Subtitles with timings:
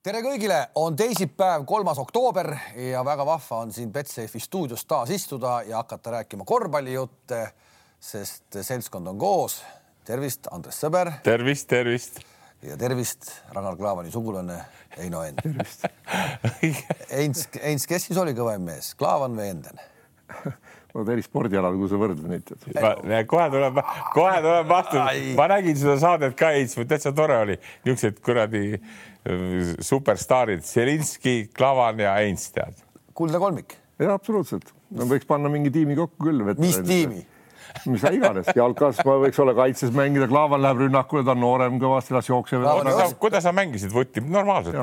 [0.00, 2.48] tere kõigile, on teisipäev, kolmas oktoober
[2.88, 7.42] ja väga vahva on siin Betsafe'i stuudios taas istuda ja hakata rääkima korvpallijutte,
[8.00, 9.60] sest seltskond on koos.
[10.04, 11.12] tervist, Andres Sõber.
[11.22, 12.20] tervist, tervist.
[12.62, 14.56] ja tervist, Ragnar Klavani sugulane
[14.96, 15.38] Heino End.
[15.42, 15.84] tervist
[17.12, 19.84] Heinz, Heinz, kes siis oli kõvem mees, Klaavan või Enden?
[20.94, 22.50] no eri spordialal, kui sa võrdled neid.
[23.28, 25.22] kohe tuleb, kohe tuleb vastus.
[25.36, 28.80] ma nägin seda saadet ka, Heits, täitsa tore oli, niisugused kuradi
[29.84, 32.78] superstaarid, Zelinski, Klavan ja Heinz, tead.
[33.14, 33.76] kuldne kolmik.
[34.00, 36.46] ja absoluutselt, no võiks panna mingi tiimi kokku küll.
[36.58, 37.26] mis tiimi?
[37.86, 42.30] mis iganes, jalkas võiks olla kaitses mängida, Klaavan läheb rünnakule, ta on noorem kõvasti, las
[42.30, 42.64] jookseb.
[43.20, 44.80] kuidas sa mängisid, võtti normaalselt?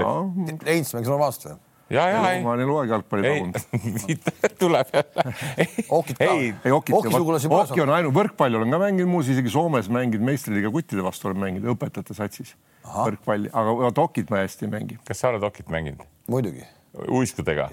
[0.66, 1.67] Heinz mängis normaalselt või?
[1.90, 2.42] Ja, ja ei.
[2.44, 3.60] ma olen eluaeg jalgpalli tagunud.
[4.62, 5.36] tuleb jälle.
[6.00, 6.32] okid ka.
[6.32, 11.06] ei, okid, oki on ainult, võrkpalli olen ka mänginud, muuseas isegi Soomes mänginud meistriliiga kuttide
[11.06, 12.56] vastu olen mänginud õpetajate satsis
[12.88, 15.00] võrkpalli, aga vot okit ma hästi ei mängi.
[15.08, 16.06] kas sa oled okit mänginud?
[16.32, 16.64] muidugi.
[17.08, 17.70] uiskudega?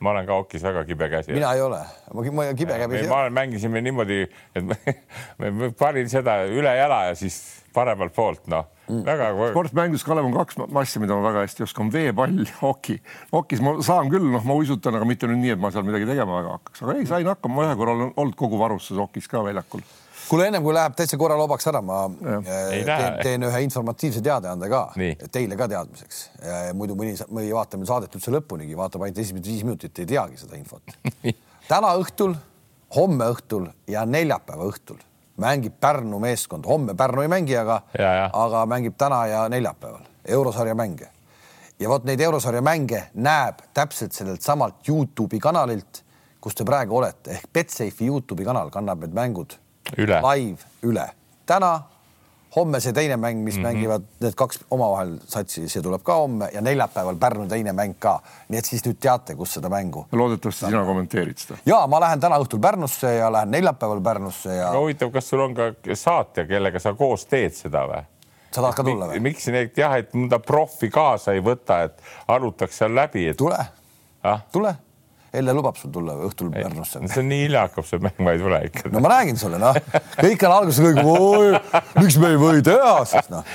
[0.00, 1.32] ma olen ka okis väga kibe käsi.
[1.36, 1.80] mina ei ole,
[2.14, 3.10] ma kibe käsi ei ole.
[3.10, 4.24] ma mängisime niimoodi,
[4.56, 4.64] et
[5.38, 7.40] ma panin seda üle jala ja siis
[7.74, 8.68] paremalt poolt, noh.
[8.88, 12.98] Väga sportmängus, Kalev, on kaks massi, mida ma väga hästi oskan, veepall ja hoki.
[13.32, 16.08] hokis ma saan küll, noh, ma uisutan, aga mitte nüüd nii, et ma seal midagi
[16.08, 19.28] tegema väga hakkaks, aga ei, sain hakkama, ma ühe korra olen olnud kogu varustuses hokis
[19.30, 19.84] ka väljakul.
[20.28, 22.50] Kuule, ennem kui läheb täitsa korra loobaks ära, ma äh,
[22.84, 25.14] teen, teen ühe informatiivse teadeande ka Nii.
[25.32, 26.18] teile ka teadmiseks.
[26.76, 30.60] muidu mõni, mõni vaatab saadet üldse lõpunigi, vaatab ainult esimesed viis minutit, ei teagi seda
[30.60, 30.98] infot.
[31.70, 32.36] Täna õhtul,
[32.96, 35.00] homme õhtul ja neljapäeva õhtul
[35.38, 37.82] mängib Pärnu meeskond, homme Pärnu ei mängi, aga,
[38.32, 41.08] aga mängib täna ja neljapäeval eurosarja mänge.
[41.78, 46.02] ja vot neid eurosarja mänge näeb täpselt sellelt samalt Youtube'i kanalilt,
[46.40, 49.54] kus te praegu olete ehk Betsafe'i Youtube'i kanal kannab need mängud
[49.96, 50.20] üle.
[50.22, 51.06] live üle.
[51.46, 51.82] täna
[52.56, 53.66] homme see teine mäng, mis mm -hmm.
[53.66, 58.20] mängivad need kaks omavahel satsi, see tuleb ka homme ja neljapäeval Pärnu teine mäng ka.
[58.48, 60.06] nii et siis nüüd teate, kus seda mängu.
[60.12, 61.58] loodetavasti sina kommenteerid seda.
[61.66, 64.70] ja ma lähen täna õhtul Pärnusse ja lähen neljapäeval Pärnusse ja.
[64.70, 68.02] aga huvitav, kas sul on ka saatja, kellega sa koos teed seda või?
[68.50, 69.20] sa tahad ka tulla või?
[69.20, 73.36] miks neid jah, et mõnda profi kaasa ei võta, et arutaks seal läbi et...?
[73.36, 73.58] tule
[74.22, 74.74] ah?, tule
[75.38, 77.02] Elle lubab sul tulla õhtul Pärnusse.
[77.06, 78.92] see on nii hilja hakkab see mäng, ma ei tule ikka.
[78.92, 79.76] no ma räägin sulle, noh,
[80.18, 81.60] kõik on alguses kõik,
[81.98, 83.46] miks me ei või teha, siis noh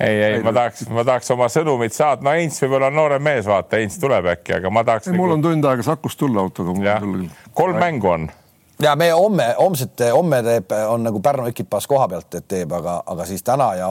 [0.00, 3.46] ei, ei, ma tahaks, ma tahaks oma sõnumit saata, no Heinz võib-olla on noorem mees,
[3.48, 5.10] vaata, Heinz tuleb äkki, aga ma tahaks.
[5.14, 6.98] mul on tund aega Sakust tulla autoga.
[7.54, 8.28] kolm mängu on.
[8.82, 13.26] ja me homme, homset, homme teeb, on nagu Pärnu ekipaaž koha pealt, teeb, aga, aga
[13.26, 13.88] siis täna ja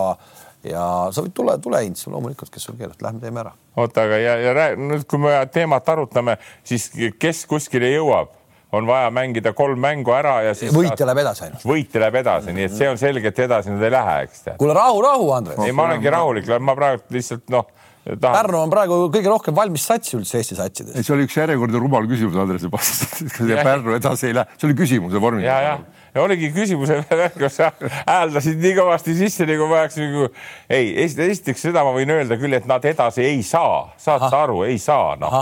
[0.71, 3.53] ja sa võid tulla, tule Heinz, loomulikult, kes sul keelab, lähme teeme ära.
[3.77, 8.35] oota, aga ja, ja nüüd, kui me teemat arutame, siis kes kuskile jõuab?
[8.71, 10.73] on vaja mängida kolm mängu ära ja siis.
[10.75, 11.63] võitja läheb edasi ainult.
[11.63, 14.57] võitja läheb edasi, nii et see on selge, et edasi nad ei lähe, eks tead.
[14.59, 15.59] kuule, rahu, rahu, Andres.
[15.63, 17.69] ei, ma olengi rahulik, ma praegu lihtsalt noh
[18.15, 18.37] tahan.
[18.37, 20.95] Pärnu on praegu kõige rohkem valmis sats üldse Eesti satsides.
[20.99, 24.77] see oli üks järjekordne rumal küsimus Andrese vastas, kas Pärnu edasi ei lähe, see oli
[24.79, 25.77] küsimuse vormis ja
[26.21, 26.99] oligi küsimuse
[27.37, 27.71] kus sa
[28.07, 30.27] hääldasid nii kõvasti sisse, nagu ma oleks nagu
[30.69, 34.61] ei, esiteks seda ma võin öelda küll, et nad edasi ei saa, saad sa aru,
[34.67, 35.39] ei saa noh,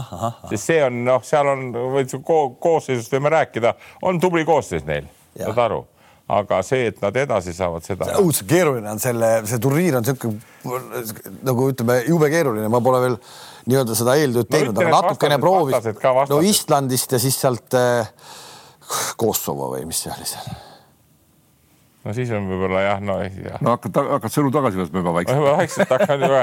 [0.50, 1.68] sest see on noh, seal on
[2.26, 3.76] ko koosseisust võime rääkida,
[4.06, 5.84] on tubli koosseis neil, saad aru.
[6.26, 8.08] Aga see, et nad edasi saavad seda.
[8.18, 10.40] õudselt keeruline on selle, see turniir on niisugune
[11.46, 13.18] nagu ütleme, jube keeruline, ma pole veel
[13.70, 15.92] nii-öelda seda eeltööd teinud no,, aga natukene proovis.
[16.32, 18.10] no Islandist ja siis sealt äh,
[19.18, 20.56] Kosovo või mis see oli seal?
[22.06, 23.58] no siis on võib-olla jah, no jah.
[23.66, 25.40] no hakkad, hakkad sõnu tagasi võtma juba vaikselt.
[25.42, 26.42] juba vaikselt hakkan juba,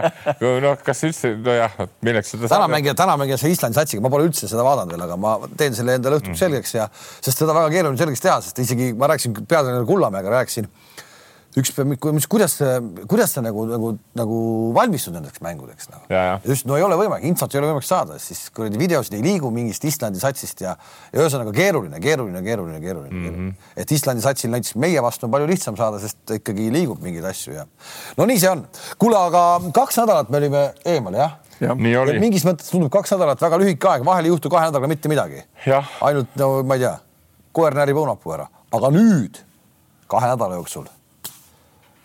[0.65, 1.77] noh, kas üldse, nojah,
[2.09, 2.51] milleks seda.
[2.51, 5.37] täna mängija, täna mängija see Islandi satsiga, ma pole üldse seda vaadanud veel, aga ma
[5.61, 6.41] teen selle endale õhtuks mm.
[6.43, 10.67] selgeks ja, sest seda väga keeruline selgeks teha, sest isegi ma rääkisin peatreener Kullamäega, rääkisin
[11.59, 12.55] üks päev, kuidas,
[13.11, 14.37] kuidas sa nagu, nagu, nagu
[14.77, 16.07] valmistud nendeks mängudeks nagu.
[16.49, 19.51] just, no ei ole võimalik, infot ei ole võimalik saada, siis kuradi videosid ei liigu
[19.53, 20.73] mingist Islandi satsist ja,
[21.13, 23.35] ja ühesõnaga keeruline, keeruline, keeruline, keeruline mm.
[23.35, 23.75] -hmm.
[23.85, 27.59] et Islandi satsil näiteks meie vastu on palju lihtsam saada, sest ikkagi liigub mingeid asju
[27.59, 27.67] ja
[28.17, 28.65] no nii see on.
[28.99, 29.45] kuule, aga
[29.77, 31.37] kaks nädalat me olime eemal, jah?
[31.61, 31.77] Ja.
[31.77, 35.45] mingis mõttes tundub kaks nädalat väga lühike aeg, vahel ei juhtu kahe nädalaga mitte midagi.
[36.01, 36.97] ainult no ma ei tea,
[37.53, 39.45] koer närib õunapuu ära, aga nüüd
[40.09, 40.89] kahe nädala jooksul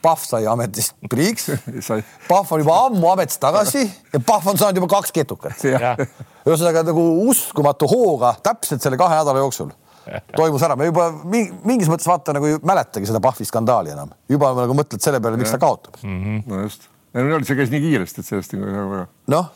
[0.02, 1.50] Pahv sai ametist priiks.
[2.32, 3.84] Pahv on juba ammu ametist tagasi
[4.14, 5.66] ja Pahv on saanud juba kaks ketukat.
[6.48, 9.74] ühesõnaga nagu uskumatu hooga täpselt selle kahe nädala jooksul
[10.36, 14.54] toimus ära, me juba mingis mõttes vaata nagu ei mäletagi seda Pahvi skandaali enam, juba
[14.58, 15.98] nagu mõtled selle peale, miks ta kaotab.
[16.04, 16.22] Mm.
[16.24, 16.46] -hmm.
[16.48, 16.88] no just,
[17.50, 19.08] see käis nii kiiresti, et sellest ole väga.
[19.34, 19.52] noh.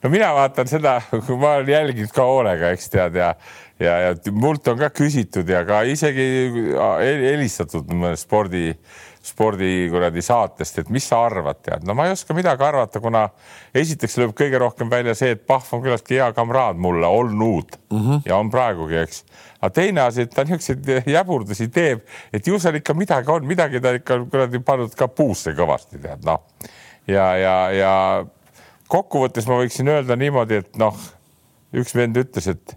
[0.00, 3.34] No mina vaatan seda, kui ma olen jälginud ka hoolega, eks tead ja
[3.80, 6.26] ja, ja mult on ka küsitud ja ka isegi
[7.00, 7.90] helistatud
[8.20, 8.70] spordi
[9.22, 13.26] spordi kuradi saatest, et mis sa arvad, tead, no ma ei oska midagi arvata, kuna
[13.76, 17.98] esiteks lööb kõige rohkem välja see, et Pahv on küllaltki hea kamraad mulle olnud mm
[17.98, 18.22] -hmm.
[18.24, 19.24] ja on praegugi, eks.
[19.60, 22.00] aga teine asi, et ta niisuguseid jäburdusi teeb,
[22.32, 26.24] et ju seal ikka midagi on, midagi ta ikka kuradi pannud ka puusse kõvasti, tead
[26.24, 26.40] noh.
[27.06, 27.94] ja, ja, ja
[28.88, 30.96] kokkuvõttes ma võiksin öelda niimoodi, et noh,
[31.72, 32.74] üks vend ütles, et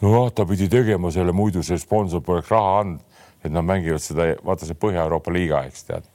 [0.00, 3.07] no ta pidi tegema selle, muidu see sponsor poleks raha andnud
[3.44, 6.06] et nad mängivad seda, vaata see Põhja-Euroopa liiga, eks tead.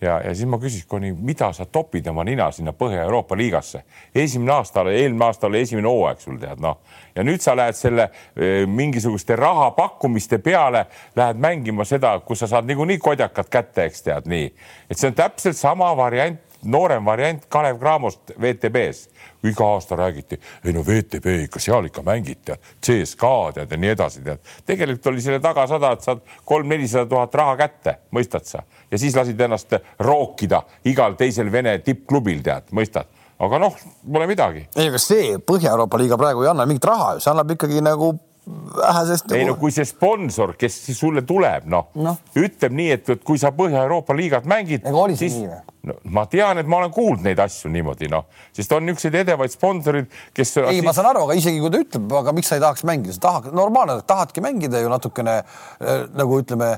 [0.00, 3.82] ja, ja siis ma küsisin, mida sa topid oma nina sinna Põhja-Euroopa liigasse.
[4.14, 6.78] esimene aasta, eelmine aasta oli esimene hooaeg sul tead noh
[7.14, 10.86] ja nüüd sa lähed selle e, mingisuguste raha pakkumiste peale,
[11.16, 14.52] lähed mängima seda, kus sa saad niikuinii kodjakad kätte, eks tead nii,
[14.90, 19.08] et see on täpselt sama variant noorem variant Kalev Cramost WTB-s
[19.46, 23.92] iga aasta räägiti, ei no VTB ikka seal ikka mängid tead, CSKA tead ja nii
[23.94, 24.42] edasi tead.
[24.66, 29.16] tegelikult oli selle taga sada, et saad kolm-nelisada tuhat raha kätte, mõistad sa, ja siis
[29.16, 33.06] lasid ennast rookida igal teisel Vene tippklubil tead, mõistad
[33.38, 33.74] aga noh,
[34.12, 34.64] pole midagi.
[34.76, 38.10] ei, aga see Põhja-Euroopa liiga praegu ei anna mingit raha ju, see annab ikkagi nagu
[38.76, 39.32] vähesest.
[39.32, 42.14] ei no kui see sponsor, kes sulle tuleb, noh no.
[42.38, 44.86] ütleb nii, et, et kui sa Põhja-Euroopa liigat mängid.
[44.86, 45.40] ega oli see siis...
[45.42, 45.60] nii või?
[45.88, 49.54] no ma tean, et ma olen kuulnud neid asju niimoodi, noh, sest on niisuguseid edevaid
[49.54, 50.56] sponsorid, kes.
[50.64, 52.86] ei siis..., ma saan aru, aga isegi kui ta ütleb, aga miks sa ei tahaks
[52.88, 56.76] mängida, sa tahad, normaalne, tahadki mängida ju natukene äh, nagu ütleme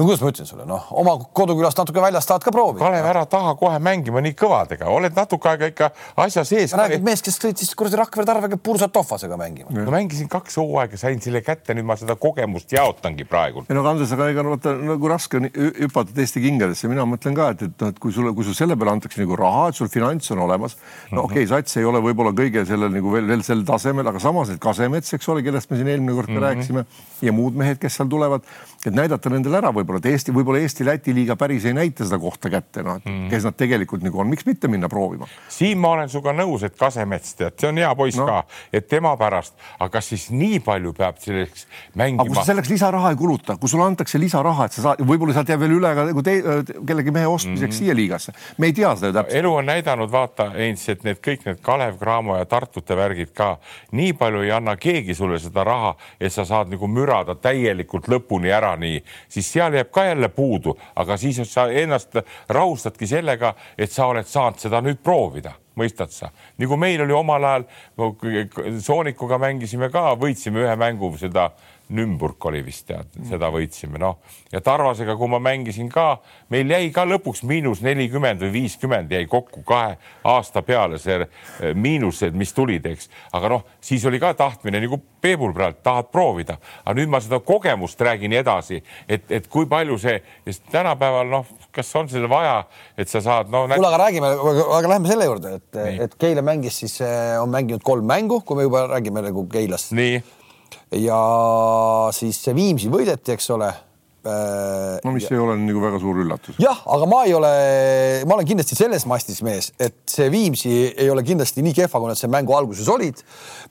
[0.00, 2.80] no kuidas ma ütlen sulle, noh, oma kodukülast natuke väljas tahad ka proovida.
[2.86, 5.90] Kalev, ära taha kohe mängima nii kõvadega, oled natuke aega ikka
[6.24, 6.72] asja sees.
[6.78, 9.68] räägid meest, kes sõitis kuradi Rakvere Tarvega Pursat Tohvasega mängima.
[9.76, 13.66] no mängisin kaks hooaega, sain selle kätte, nüüd ma seda kogemust jaotangi praegu.
[13.68, 17.50] ei no Andres, aga ega vaata nagu raske on hüpata teiste kingadesse, mina mõtlen ka,
[17.52, 19.92] et, et noh, et kui sulle, kui sul selle peale antakse nagu raha, et sul
[19.92, 20.78] finants on olemas.
[21.12, 24.22] no okei okay,, sats ei ole võib-olla kõige sellel nagu veel, veel sel tasemel, aga
[24.22, 26.48] samas need Kasemets, eks ole, kellest me siin eelmine kord ka mm -hmm.
[26.48, 26.84] rääkisime
[27.22, 28.44] ja muud mehed, kes seal tulevad,
[28.86, 32.18] et näidata nendele ära võib-olla, et Eesti võib-olla Eesti Eesti-Läti liiga päris ei näita seda
[32.18, 33.28] kohta kätte, noh, et mm.
[33.30, 35.26] kes nad tegelikult nagu on, miks mitte minna proovima.
[35.48, 38.26] siin ma olen sinuga nõus, et Kasemets, tead, see on hea poiss no.
[38.28, 42.24] ka, et tema pärast, aga kas siis nii palju peab selleks mängima?
[42.24, 45.36] aga kui sa selleks lisaraha ei kuluta, kui sulle antakse lisaraha, et sa saad, võib-olla
[45.36, 46.36] sealt jääb veel üle ka nagu te,
[46.88, 47.78] kellegi mehe ostmiseks mm -hmm.
[47.78, 49.38] siia liigasse, me ei tea seda täpselt.
[49.42, 53.58] elu on näidanud, vaata, Heinz, et need kõik need Kalev Cramo ja Tartute värgid ka,
[53.92, 58.52] nii palju ei anna keegi sulle seda raha, et sa saad nagu mürada täielikult lõpuni
[58.54, 62.16] ära, nii, siis seal jääb ka jälle puudu aga siis sa ennast
[62.48, 65.54] rahustadki sellega, et sa oled saanud seda nüüd proovida.
[65.80, 66.28] Mõistad sa,
[66.60, 67.64] nagu meil oli omal ajal,
[68.84, 71.50] Soonikuga mängisime ka, võitsime ühe mängu seda
[71.90, 74.20] Nümburg oli vist tead, seda võitsime, noh
[74.52, 76.18] ja Tarvasega, kui ma mängisin ka,
[76.50, 79.96] meil jäi ka lõpuks miinus nelikümmend või viiskümmend jäi kokku kahe
[80.26, 81.28] aasta peale see eh,
[81.74, 86.54] miinused, mis tulid, eks, aga noh, siis oli ka tahtmine nagu Peebul praegu tahad proovida,
[86.80, 90.16] aga nüüd ma seda kogemust räägin edasi, et, et kui palju see,
[90.46, 92.62] sest tänapäeval noh, kas on seda vaja,
[92.96, 93.66] et sa saad no,.
[93.68, 94.32] kuule, aga räägime,
[94.78, 98.58] aga lähme selle juurde, et, et Keila mängis siis, eh, on mänginud kolm mängu, kui
[98.58, 99.92] me juba räägime nagu Keilast.
[99.92, 100.22] nii
[100.96, 101.20] ja
[102.14, 105.36] siis see Viimsi võideti, eks ole äh, no mis ja...
[105.36, 106.58] ei ole nagu väga suur üllatus.
[106.62, 107.52] jah, aga ma ei ole,
[108.26, 112.10] ma olen kindlasti selles mastis mees, et see Viimsi ei ole kindlasti nii kehva, kui
[112.10, 113.22] nad seal mängu alguses olid.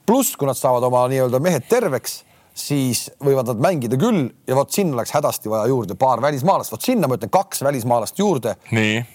[0.06, 2.24] pluss, kui nad saavad oma nii-öelda mehed terveks,
[2.60, 6.86] siis võivad nad mängida küll ja vot sinna oleks hädasti vaja juurde paar välismaalast, vot
[6.86, 8.56] sinna ma ütlen kaks välismaalast juurde.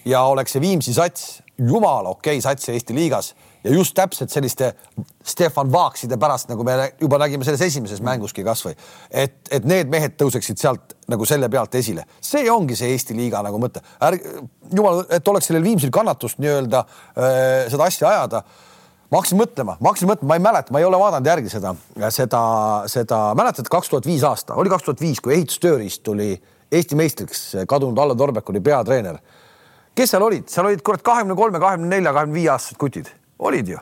[0.05, 3.33] ja oleks see Viimsi sats jumala okei okay sats Eesti liigas
[3.65, 4.71] ja just täpselt selliste
[5.25, 8.75] Stefan Vaakside pärast, nagu me juba nägime selles esimeses mänguski kasvõi,
[9.09, 12.05] et, et need mehed tõuseksid sealt nagu selle pealt esile.
[12.21, 13.81] see ongi see Eesti liiga nagu mõte.
[14.05, 14.37] ärge,
[14.71, 18.45] jumal, et oleks sellel Viimsil kannatust nii-öelda äh, seda asja ajada
[19.11, 21.75] ma hakkasin mõtlema, ma hakkasin mõtlema, ma ei mäleta, ma ei ole vaadanud järgi seda,
[22.13, 22.41] seda,
[22.91, 26.33] seda, mäletad, kaks tuhat viis aasta, oli kaks tuhat viis, kui ehitustööriist tuli
[26.73, 29.19] Eesti meistriks, kadunud Allar Torbek oli peatreener.
[29.95, 33.69] kes seal olid, seal olid kurat kahekümne kolme, kahekümne nelja, kahekümne viie aastased kutid olid
[33.69, 33.79] ju.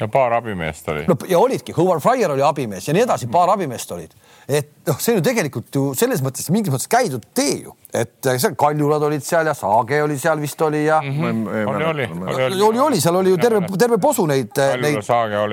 [0.00, 1.04] ja paar abimeest oli.
[1.08, 4.14] no ja olidki, Howard Fryer oli abimees ja nii edasi, paar abimeest olid.
[4.48, 8.28] et noh, see on ju tegelikult ju selles mõttes mingis mõttes käidud tee ju et
[8.40, 11.20] seal Kaljulad olid seal ja Saage oli seal vist oli ja mm.
[11.20, 11.68] -hmm.
[11.68, 15.00] oli, oli, oli, oli, oli, seal oli ju terve, terve posu neid, neid,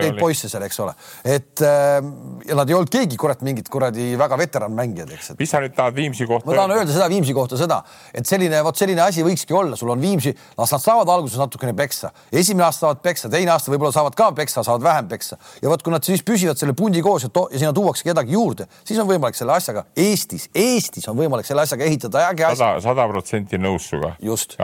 [0.02, 0.94] neid poisse seal, eks ole.
[1.24, 2.12] et ähm,
[2.48, 5.34] ja nad ei olnud keegi kurat mingid kuradi väga veteranmängijad, eks.
[5.40, 6.50] mis sa nüüd tahad Viimsi kohta?
[6.50, 7.82] ma tahan öelda seda Viimsi kohta seda,
[8.14, 11.76] et selline, vot selline asi võikski olla, sul on Viimsi, las nad saavad alguses natukene
[11.78, 15.72] peksa, esimene aasta saavad peksa, teine aasta võib-olla saavad ka peksa, saavad vähem peksa ja
[15.72, 19.00] vot, kui nad siis püsivad selle pundi koos ja, ja sinna tuuakse kedagi juurde, siis
[19.00, 22.68] on võimalik selle asjaga Eestis, Eestis on võimalik selle asjaga ehitada äge asi.
[22.84, 24.14] sada, protsenti nõus sinuga.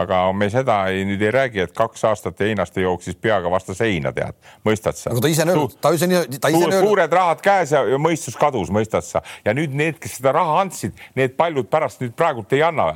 [0.02, 4.12] aga me seda ei, nüüd ei räägi, et kaks aastat Einaste jooksis peaga vastu seina,
[4.16, 5.14] tead, mõistad sa?
[5.14, 6.10] aga ta ise on öelnud, ta ise
[6.40, 6.88] ta ise on öelnud.
[6.88, 9.24] suured rahad käes ja, ja mõistus kadus, mõistad sa?
[9.46, 12.92] ja nüüd need, kes seda raha andsid, need paljud pärast nüüd praegult ei anna,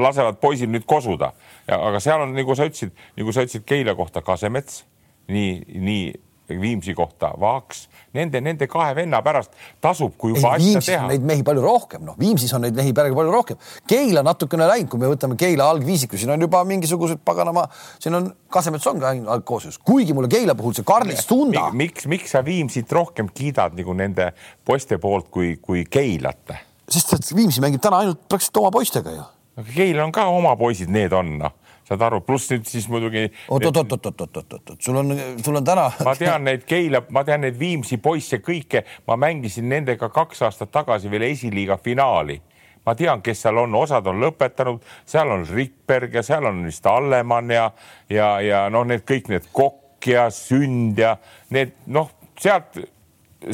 [0.00, 1.32] lasevad poisil nüüd kosuda.
[1.68, 4.84] aga seal on, nagu sa ütlesid, nagu sa ütlesid Keila kohta Kasemets,
[5.28, 6.04] nii, nii
[6.48, 11.06] Viimsi kohta Vaaks, nende, nende kahe venna pärast tasub, kui juba ei, asja teha.
[11.08, 13.60] Neid mehi palju rohkem, noh, Viimsis on neid mehi päris palju rohkem.
[13.88, 17.64] Keila natukene läinud, kui me võtame Keila algviisiku, siin on juba mingisugused paganama,
[18.02, 21.70] siin on Kasemets on ka algkoosseisus, kuigi mulle Keila puhul see Karlis Tunda.
[21.72, 24.30] miks, miks sa Viimsit rohkem kiidad nagu nende
[24.64, 26.54] poiste poolt kui, kui Keilat?
[26.84, 29.24] sest et Viimsi mängib täna ainult praktiliselt oma poistega ju.
[29.56, 33.26] aga Keila on ka oma poisid, need on noh saad aru, pluss nüüd siis muidugi.
[33.48, 35.12] oot, oot, oot, oot, oot, oot, oot, oot, sul on,
[35.44, 35.90] sul on täna.
[36.04, 40.72] ma tean neid Keila, ma tean neid Viimsi poisse kõike, ma mängisin nendega kaks aastat
[40.74, 42.40] tagasi veel esiliiga finaali
[42.84, 46.86] ma tean, kes seal on, osad on lõpetanud, seal on Rikberg ja seal on vist
[46.86, 47.70] Allemann ja,
[48.12, 51.14] ja, ja noh, need kõik need Kokk ja Sünd ja
[51.54, 52.10] need noh,
[52.40, 52.76] sealt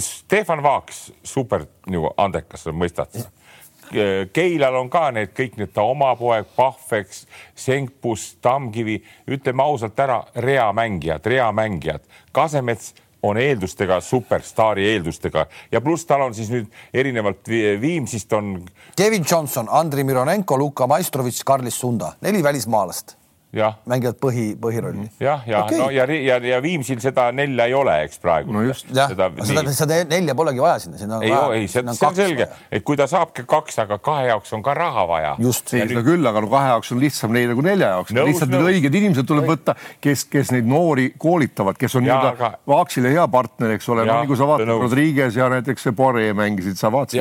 [0.01, 3.31] Stefan Vaaks, super nagu andekas, mõistad sa
[4.33, 7.27] Keilal on ka need kõik need ta oma poeg, Pahveks,
[7.59, 15.47] Senkpus, Tammkivi, ütleme ausalt ära, reamängijad, reamängijad, Kasemets on eeldustega, superstaari eeldustega.
[15.73, 17.49] Ja pluss tal on siis nüüd erinevalt
[17.81, 18.55] Viimsist on.
[18.97, 23.20] Kevin Johnson, Andrei Mironenko, Luka Maistrovitš, Karlis Sunda, neli välismaalast
[23.91, 25.09] mängivad põhi, põhirolli.
[25.19, 25.79] jah, ja okay.
[25.79, 28.53] no ja, ja, ja Viimsil seda nelja ei ole, eks praegu.
[28.55, 28.87] no just.
[28.95, 32.85] seda, seda, seda nelja polegi vaja sinna, sinna on ei, ei, see, on selge, et
[32.87, 35.33] kui ta saabki kaks, aga kahe jaoks on ka raha vaja.
[35.43, 36.05] just, seda nüüd...
[36.07, 38.15] küll, aga no kahe jaoks on lihtsam neile kui nelja jaoks.
[38.15, 42.53] lihtsalt need õiged inimesed tuleb võtta, kes, kes neid noori koolitavad, kes on nii-öelda aga...
[42.71, 46.79] Vaaksile hea partner, eks ole, no nagu sa vaatad, Rodriguez ja näiteks see Poirier mängisid,
[46.79, 47.19] sa vaatasid.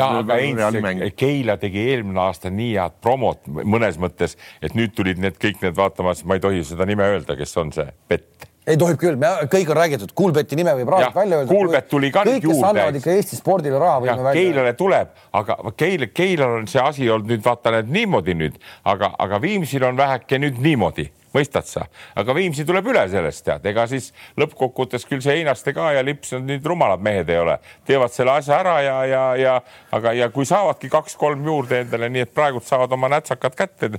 [1.17, 5.77] Keila tegi eelmine aasta nii head promot mõnes mõttes, et nüüd tulid need kõik need
[5.79, 9.17] vaatama siis ma ei tohi seda nime öelda, kes on see Pett ei tohib küll,
[9.17, 11.49] me kõik on räägitud, Kuulbeti nime võib raadios välja öelda.
[11.49, 12.65] Kuulbet tuli ka kõik, juurde.
[12.67, 14.43] annavad ikka Eesti spordile raha, võime välja.
[14.43, 18.59] Keilale tuleb, aga Keil, Keilal on see asi olnud nüüd vaata need niimoodi nüüd,
[18.93, 21.85] aga, aga Viimsil on väheke nüüd niimoodi mõistad sa,
[22.19, 24.09] aga Viimsi tuleb üle sellest tead, ega siis
[24.39, 27.57] lõppkokkuvõttes küll see Einaste ka ja Lips on nüüd rumalad mehed ei ole,
[27.87, 29.55] teevad selle asja ära ja, ja, ja
[29.95, 33.91] aga, ja kui saavadki kaks-kolm juurde endale, nii et praegult saavad oma nätsakad kätte.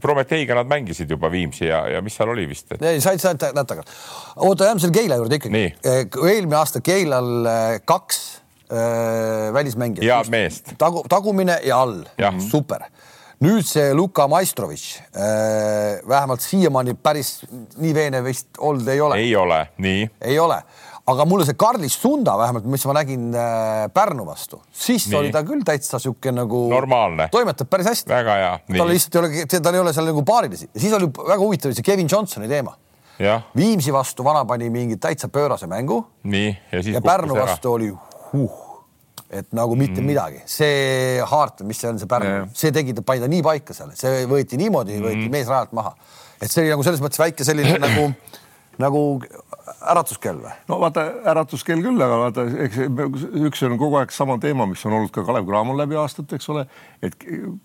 [0.00, 2.82] Prometeiga nad mängisid juba Viimsi ja, ja mis seal oli vist et...?
[2.82, 3.84] ei, said, said nätaga.
[4.36, 5.64] oota, jääme selle Keila juurde ikkagi.
[5.84, 8.20] eelmine aasta Keilal äh, kaks
[8.72, 10.06] äh, välismängijat.
[10.08, 10.74] head meest.
[10.78, 12.02] tagu, tagumine ja all,
[12.50, 12.88] super
[13.44, 17.40] nüüd see Luka Maistrovitš äh, vähemalt siiamaani päris
[17.80, 19.18] nii veenev vist olnud ei ole.
[19.20, 20.06] ei ole, nii.
[20.30, 20.58] ei ole,
[21.10, 25.18] aga mulle see Karlis Sunda vähemalt, mis ma nägin äh, Pärnu vastu, siis nii.
[25.20, 26.64] oli ta küll täitsa sihuke nagu.
[26.72, 27.28] normaalne.
[27.32, 28.12] toimetab päris hästi.
[28.14, 28.56] väga hea.
[28.78, 31.76] tal lihtsalt ei ole, tal ei ole seal nagu paarilisi ja siis oli väga huvitav
[31.76, 32.76] see Kevin Johnsoni teema.
[33.54, 36.02] Viimsi vastu vana pani mingi täitsa pöörase mängu.
[36.22, 36.94] nii ja siis.
[36.96, 37.92] ja Pärnu vastu oli
[38.32, 38.63] huh
[39.30, 40.06] et nagu mitte mm.
[40.10, 43.94] midagi, see haart, mis see on, see Pärnu, see tegi, pani ta nii paika seal,
[43.98, 45.94] see võeti niimoodi mm., võeti mees rajalt maha.
[46.40, 48.06] et see oli nagu selles mõttes väike selline nagu,
[48.84, 49.02] nagu
[49.94, 50.54] äratuskell või?
[50.70, 52.80] no vaata, äratuskell küll, aga vaata, eks
[53.48, 56.52] üks on kogu aeg sama teema, mis on olnud ka Kalev Cramol läbi aastate, eks
[56.54, 56.68] ole,
[57.04, 57.16] et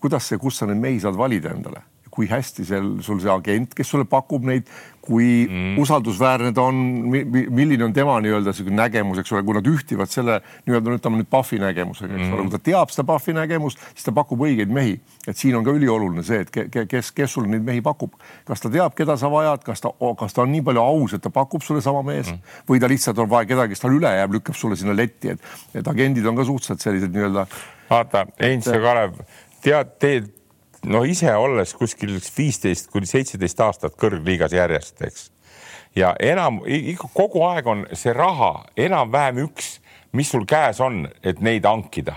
[0.02, 1.84] kuidas see, kus sa neid mehi saad valida endale
[2.20, 4.68] kui hästi seal sul see agent, kes sulle pakub neid,
[5.00, 5.78] kui mm.
[5.80, 6.76] usaldusväärne ta on,
[7.08, 10.36] milline on tema nii-öelda niisugune nägemus, eks ole, kui nad ühtivad selle
[10.66, 12.34] nii-öelda ütleme nüüd Pahvi nägemusega, eks mm.
[12.36, 14.98] ole, kui ta teab seda Pahvi nägemust, siis ta pakub õigeid mehi.
[15.26, 18.60] et siin on ka ülioluline see, et ke, kes, kes sulle neid mehi pakub, kas
[18.60, 21.32] ta teab, keda sa vajad, kas ta, kas ta on nii palju aus, et ta
[21.32, 22.58] pakub sulle sama mees mm.
[22.68, 25.54] või ta lihtsalt on vaja kedagi, kes tal üle jääb, lükkab sulle sinna letti, et,
[25.80, 27.46] et agendid on ka suhteliselt sellised nii-öelda.
[27.88, 29.16] vaata, Heinz ja Kalev,
[29.64, 30.28] tead, teed
[30.86, 35.28] no ise olles kuskil viisteist kuni seitseteist aastat kõrgliigas järjest, eks.
[35.96, 36.62] ja enam
[37.12, 39.78] kogu aeg on see raha enam-vähem üks,
[40.16, 42.16] mis sul käes on, et neid hankida.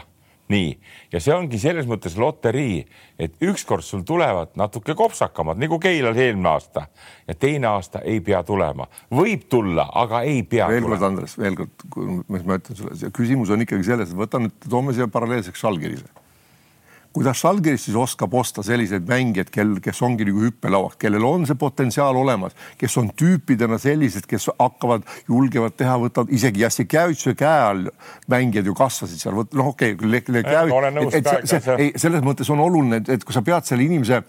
[0.52, 0.74] Nii,
[1.10, 2.82] ja see ongi selles mõttes loterii,
[3.18, 6.84] et ükskord sul tulevad natuke kopsakamad nagu Keilal eelmine aasta.
[7.26, 10.68] Ja teine aasta ei pea tulema, võib tulla, aga ei pea.
[10.70, 11.88] veel kord, Andres, veel kord,
[12.28, 16.12] mis ma ütlen sulle, küsimus on ikkagi selles, võta nüüd, toome siia paralleelseks Žalgirise
[17.14, 21.58] kuidas Žalgiris siis oskab osta selliseid mängijaid, kel, kes ongi nagu hüppelauaks, kellel on see
[21.60, 27.86] potentsiaal olemas, kes on tüüpidena sellised, kes hakkavad, julgevad teha, võtavad isegi Jassikevitši käe all
[28.32, 30.10] mängijad ju kasvasid seal, noh, okei okay,,
[31.78, 34.24] ei, selles mõttes on oluline, et, et kui sa pead selle inimese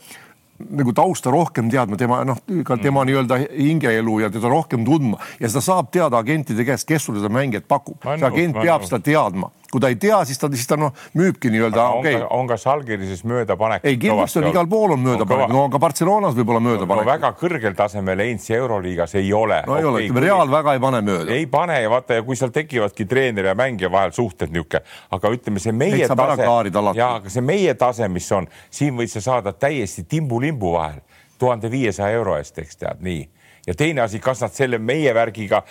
[0.54, 3.08] nagu tausta rohkem teadma, tema noh, ka tema mm.
[3.08, 7.32] nii-öelda hingeelu ja teda rohkem tundma ja seda saab teada agentide käest, kes sulle seda
[7.34, 7.98] mängijat pakub.
[8.04, 11.50] see agent peab seda teadma kui ta ei tea, siis ta, siis ta noh, müübki
[11.50, 11.86] nii-öelda.
[11.98, 12.20] Okay.
[12.30, 13.82] on ka Žalgirises möödapanek?
[13.84, 17.10] ei, kindlasti on igal pool on möödapanek, no ka Barcelonas võib olla möödapanek no,.
[17.10, 19.62] väga kõrgel tasemel Einsi euroliigas ei ole.
[19.66, 21.34] no ei okay, ole, ütleme Real väga ei pane mööda.
[21.34, 24.84] ei pane ja vaata ja kui seal tekivadki treeneri ja mängija vahel suhted niisugune,
[25.18, 26.48] aga ütleme, see meie tase,
[26.94, 31.02] ja aga see meie tase, mis on, siin võid sa saada täiesti timbu-limbu vahel
[31.38, 33.24] tuhande viiesaja euro eest, eks tead nii
[33.66, 35.62] ja teine asi, kas nad selle meie värgiga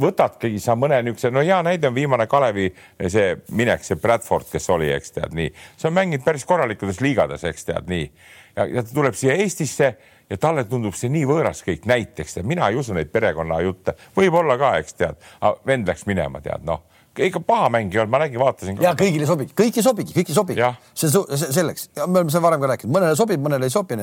[0.00, 2.68] võtadki sa mõne niisuguse, no hea näide on viimane Kalevi
[3.06, 7.44] see minek, see Bradford, kes oli, eks tead nii, see on mänginud päris korralikutes liigades,
[7.48, 8.06] eks tead nii.
[8.56, 9.92] Ja, ja ta tuleb siia Eestisse
[10.30, 14.76] ja talle tundub see nii võõras kõik, näiteks mina ei usu neid perekonnajutte, võib-olla ka,
[14.82, 15.28] eks tead,
[15.66, 16.84] vend läks minema, tead noh.
[17.18, 18.76] Ega paha mäng ei olnud, ma nägin, vaatasin.
[18.82, 20.54] ja kõigile sobib, kõik ei sobigi, kõik ei sobi.
[20.94, 23.98] see, see selleks, me oleme seda varem ka rääkinud, mõnele sobib, mõnele ei sobi.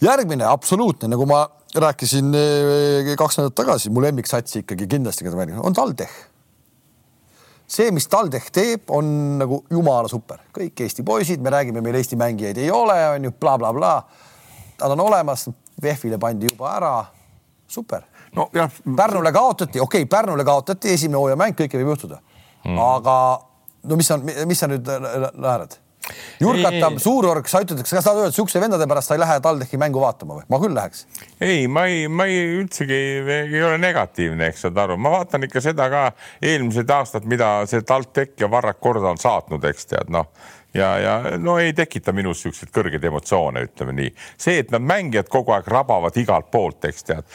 [0.00, 1.42] järgmine absoluutne, nagu ma
[1.74, 6.12] rääkisin eh, kaks nädalat tagasi, mu lemmiksats ikkagi kindlasti, keda ma räägin, on TalTech.
[7.68, 12.16] see, mis TalTech teeb, on nagu jumala super, kõik Eesti poisid, me räägime, meil Eesti
[12.16, 14.24] mängijaid ei ole, on ju blablabla bla, bla.
[14.78, 15.48] Nad on olemas,
[15.82, 16.92] VEF-ile pandi juba ära,
[17.68, 18.06] super.
[18.36, 18.72] no jah.
[18.96, 22.20] Pärnule kaotati, okei okay,, Pärnule kaotati esimene hooajamäng, kõike võib juhtuda
[22.64, 22.78] mm..
[22.78, 23.14] aga
[23.88, 24.88] no mis on, mis sa nüüd
[25.34, 25.78] naerad?
[26.40, 30.02] Jurkatam, suurorg, sa ütled, kas sa et siukse vendade pärast sa ei lähe TalTechi mängu
[30.02, 30.46] vaatama või?
[30.48, 31.06] ma küll läheks.
[31.40, 35.48] ei, ma ei, ma ei üldsegi ei, ei ole negatiivne, eks saad aru, ma vaatan
[35.48, 36.04] ikka seda ka
[36.42, 40.30] eelmised aastad, mida see TalTech ja Varrak korda on saatnud, eks tead, noh
[40.74, 44.12] ja, ja no ei tekita minus siukseid kõrgeid emotsioone, ütleme nii.
[44.36, 47.34] see, et nad mängijad kogu aeg rabavad igalt poolt, eks tead.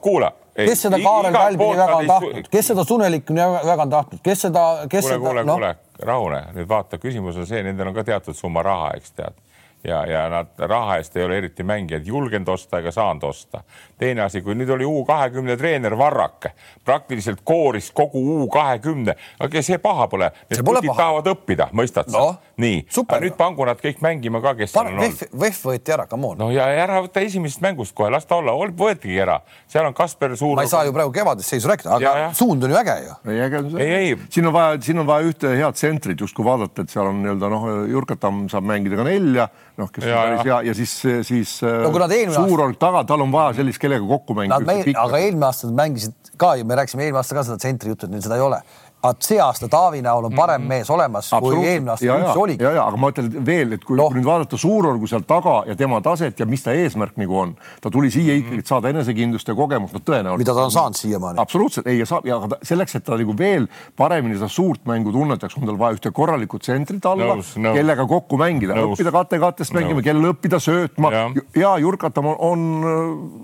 [0.00, 4.46] kuula kes seda Kaarel Kalbini väga on tahtnud, kes seda Sunelikuni väga on tahtnud, kes
[4.48, 5.24] seda, kes kuule, seda.
[5.26, 8.92] kuule, kuule no., rahune, nüüd vaata, küsimus on see, nendel on ka teatud summa raha,
[8.98, 9.43] eks tead
[9.84, 13.60] ja, ja nad raha eest ei ole eriti mängijaid julgenud osta ega saanud osta.
[13.98, 16.46] teine asi, kui nüüd oli U kahekümne treener Varrak,
[16.84, 20.30] praktiliselt kooris kogu U kahekümne, aga see paha pole.
[20.50, 22.34] Need putid tahavad õppida, mõistad sa no,?
[22.60, 22.84] nii,
[23.20, 25.24] nüüd pangu nad kõik mängima ka, kes seal on olnud.
[25.44, 26.38] VEF võeti ära, come on.
[26.38, 30.36] no ja ära võta esimesest mängust kohe, las ta olla, võetigi ära, seal on Kasper
[30.38, 30.56] Suur.
[30.58, 32.32] ma ei saa ju praegu kevadist seisu rääkida, aga ja, ja.
[32.36, 33.16] suund on ju äge ju.
[33.32, 34.18] ei, äge on see.
[34.36, 37.50] siin on vaja, siin on vaja ühte head tsentrit justkui vaadata, et seal on nii-öelda
[37.52, 39.48] noh, Jurkatamm saab mängida ka nelja
[39.80, 40.94] noh, kes ja, on päris hea ja siis,
[41.30, 41.90] siis no,
[42.36, 44.60] suurorg taga, tal on vaja sellist, kellega kokku mängida.
[45.02, 48.08] aga eelmine aasta nad mängisid ka ju, me rääkisime eelmine aasta ka seda tsentri juttu,
[48.08, 48.60] et neil seda ei ole
[49.04, 50.68] aga see aasta Taavi näol on parem mm -hmm.
[50.68, 52.64] mees olemas, kui eelmine aasta ja, üldse oligi.
[52.64, 54.08] ja, ja aga ma ütlen veel, et kui no.
[54.14, 57.90] nüüd vaadata Suurorgu seal taga ja tema taset ja mis ta eesmärk nagu on, ta
[57.90, 58.44] tuli siia mhm.
[58.44, 60.38] ikkagi, et saada enesekindlust ja kogemust, no tõenäoliselt.
[60.38, 61.40] mida ta on saanud siiamaani.
[61.40, 65.58] absoluutselt, ei ja saab ja selleks, et ta nagu veel paremini seda suurt mängu tunnetaks,
[65.60, 67.36] on tal vaja ühte korralikku tsentrit alla,
[67.74, 72.64] kellega kokku mängida, õppida kate-kattest mängima, kellele õppida söötma ja, ja Jurkatam on, on,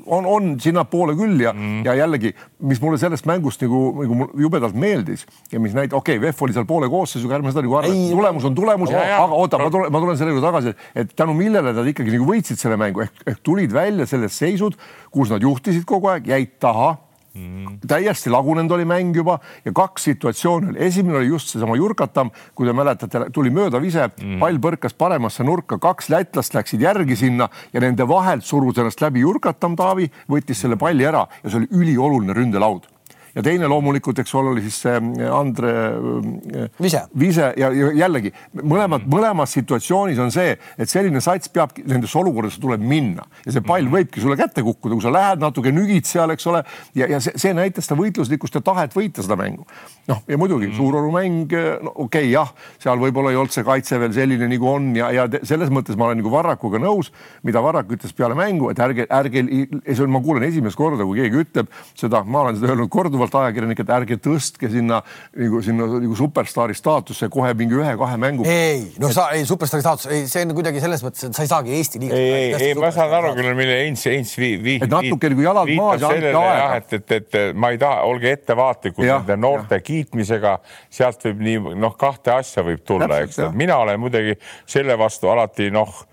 [0.06, 4.74] on, on sinnapoole küll ja mm., ja jällegi, mis mulle sellest mängust nagu, nagu jubedalt
[4.74, 7.98] meeldis ja mis näitab, okei okay,, VEF oli seal poole koosseisuga, ärme seda nagu arva,
[8.14, 11.74] tulemus on tulemus, aga oota, ma tulen, ma tulen selle juurde tagasi, et tänu millele
[11.76, 13.04] nad ikkagi nagu võitsid selle mängu?
[13.06, 14.78] Ehk, ehk tulid välja sellest seisud,
[15.14, 16.96] kus nad juhtisid kogu aeg, jäid taha.
[17.30, 17.76] Mm.
[17.86, 22.66] täiesti lagunenud oli mäng juba ja kaks situatsiooni oli, esimene oli just seesama Jurkatam, kui
[22.66, 27.86] te mäletate, tuli möödavise mm., pall põrkas paremasse nurka, kaks lätlast läksid järgi sinna ja
[27.86, 32.34] nende vahelt surus ennast läbi Jurkatam, Taavi võttis selle palli ära ja see oli ülioluline
[32.34, 32.90] ründelaud
[33.34, 37.90] ja teine loomulikult, eks ole, oli siis see äh, Andre äh, Vise, Vise ja, ja
[38.04, 43.54] jällegi mõlemad, mõlemas situatsioonis on see, et selline sats peab nendesse olukordadesse tuleb minna ja
[43.54, 43.94] see pall mhm.
[43.96, 46.62] võibki sulle kätte kukkuda, kui sa lähed natuke nügid seal, eks ole,
[46.98, 49.66] ja, ja see, see näitas seda võitluslikkust ja tahet võita seda mängu.
[50.10, 50.76] noh, ja muidugi mm -hmm.
[50.80, 54.68] Suuroru mäng, no okei okay,, jah, seal võib-olla ei olnud see kaitse veel selline nagu
[54.68, 57.12] on ja, ja selles mõttes ma olen nagu Varrakuga nõus,
[57.42, 59.44] mida Varrak ütles peale mängu, et ärge, ärge,
[59.86, 63.19] see on, ma kuulen esimest korda, kui keegi ütleb seda, ma olen seda öelnud korduvalt
[63.20, 65.00] korduvalt ajakirjanikke, et ärge tõstke sinna
[65.36, 68.46] nagu sinna nagu superstaari staatusse kohe mingi ühe-kahe mängu.
[68.48, 71.50] ei, no sa ei superstaari staatus, ei, see on kuidagi selles mõttes, et sa ei
[71.50, 72.16] saagi Eesti liiga.
[72.16, 74.78] ei, ei, ei, ma saan aru küll, mille Heinz, Heinz vii-, vii-.
[74.84, 76.68] et natuke nagu jalad maas ja andke aega.
[76.80, 79.86] et, et, et ma ei taha, olge ettevaatlikud nende noorte ja.
[79.90, 80.56] kiitmisega,
[80.92, 83.42] sealt võib nii noh, kahte asja võib tulla, eks.
[83.56, 86.04] mina olen muidugi selle vastu alati noh,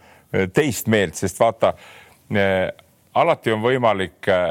[0.54, 1.72] teist meelt, sest vaata
[2.36, 2.68] äh,
[3.18, 4.50] alati on võimalik äh,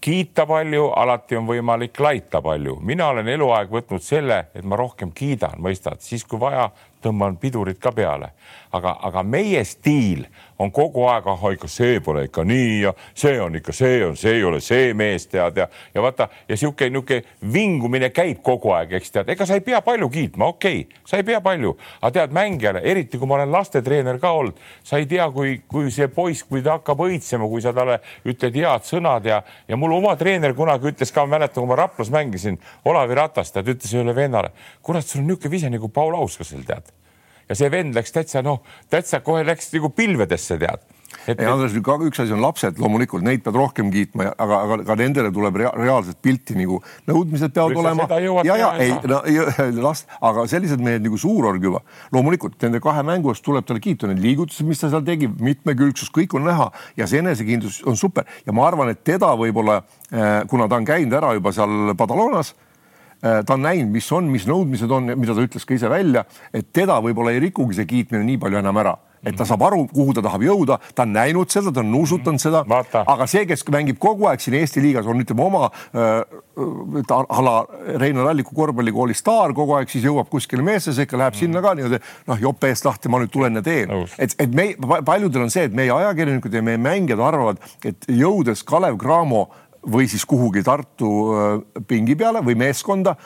[0.00, 2.78] kiita palju, alati on võimalik laita palju.
[2.80, 6.70] mina olen eluaeg võtnud selle, et ma rohkem kiidan, mõistad, siis kui vaja,
[7.04, 8.32] tõmban pidurid ka peale,
[8.74, 10.24] aga, aga meie stiil
[10.58, 14.16] on kogu aeg, ah ikka see pole ikka nii ja see on ikka, see on,
[14.18, 18.72] see ei ole see mees tead ja, ja vaata ja sihuke niisugune vingumine käib kogu
[18.74, 21.74] aeg, eks tead, ega sa ei pea palju kiitma, okei okay,, sa ei pea palju,
[22.00, 25.90] aga tead mängijale, eriti kui ma olen lastetreener ka olnud, sa ei tea, kui, kui
[25.94, 29.98] see poiss, kui ta hakkab õitsema, kui sa talle ütled head sõnad ja, ja mul
[29.98, 34.14] oma treener kunagi ütles ka, mäletan, kui ma Raplas mängisin, Olavi Ratas, ta ütles ühele
[34.16, 36.94] vennale, kurat, sul on niisugune vise nagu Paul Auskasel tead
[37.48, 40.84] ja see vend läks täitsa noh, täitsa kohe läks nagu pilvedesse, tead
[41.28, 44.96] et ei, Andres, üks asi on lapsed, loomulikult neid pead rohkem kiitma, aga, aga ka
[44.98, 48.06] nendele tuleb rea reaalset pilti nagu nõudmised peavad Või olema.
[48.46, 49.20] ja, ja ei, no
[49.86, 51.80] last, aga sellised mehed nagu Suurorg juba,
[52.14, 56.12] loomulikult nende kahe mängu eest tuleb talle kiita, need liigutused, mis ta seal tegi, mitmekülgsus,
[56.14, 59.80] kõik on näha ja see enesekindlus on super ja ma arvan, et teda võib-olla,
[60.10, 62.54] eh, kuna ta on käinud ära juba seal Badalonas
[63.24, 66.68] ta on näinud, mis on, mis nõudmised on, mida ta ütles ka ise välja, et
[66.76, 70.14] teda võib-olla ei rikugi see kiitmine nii palju enam ära et ta saab aru, kuhu
[70.16, 72.64] ta tahab jõuda, ta on näinud seda, ta on nuusutanud seda,
[73.00, 76.20] aga see, kes mängib kogu aeg siin Eesti liigas, on ütleme oma äh,
[77.24, 77.56] ala
[78.00, 81.40] Reinar Alliku korvpallikooli staar kogu aeg, siis jõuab kuskile meeste sekka, läheb mm.
[81.40, 83.92] sinna ka niimoodi noh, jope eest lahti, ma nüüd tulen ja teen.
[84.18, 84.70] et, et me,
[85.06, 89.46] paljudel on see, et meie ajakirjanikud ja meie mängijad arvavad, et jõudes Kalev Cramo
[89.90, 91.08] või siis kuhugi Tartu
[91.88, 93.16] pingi peale või meeskonda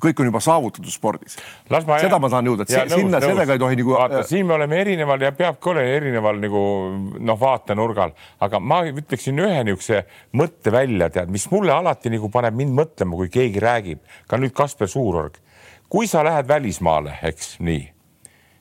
[0.00, 1.36] kõik on juba saavutatud spordis.
[1.68, 3.94] seda ma tahan jõuda, et ja, sinna nõus, sellega ei tohi nagu.
[3.98, 6.62] vaata, siin me oleme erineval ja peabki olema erineval nagu
[7.18, 8.14] noh, vaatenurgal,
[8.46, 10.02] aga ma ütleksin ühe niisuguse
[10.40, 14.56] mõtte välja, tead, mis mulle alati nagu paneb mind mõtlema, kui keegi räägib, ka nüüd
[14.56, 15.36] Kasper Suurorg.
[15.90, 17.82] kui sa lähed välismaale, eks nii,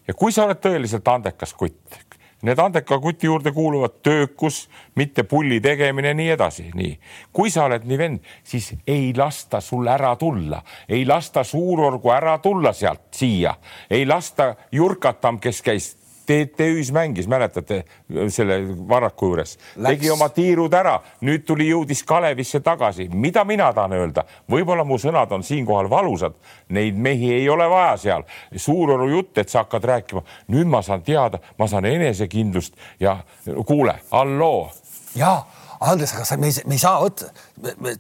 [0.08, 2.00] ja kui sa oled tõeliselt andekas kutt,
[2.42, 6.94] Need andeka kuti juurde kuuluvad töökus, mitte pulli tegemine, nii edasi, nii.
[7.34, 12.38] kui sa oled nii vend, siis ei lasta sul ära tulla, ei lasta suurorgu ära
[12.40, 13.56] tulla sealt siia,
[13.90, 15.90] ei lasta Jurkatam, kes käis
[16.30, 17.84] TTÜ-s mängis, mäletate
[18.30, 23.10] selle Varraku juures, tegi oma tiirud ära, nüüd tuli, jõudis Kalevisse tagasi.
[23.14, 26.36] mida mina tahan öelda, võib-olla mu sõnad on siinkohal valusad,
[26.70, 28.28] neid mehi ei ole vaja seal.
[28.56, 33.18] Suuroru jutt, et sa hakkad rääkima, nüüd ma saan teada, ma saan enesekindlust ja
[33.66, 34.70] kuule, halloo.
[35.16, 35.42] ja
[35.80, 37.30] Andres, aga sa, me ei, me ei saa võtta,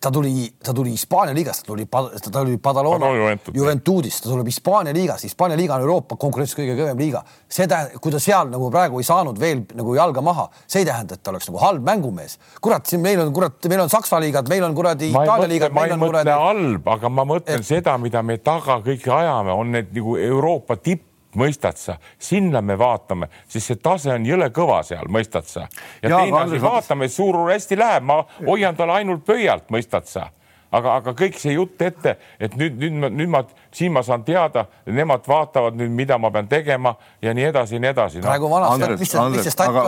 [0.03, 3.11] ta tuli, ta tuli Hispaania liigast, ta tuli, ta tuli Badalona
[3.55, 7.23] Juventudist, ta tuleb Hispaania liigast, Hispaania liiga on Euroopa konkurentsis kõige kõvem liiga.
[7.47, 10.89] see tähendab, kui ta seal nagu praegu ei saanud veel nagu jalga maha, see ei
[10.91, 12.37] tähenda, et ta oleks nagu halb mängumees.
[12.61, 15.71] kurat, siin meil on, kurat, meil on Saksa liigad, meil on kuradi Itaalia liigad.
[15.71, 16.35] ma ei mõtle kuradi...
[16.43, 17.65] halb, aga ma mõtlen et...
[17.65, 22.77] seda, mida me taga kõik ajame, on need nagu Euroopa tipp mõistad sa, sinna me
[22.79, 25.67] vaatame, sest see tase on jõle kõva seal, mõistad sa.
[26.01, 30.29] ja, ja teine asi, vaatame, Suurur hästi läheb, ma hoian talle ainult pöialt, mõistad sa
[30.75, 33.41] aga, aga kõik see jutt ette, et nüüd, nüüd ma, nüüd ma,
[33.75, 37.83] siin ma saan teada, nemad vaatavad nüüd, mida ma pean tegema ja nii edasi ja
[37.83, 38.27] nii edasi no..
[38.27, 39.37] praegu vanasti, on?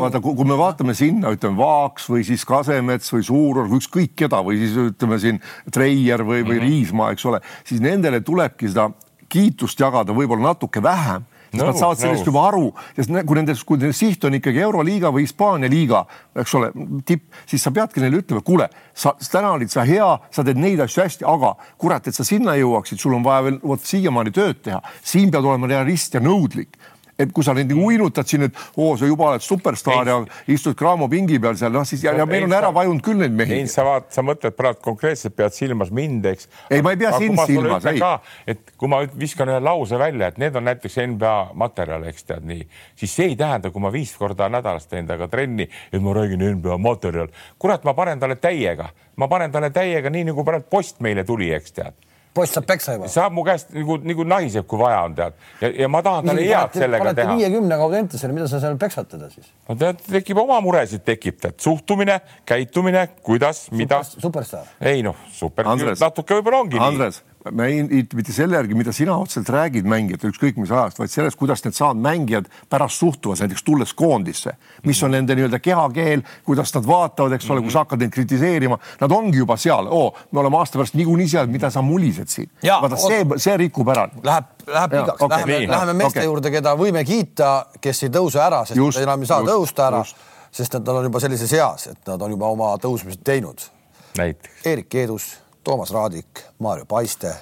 [0.05, 4.61] vaata, kui me vaatame sinna, ütleme Vaaks või siis Kasemets või Suurorg, ükskõik keda või
[4.63, 6.67] siis ütleme siin Treier või, või mm -hmm.
[6.67, 8.89] Riismaa, eks ole, siis nendele tulebki seda
[9.31, 11.27] kiitust jagada võib-olla natuke vähem
[11.59, 12.31] no, nad saavad sellest no.
[12.31, 16.03] juba aru, sest kui nende, kui nende siht on ikkagi Euroliiga või Hispaania liiga,
[16.41, 16.71] eks ole,
[17.07, 20.83] tipp, siis sa peadki neile ütlema, kuule, sa täna olid sa hea, sa teed neid
[20.85, 24.63] asju hästi, aga kurat, et sa sinna jõuaksid, sul on vaja veel vot siiamaani tööd
[24.67, 26.79] teha, siin pead olema realist ja nõudlik
[27.21, 30.17] et kui sa neid nagu uinutad siin, et oo, sa juba oled superstaar ja
[30.51, 33.35] istud Cramo pingi peal seal, noh siis ja, ja meil on ära vajunud küll neid
[33.37, 33.61] mehi.
[33.71, 36.49] sa vaat-, sa mõtled praegu konkreetselt, pead silmas mind, eks.
[36.69, 38.01] ei, ma ei pea sind silmas, ei.
[38.51, 42.47] et kui ma viskan ühe lause välja, et need on näiteks NBA materjal, eks tead
[42.47, 42.67] nii,
[42.99, 46.45] siis see ei tähenda, kui ma viis korda nädalas teen temaga trenni, et ma räägin
[46.57, 47.31] NBA materjal.
[47.59, 51.51] kurat, ma panen talle täiega, ma panen talle täiega, nii nagu praegu post meile tuli,
[51.55, 53.09] eks tead poiss saab peksa juba.
[53.11, 55.39] saab mu käest nagu, nagu naiseb, kui vaja on, tead.
[55.61, 57.35] ja, ja ma tahan talle head sellega teha.
[57.37, 59.49] viiekümnega Audentusele, mida sa seal peksad teda siis?
[59.69, 64.03] no tead, tekib oma muresid, tekib tead suhtumine, käitumine, kuidas, mida.
[64.13, 64.71] superstaar.
[64.79, 67.21] ei noh, super, natuke võib-olla ongi Andres.
[67.21, 71.11] nii me ei, mitte selle järgi, mida sina otseselt räägid mängijatele, ükskõik mis ajast, vaid
[71.11, 74.53] sellest, kuidas need saanud mängijad pärast suhtuvad, näiteks tulles koondisse,
[74.85, 78.77] mis on nende nii-öelda kehakeel, kuidas nad vaatavad, eks ole, kui sa hakkad neid kritiseerima,
[79.01, 82.51] nad ongi juba seal, oo, me oleme aasta pärast niikuinii seal, mida sa mulised siin.
[82.67, 84.07] vaata see, see rikub ära.
[84.23, 86.29] Läheb, läheb pikaks okay,, läheme, läheme meeste okay.
[86.29, 89.89] juurde, keda võime kiita, kes ei tõuse ära, sest just, enam ei saa just, tõusta
[89.89, 90.05] ära,
[90.51, 93.65] sest et nad on juba sellises eas, et nad on juba oma tõusmised teinud.
[94.67, 95.31] Eerik Eedus
[95.63, 97.33] Toomas Raadik, Maarjo Paiste,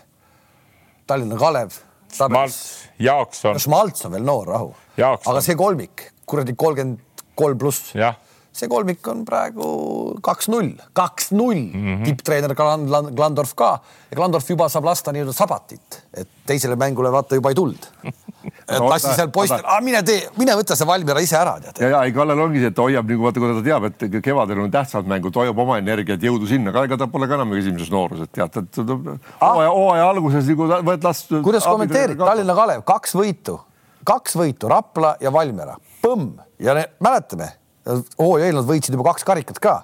[1.08, 1.72] Tallinna Kalev.
[2.12, 3.60] Schmaltz, Jaakson no,.
[3.60, 4.72] Schmaltz on veel noor, rahu.
[5.00, 7.94] aga see kolmik, kuradi kolmkümmend kolm pluss.
[8.52, 9.68] see kolmik on praegu
[10.26, 12.06] kaks-null, kaks-null mm -hmm.
[12.10, 13.80] tipptreener Glandorf ka
[14.10, 17.88] ja Glandorf juba saab lasta nii-öelda sabatit, et teisele mängule vaata juba ei tulnud
[18.78, 21.82] lassi seal poistel, mine tee, mine võta see Valmiera ise ära, tead.
[21.84, 24.64] ja, ja ei, Kallel ongi see, et hoiab nagu vaata, kuna ta teab, et kevadel
[24.66, 27.92] on tähtsad mängud, hoiab oma energiat, jõudu sinna, aga ega ta pole ka enam esimeses
[27.94, 31.42] nooruses, tead, et hooaja, hooaja alguses nagu võid lasta.
[31.46, 33.60] kuidas kommenteerid, Tallinna Kalev, kaks võitu,
[34.08, 36.38] kaks võitu, Rapla ja Valmiera, põmm!
[36.60, 37.54] Ja ne, mäletame,
[38.20, 39.78] hooaja eel nad võitsid juba kaks karikat ka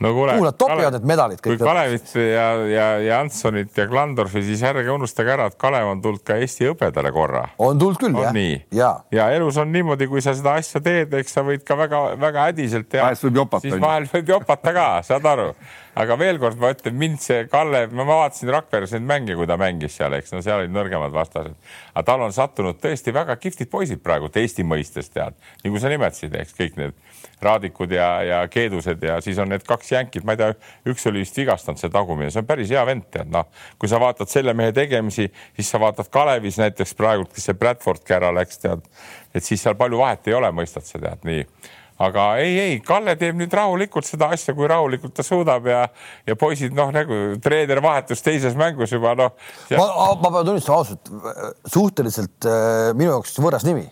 [0.00, 1.58] no kuule, kuhu nad topivad need medalid kõik?
[1.60, 6.24] kui Kalevit ja, ja Janssonit ja Klandorfi, siis ärge unustage ära, et Kalev on tulnud
[6.26, 7.44] ka Eesti hõbedale korra.
[7.58, 8.34] on tulnud küll, jah.
[8.36, 8.92] nii ja.
[9.14, 12.88] ja elus on niimoodi, kui sa seda asja teed, eks sa võid ka väga-väga hädiselt
[12.88, 13.10] teha.
[13.10, 13.66] vahest võib jopata.
[13.66, 15.52] siis vahel võib jopata ka, saad aru
[15.98, 19.56] aga veel kord ma ütlen, mind see Kalle, ma vaatasin Rakveres neid mänge, kui ta
[19.60, 21.56] mängis seal, eks no seal olid nõrgemad vastased,
[21.92, 26.36] aga tal on sattunud tõesti väga kihvtid poisid praegu Eesti mõistes tead, nagu sa nimetasid,
[26.38, 26.94] eks kõik need
[27.40, 30.50] Raadikud ja, ja Keedused ja siis on need kaks jänkit, ma ei tea,
[30.92, 33.48] üks oli vist vigastanud, see tagumine, see on päris hea vend, tead noh,
[33.80, 38.16] kui sa vaatad selle mehe tegemisi, siis sa vaatad Kalevis näiteks praegu, kes see Bradfordki
[38.16, 38.84] ära läks, tead,
[39.34, 41.44] et siis seal palju vahet ei ole, mõistad sa tead nii
[42.00, 45.84] aga ei, ei, Kalle teeb nüüd rahulikult seda asja, kui rahulikult ta suudab ja,
[46.28, 49.32] ja poisid noh, nagu treener vahetus teises mängus juba noh
[49.70, 49.80] ja....
[49.80, 51.12] ma, ma pean tunnistama ausalt,
[51.68, 53.88] suhteliselt äh, minu jaoks võõras nimi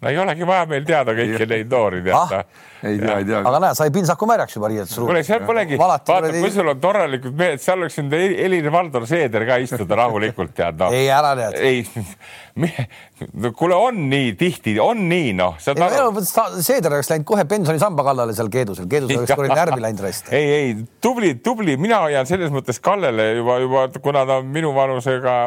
[0.00, 2.66] no ei olegi vaja meil teada kõiki neid noori teada ah,.
[2.86, 3.40] ei tea, ei tea.
[3.50, 5.10] aga näe, sai pintsaku märjaks juba riietusruumis.
[5.10, 9.58] kuule, seal polegi, vaata, kui sul on korralikud mehed, seal oleks nüüd Helir-Valdor Seeder ka
[9.64, 10.94] istuda rahulikult tead noh.
[10.94, 11.58] ei, ära tead.
[11.58, 11.82] ei,
[13.58, 15.58] kuule, on nii tihti, on nii noh.
[15.62, 20.30] Seeder oleks läinud kohe pensionisamba kallale seal Keedusel, Keedusel oleks korraga närvi läinud rest.
[20.30, 24.70] ei, ei tubli, tubli, mina hoian selles mõttes Kallele juba, juba kuna ta on minu
[24.78, 25.38] vanusega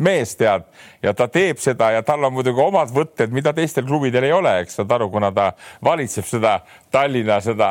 [0.00, 0.64] mees tead
[1.04, 4.52] ja ta teeb seda ja tal on muidugi omad võtted, mida teistel klubidel ei ole,
[4.64, 5.50] eks saad aru, kuna ta
[5.84, 6.58] valitseb seda
[6.90, 7.70] Tallinna seda.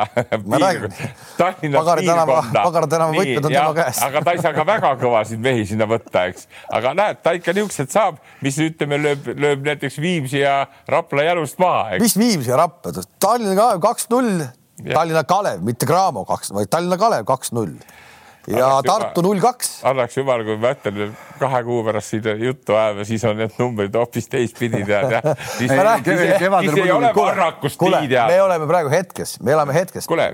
[1.40, 4.02] Tallinna Pagari tänava, Pagari tänava võtmed on tema käes.
[4.06, 7.54] aga ta ei saa ka väga kõvasid mehi sinna võtta, eks, aga näed, ta ikka
[7.56, 11.98] niisugused saab, mis ütleme, lööb, lööb näiteks Viimsi ja Rapla jalust maha.
[12.02, 14.46] mis Viimsi ja Rapla, Tallinna kaks-null,
[14.86, 17.76] Tallinna Kalev, mitte Graamo kaks, vaid Tallinna Kalev kaks-null
[18.48, 19.70] ja annaks Tartu null kaks.
[19.88, 23.96] annaks jumal, kui ma ütlen kahe kuu pärast siin juttu ajame, siis on need numbrid
[23.96, 25.28] hoopis teistpidi tead jah.
[25.58, 25.72] siis,
[26.84, 28.32] ei ole varrakust nii tead.
[28.32, 30.08] me oleme praegu hetkes, me elame hetkes.
[30.10, 30.30] kuule,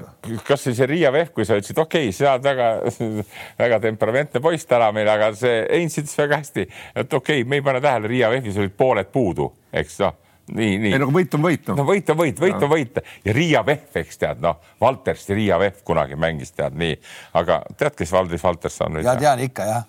[0.46, 4.92] kasvõi see Riia Vehv, kui sa ütlesid, okei okay,, sa oled väga-väga temperamentne poiss täna
[4.96, 8.30] meil, aga see Heinz ütles väga hästi, et okei okay,, me ei pane tähele, Riia
[8.32, 10.92] Vehvis olid pooled puudu, eks noh nii, nii.
[10.94, 11.78] ei no võit on võit no..
[11.80, 15.38] no võit on võit, võit on võit ja Riia Vehv, eks tead, noh, Valterst ja
[15.38, 16.96] Riia Vehv kunagi mängis, tead nii,
[17.40, 19.06] aga tead, kes Valdis Valters on nüüd?
[19.06, 19.84] ja tean ikka jah.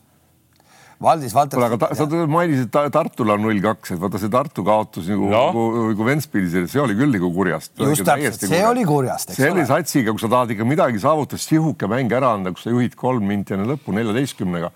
[1.04, 1.62] Valdis Valters.
[1.62, 5.30] aga ta, sa mainisid ta, Tartul on null kaks, et vaata see Tartu kaotus nagu
[5.30, 7.76] no., nagu, nagu Ventspilis, see oli küll nagu kurjast.
[7.78, 8.72] just täpselt, see kurjast.
[8.72, 9.36] oli kurjast.
[9.38, 12.98] selle satsiga, kui sa tahad ikka midagi saavutada, sihuke mäng ära anda, kus sa juhid
[12.98, 14.74] kolm minti enne lõppu neljateistkümnega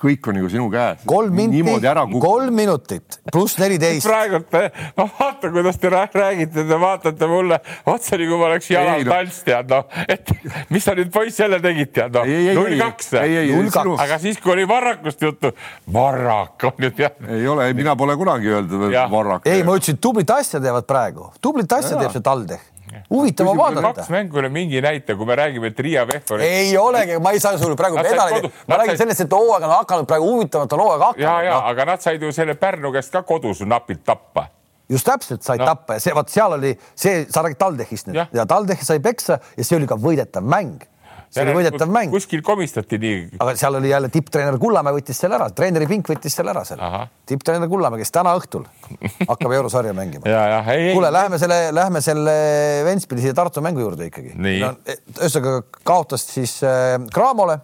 [0.00, 1.04] kõik on nagu sinu käes.
[1.08, 1.62] kolm minti,
[2.22, 4.06] kolm minutit pluss neliteist.
[4.06, 4.52] praegult
[4.98, 9.72] ma vaatan, kuidas te räägite, te vaatate mulle otsa nagu ma oleks jalal tants tead
[9.72, 10.34] noh, et
[10.74, 12.28] mis sa nüüd poiss jälle tegid tead noh,
[12.58, 13.14] null kaks,
[14.06, 15.54] aga siis, kui oli Varrakust juttu,
[15.94, 17.16] Varrak on nüüd jah.
[17.28, 19.48] ei ole, mina pole kunagi öeldud, et Varrak.
[19.50, 22.73] ei, ma ütlesin, tublit asja teevad praegu, tublit asja teeb see TalTech
[23.10, 23.92] huvitav on vaadata.
[23.94, 26.48] kaks mängu üle mingi näite, kui me räägime, et Riia Vehv oli.
[26.48, 30.10] ei olegi, ma ei saa sulle praegu medaleid, ma räägin sellest, et hooaeg on hakanud
[30.10, 31.24] praegu huvitavalt on hooaeg hakanud.
[31.26, 31.62] ja, ja no.
[31.72, 34.48] aga nad said ju selle Pärnu käest ka kodus napilt tappa
[34.90, 35.66] just täpselt said no.
[35.66, 39.00] tappa ja see, vot seal oli see, sa räägid TalTechist nüüd ja, ja TalTech sai
[39.04, 40.84] peksa ja see oli ka võidetav mäng
[41.34, 42.12] see oli võidetav mäng.
[42.14, 43.18] kuskil komistati nii.
[43.42, 46.82] aga seal oli jälle tipptreener Kullamäe võttis selle ära, treeneri Pink võttis selle ära seal.
[47.28, 48.66] tipptreener Kullamäe, kes täna õhtul
[49.28, 50.26] hakkab eurosarja mängima.
[50.94, 52.34] kuule, lähme selle, lähme selle
[52.86, 54.34] Ventspilsi ja Tartu mängu juurde ikkagi.
[54.38, 57.58] no e, ühesõnaga kaotas siis äh, Cramole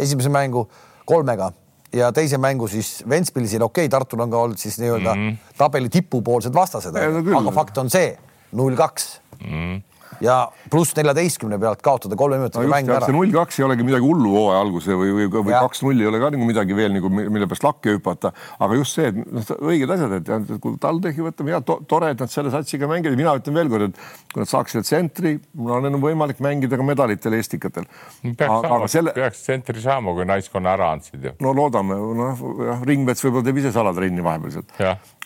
[0.00, 0.64] esimese mängu
[1.08, 1.50] kolmega
[1.92, 5.54] ja teise mängu siis Ventspilsil, okei okay,, Tartul on ka olnud siis nii-öelda mm -hmm.
[5.58, 8.16] tabeli tipupoolsed vastased, aga fakt on see
[8.52, 9.89] null kaks mhm
[10.24, 10.36] ja
[10.70, 13.06] pluss neljateistkümne pealt kaotada kolme minutiga no mäng ära.
[13.08, 16.20] see null kaks ei olegi midagi hullu hooaja alguse või, või, või kaks-null ei ole
[16.22, 19.94] ka nagu midagi veel nagu mille peast lakke hüpata, aga just see, et noh, õiged
[19.94, 23.56] asjad, et kui TalTechi võtame, ja to, tore, et nad selle satsiga mängivad, mina ütlen
[23.60, 27.88] veelkord, et kui nad saaksid tsentri, mul on võimalik mängida ka medalitel Estikatel.
[28.24, 29.14] peaks, selle...
[29.16, 31.34] peaks tsentri saama, kui naiskonna ära andsid ju.
[31.44, 34.76] no loodame, noh jah, Ringmets võib-olla teeb ise salatrenni vahepeal sealt.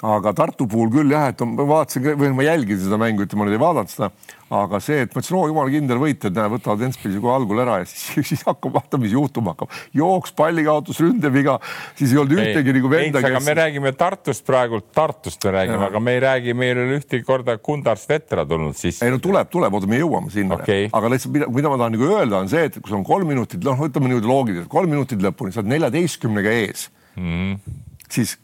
[0.04, 3.48] aga Tartu puhul küll jah, et ma vaatasin või ma jälgisin seda mängu, ütleme, ma
[3.48, 4.10] nüüd ei vaadanud seda
[4.54, 7.62] aga see, et ma ütlesin, oo jumala kindel võit, et näe, võtavad Ventspilsi kohe algul
[7.64, 9.72] ära ja siis, siis hakkab vaatama, mis juhtuma hakkab.
[9.96, 11.56] jooks, pallikaotus, ründeviga,
[11.98, 13.30] siis ei olnud ühtegi nagu venda, kes.
[13.30, 17.00] aga me räägime Tartust praegu, Tartust me räägime, aga me ei räägi, meil ei ole
[17.00, 19.04] ühtegi korda Kundars Vetra tulnud sisse.
[19.06, 20.88] ei no tuleb, tuleb, oota, me jõuame sinna okay..
[20.92, 23.30] aga lihtsalt, mida, mida ma tahan nagu öelda, on see, et kui sul on kolm
[23.34, 27.28] minutit, noh, ütleme niimoodi loogiliselt, kolm minutit lõpuni, sa oled neljateistkümnega ees mm.
[27.28, 27.78] -hmm.
[28.10, 28.38] siis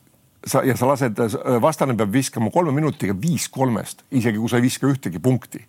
[0.47, 1.19] sa ja sa lased,
[1.61, 5.61] vastane peab viskama kolme minutiga viis kolmest, isegi kui sa ei viska ühtegi punkti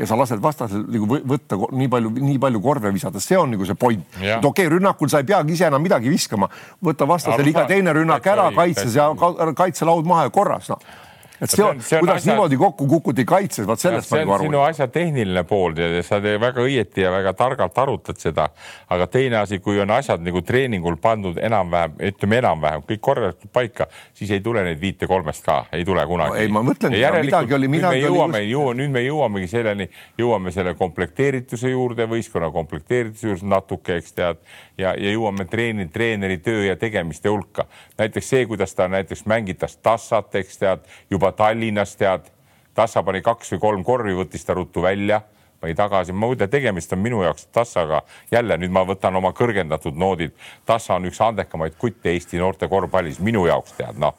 [0.00, 3.68] ja sa lased vastasel nagu võtta nii palju, nii palju korve visata, see on nagu
[3.68, 4.06] see point.
[4.16, 6.48] et okei okay,, rünnakul sa ei peagi ise enam midagi viskama,
[6.84, 9.10] võta vastasel iga teine rünnak ära kaitses ja
[9.56, 11.08] kaitselaud maha ja korras, noh
[11.40, 12.32] et see on, on kuidas asja...
[12.32, 14.48] niimoodi kokku kukuti kaitses, vot sellest ma nagu aru.
[14.48, 18.50] sinu asja tehniline pool ja sa väga õieti ja väga targalt arutad seda,
[18.92, 23.88] aga teine asi, kui on asjad nagu treeningul pandud enam-vähem, ütleme enam-vähem kõik korralikult paika,
[24.16, 26.42] siis ei tule neid viite kolmest ka, ei tule kunagi no,.
[26.44, 28.06] ei, ma mõtlen, midagi oli, midagi oli.
[28.06, 29.88] jõuame just..., jõuame, nüüd me jõuamegi selleni,
[30.20, 34.44] jõuame selle komplekteerituse juurde, võistkonna komplekteerituse juurde natuke, eks tead,
[34.78, 37.64] ja, ja jõuame treeni, treeneri töö ja tegemiste hulka.
[37.98, 42.30] näiteks see, kuidas ta näiteks mängitas tassat, eks tead, juba Tallinnas tead,
[42.74, 45.20] tassa pani kaks või kolm korvi, võttis ta ruttu välja,
[45.60, 46.12] pani tagasi.
[46.12, 50.32] muide, tegemist on minu jaoks tassaga, jälle nüüd ma võtan oma kõrgendatud noodid.
[50.66, 54.16] tassa on üks andekamaid kutte Eesti noorte korvpallis minu jaoks tead, noh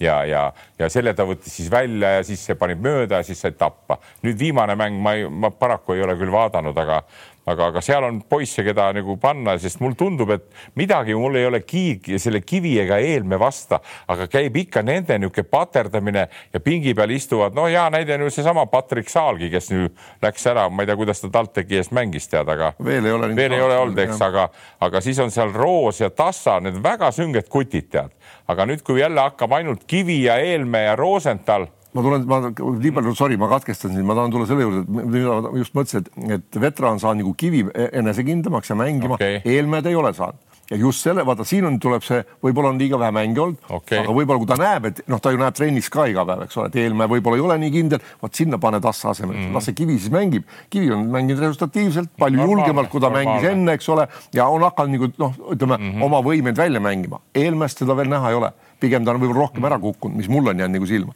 [0.00, 3.40] ja, ja, ja selle ta võttis siis välja ja siis see pani mööda ja siis
[3.40, 3.98] sai tappa.
[4.22, 7.02] nüüd viimane mäng ma, ei, ma paraku ei ole küll vaadanud, aga,
[7.46, 10.46] aga, aga seal on poisse, keda nagu panna, sest mulle tundub, et
[10.80, 13.80] midagi mul ei ole kiigi selle kivi ega eelme vasta,
[14.10, 18.32] aga käib ikka nende niisugune paterdamine ja pingi peal istuvad, no hea näide on ju
[18.34, 22.28] seesama Patrick Saalgi, kes nüüd läks ära, ma ei tea, kuidas ta TalTechi eest mängis,
[22.32, 24.48] tead, aga veel ei ole, veel ei ole olnud, eks, aga,
[24.84, 28.12] aga siis on seal Roos ja Tassa, need väga sünged kutid, tead.
[28.48, 32.94] aga nüüd, kui jälle hakkab ainult Kivi ja Eelmäe ja Rosenthal ma tulen, ma nii
[32.94, 36.40] palju, sorry, ma katkestan sind, ma tahan tulla selle juurde, et ma just mõtlesin, et,
[36.40, 41.04] et veteran saan nagu kivi enesekindlamaks ja mängima okay., eelmäed ei ole saanud ja just
[41.04, 44.40] selle, vaata, siin on, tuleb see, võib-olla on liiga vähe mänge olnud okay., aga võib-olla
[44.40, 46.78] kui ta näeb, et noh, ta ju näeb trennis ka iga päev, eks ole, et
[46.84, 49.58] eelmäe võib-olla ei ole nii kindel, vot sinna pane tassa asemele mm, -hmm.
[49.58, 50.48] las see kivi siis mängib.
[50.70, 53.32] kivi on mänginud resultatiivselt, palju normaalne, julgemalt, kui ta normaalne.
[53.32, 56.04] mängis enne, eks ole, ja on hakanud nagu noh, ütleme mm -hmm.
[56.04, 57.20] oma võimeid välja mängima.
[57.34, 60.50] eelmäest seda veel näha ei ole, pigem ta on võib-olla rohkem ära kukkunud, mis mulle
[60.50, 61.12] on jäänud nagu silma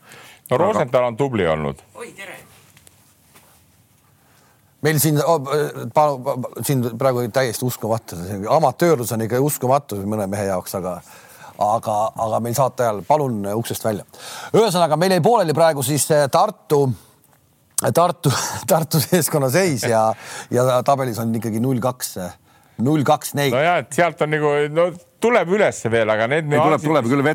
[0.51, 1.83] no Rosenthal on tubli olnud.
[1.95, 2.37] oi, tere
[4.87, 5.49] meil siin oh,,
[6.63, 8.19] siin praegu täiesti uskumatu,
[8.55, 10.95] amatöörlus on ikka uskumatu mõne mehe jaoks, aga,
[11.65, 14.07] aga, aga meil saate ajal, palun uksest välja.
[14.55, 16.85] ühesõnaga, meil jäi pooleli praegu siis eh, Tartu,
[17.95, 18.33] Tartu,
[18.71, 20.09] Tartu meeskonna seis ja,
[20.55, 22.15] ja tabelis on ikkagi null kaks,
[22.87, 23.55] null kaks neid.
[23.57, 26.53] no ja, et sealt on nagu no tuleb ülesse veel, aga need.
[26.55, 27.27] tuleb, tuleb küll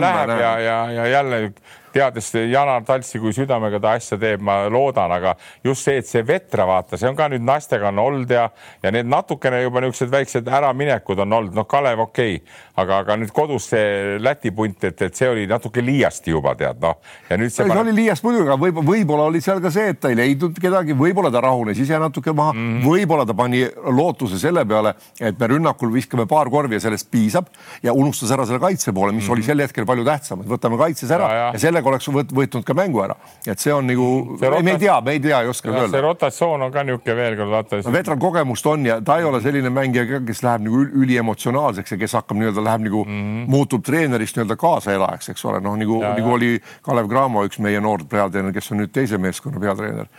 [0.00, 1.46] läheb ja, ja, ja jälle
[1.94, 6.24] teades Janar Taltsi, kui südamega ta asja teeb, ma loodan, aga just see, et see
[6.26, 8.48] Vetra vaata, see on ka nüüd naistega on olnud ja,
[8.82, 13.16] ja need natukene juba niisugused väiksed äraminekud on olnud, noh, Kalev okei okay., aga, aga
[13.20, 16.96] nüüd kodus see Läti punt, et, et see oli natuke liiasti juba tead noh,
[17.28, 17.62] ja nüüd see.
[17.62, 17.84] see paneb...
[17.84, 20.96] oli liiast muidugi, aga võib-olla, võib-olla oli seal ka see, et ta ei leidnud kedagi,
[20.98, 23.62] võib-olla ta rahunes ise natuke maha mm -hmm., võib-olla ta pani
[23.98, 27.50] lootuse selle peale, et me rünnakul viskame paar korvi ja sellest piisab
[27.82, 29.32] ja unustas ära selle kaitse poole, mis mm -hmm.
[29.38, 31.52] oli sel hetkel palju tähtsam, et võtame kaitses ära ja, ja.
[31.54, 33.14] ja sellega oleks võt, võitnud ka mängu ära.
[33.46, 35.90] et see on nagu, me ei tea, me ei tea, ei oska öelda.
[35.90, 37.92] see rotatsioon on ka niisugune veel kord vaata no,.
[37.92, 42.18] veteran kogemust on ja ta ei ole selline mängija, kes läheb nagu üliemotsionaalseks ja kes
[42.18, 43.50] hakkab nii-öelda läheb nagu mm, -hmm.
[43.50, 46.50] muutub treenerist nii-öelda kaasaelajaks, eks ole, noh nagu, nagu oli
[46.82, 50.10] Kalev Cramo, üks meie noor peatreener, kes on nüüd teise meeskonna peatreener.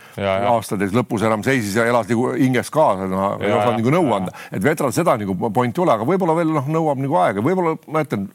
[0.52, 4.32] aastates lõpus enam seisis ja elas nagu hinges kaasa, noh ei osanud nagu nõu anda,
[4.52, 7.76] et veteran seda nagu point ei ole, aga võib-olla veel noh, nõuab nagu aega, võib-olla
[7.86, 8.28] ma ütlen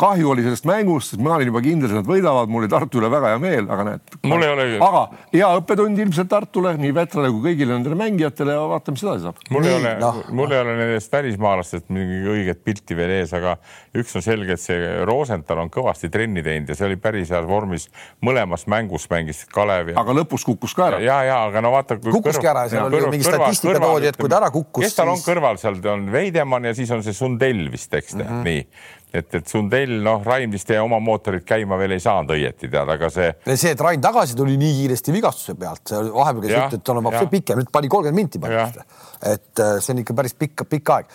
[0.00, 3.00] kahju oli sellest mängust, sest ma olin juba kindel, et nad võidavad, mul oli Tartu
[3.00, 4.14] üle väga hea meel, aga näed.
[4.30, 4.66] mul ei ole.
[4.86, 5.02] aga
[5.34, 9.42] hea õppetund ilmselt Tartule, nii Vetrale kui kõigile nendele mängijatele ja vaatame, mis edasi saab.
[9.52, 13.56] mul ei ole no., mul ei ole nendest välismaalastest mingit õiget pilti veel ees, aga
[14.00, 17.48] üks on selge, et see Rosenthal on kõvasti trenni teinud ja see oli päris heas
[17.48, 17.88] vormis.
[18.24, 19.98] mõlemas mängus mängis Kalev ja....
[20.00, 21.02] aga lõpus kukkus ka ära.
[21.04, 21.98] ja, ja aga no vaata.
[22.00, 24.86] kukkuski ära, seal oli mingi statistika toodi, et kui ta ära kukkus.
[24.86, 25.20] kes tal siis...
[25.20, 28.48] on kõrval seal, on Veidemann ja siis on see Sundell vist, eks mm, -hmm.
[28.48, 28.64] nii
[29.12, 33.10] et, et Sundell, noh, Rain vist oma mootorit käima veel ei saanud õieti tead, aga
[33.12, 33.32] see.
[33.54, 37.10] see, et Rain tagasi tuli nii kiiresti vigastuse pealt, vahepeal käis jutt, et tal on
[37.10, 38.86] absoluutselt pikem, nüüd pani kolmkümmend minti pani.
[39.32, 41.12] et äh, see on ikka päris pikk, pikk aeg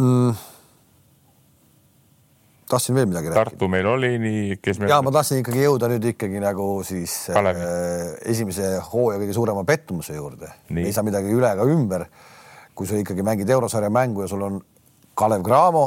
[0.00, 0.48] mm
[2.72, 3.50] tahtsin veel midagi rääkida.
[3.50, 4.88] Tartu meil oli nii, kes meil.
[4.88, 7.48] ja ma tahtsin ikkagi jõuda nüüd ikkagi nagu siis äh,
[8.32, 10.48] esimese hooaja kõige suurema pettumuse juurde.
[10.72, 12.06] ei saa midagi üle ega ümber.
[12.74, 14.62] kui sa ikkagi mängid eurosarja mängu ja sul on
[15.14, 15.84] Kalev Cramo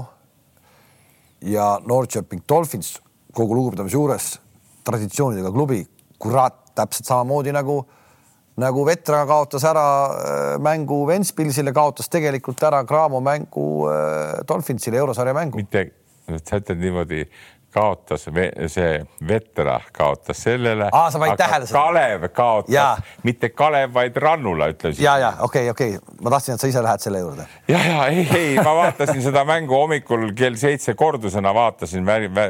[1.46, 2.96] ja Norrköping Dolphins
[3.36, 4.30] kogu lugupidamise juures
[4.86, 5.82] traditsioonidega klubi,
[6.22, 7.80] kurat, täpselt samamoodi nagu,
[8.62, 15.34] nagu Vetra kaotas ära äh, mängu Ventspilsile, kaotas tegelikult ära Cramo mängu äh, Dolphinsile eurosarja
[15.36, 15.60] mängu.
[15.60, 15.88] mitte,
[16.44, 17.26] sa ütled niimoodi
[17.76, 18.28] kaotas
[18.72, 18.92] see
[19.28, 20.88] Vettera kaotas sellele.
[20.92, 21.80] aa, sa panid tähele seda?
[21.80, 25.04] Kalev kaotas, mitte Kalev, vaid Rannula, ütlesin.
[25.04, 27.48] ja, ja okei okay,, okei okay., ma tahtsin, et sa ise lähed selle juurde.
[27.68, 32.06] ja, ja ei, ei, ma vaatasin seda mängu hommikul kell seitse kordusena vaatasin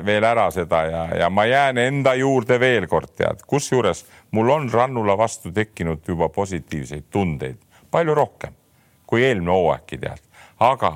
[0.05, 4.69] veel ära seda ja, ja ma jään enda juurde veel kord tead, kusjuures mul on
[4.73, 7.57] Rannula vastu tekkinud juba positiivseid tundeid,
[7.91, 8.53] palju rohkem
[9.07, 10.21] kui eelmine hooaegki tead,
[10.59, 10.95] aga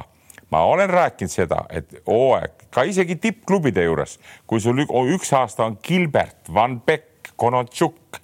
[0.52, 5.78] ma olen rääkinud seda, et hooaeg ka isegi tippklubide juures, kui sul üks aasta on
[5.84, 8.20] Gilbert, Van Beck, Konotšuk,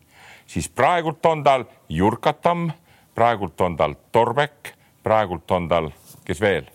[0.47, 2.71] siis praegult on tal Jurkatam,
[3.15, 4.73] praegult on tal Torbek,
[5.03, 5.91] praegult on tal,
[6.26, 6.67] kes veel,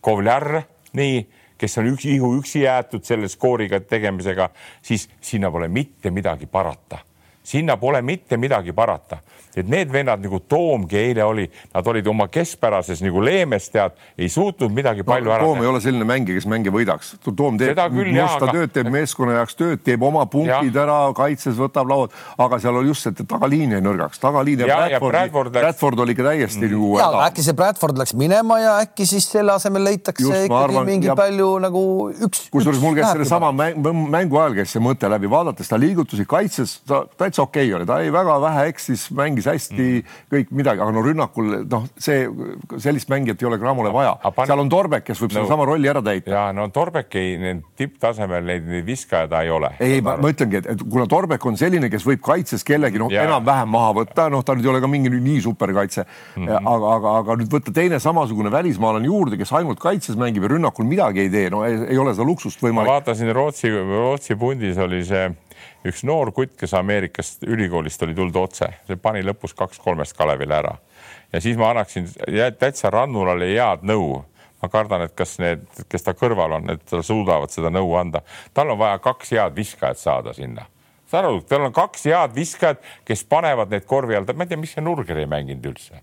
[0.00, 0.62] Kovljar,
[0.94, 1.26] nii,
[1.58, 4.50] kes on üks ihu üksi jäetud selle skooriga tegemisega,
[4.82, 7.00] siis sinna pole mitte midagi parata.
[7.46, 9.20] Sinna pole mitte midagi parata,
[9.56, 14.28] et need vennad nagu Toomgi eile oli, nad olid oma keskpärases nagu leemes, tead, ei
[14.32, 15.48] suutnud midagi no, palju ära teha.
[15.48, 17.14] Toom ei ole selline mängija, kes mänge võidaks.
[17.26, 17.78] Toom teeb
[18.12, 20.84] musta tööd, teeb meeskonna jaoks tööd, teeb oma punktid ja.
[20.84, 24.68] ära, kaitses võtab lauad, aga seal oli just see, et tagaliin jäi nõrgaks, tagaliin ja,
[24.68, 25.64] ja Bradford, Bradford, läks...
[25.66, 26.74] Bradford oli ikka täiesti mm.
[26.74, 26.90] nagu.
[27.00, 30.88] ja äkki see Bradford läks minema ja äkki siis selle asemel leitakse just, ikkagi arvan,
[30.88, 31.16] mingi ja...
[31.18, 31.82] palju nagu
[32.28, 32.46] üks.
[32.52, 37.04] kusjuures mul käis sellesama mängu ajal käis see mõte läbi, vaadates ta liigutusi kaitses, ta
[37.16, 40.16] täitsa okei okay oli, ta ei väga vähe eksis, mängis hästi mm.
[40.32, 42.26] kõik midagi, aga no rünnakul noh, see
[42.82, 46.02] sellist mängijat ei ole Cramole vaja, seal on Torbek, kes võib no, sedasama rolli ära
[46.04, 46.32] täita.
[46.32, 49.72] ja no Torbek ei, tipptasemel neid, neid viskajaid ei ole.
[49.82, 53.72] ei, ma, ma ütlengi, et kuna Torbek on selline, kes võib kaitses kellegi noh, enam-vähem
[53.72, 56.70] maha võtta, noh, ta nüüd ei ole ka mingi nii superkaitse mm, -hmm.
[56.74, 60.88] aga, aga, aga nüüd võtta teine samasugune välismaalane juurde, kes ainult kaitses mängib ja rünnakul
[60.88, 62.90] midagi ei tee, no ei, ei ole seda luksust võimalik.
[62.90, 65.28] ma vaatasin Rootsi, Rootsi pundis oli see
[65.90, 70.76] üks noor kutt, kes Ameerikast ülikoolist oli tulnud otse, see pani lõpus kaks-kolmest Kalevile ära
[71.32, 72.08] ja siis ma annaksin
[72.58, 74.24] täitsa Rannulale head nõu.
[74.62, 78.22] ma kardan, et kas need, kes ta kõrval on, et suudavad seda nõu anda.
[78.54, 80.66] tal on vaja kaks head viskajat saada sinna.
[81.06, 84.60] saad aru, tal on kaks head viskajat, kes panevad neid korvi all, ma ei tea,
[84.60, 86.02] miks see Nurger ei mänginud üldse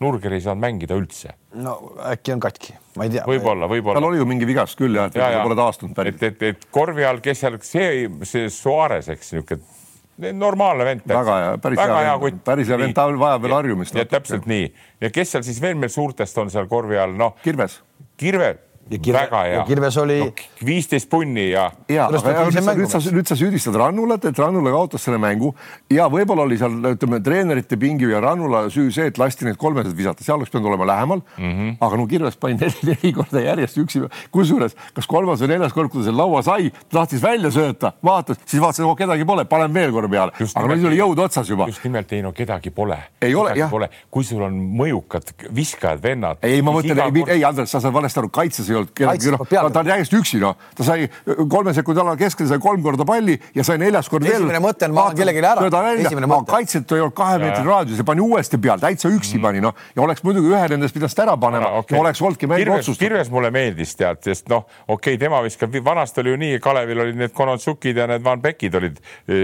[0.00, 1.34] Nurger ei saanud mängida üldse.
[1.60, 1.74] no
[2.08, 3.24] äkki on katki, ma ei tea.
[3.28, 3.98] võib-olla, võib-olla.
[3.98, 5.42] tal oli ju mingi vigastus küll jah, et ja, ja.
[5.44, 6.16] pole taastunud päris.
[6.16, 11.04] et, et, et korvi all, kes seal, see, see Suarez, eks niisugune normaalne vend.
[11.08, 12.40] väga hea, päris väga hea kutt.
[12.44, 14.00] päris hea vend, ta vajab veel harjumist.
[14.10, 14.66] täpselt nii
[15.04, 17.36] ja kes seal siis veel meil suurtest on seal korvi all, noh.
[17.44, 17.80] Kirves.
[18.20, 18.54] Kirve
[18.90, 19.64] ja Kirve, väga hea.
[19.68, 20.30] Kirves oli no,.
[20.66, 21.68] viisteist punni ja.
[21.88, 25.52] ja, aga nüüd sa, nüüd sa, nüüd sa süüdistad Rannulat, et Rannula kaotas selle mängu
[25.92, 29.94] ja võib-olla oli seal ütleme treenerite pingi ja Rannula süü see, et lasti need kolmesed
[29.96, 31.52] visata, seal oleks pidanud olema lähemal mm.
[31.52, 31.76] -hmm.
[31.86, 34.02] aga no Kirves pani neli, neli korda järjest üksi,
[34.34, 38.40] kusjuures kas kolmas või neljas kord, kui ta selle laua sai, tahtis välja sööta, vaatas,
[38.44, 41.50] siis vaatas, et oh, kedagi pole, panen veel korra peale, aga nüüd oli jõud otsas
[41.50, 41.68] juba.
[41.70, 42.98] just nimelt ei no kedagi pole.
[43.22, 43.72] ei ole jah.
[44.10, 46.42] kui sul on mõjukad viskajad, vennad.
[46.42, 49.44] ei, ma mõtlen, ei, ei Andres, sa saad valesti aru, kaitses ei olnud kedagi, noh,
[49.50, 53.36] ta on täiesti üksi, noh, ta sai kolme sekundi ala keskel sai kolm korda palli
[53.56, 54.40] ja sai neljas kord veel.
[54.40, 56.40] esimene mõte on, ma annan kellelegi ära.
[56.50, 59.46] kaitset ei olnud kahe meetri raadiuses ja pani uuesti peale, täitsa üksi mm.
[59.46, 61.96] pani, noh, ja oleks muidugi ühe nendest pidanud ära panema okay.
[61.96, 63.00] ja oleks olnudki mäng otsustatud.
[63.00, 67.04] Kirves mulle meeldis tead, sest noh, okei okay,, tema viskab, vanasti oli ju nii, Kalevil
[67.06, 69.40] olid need Konotsukid ja need Van Beckid olid e,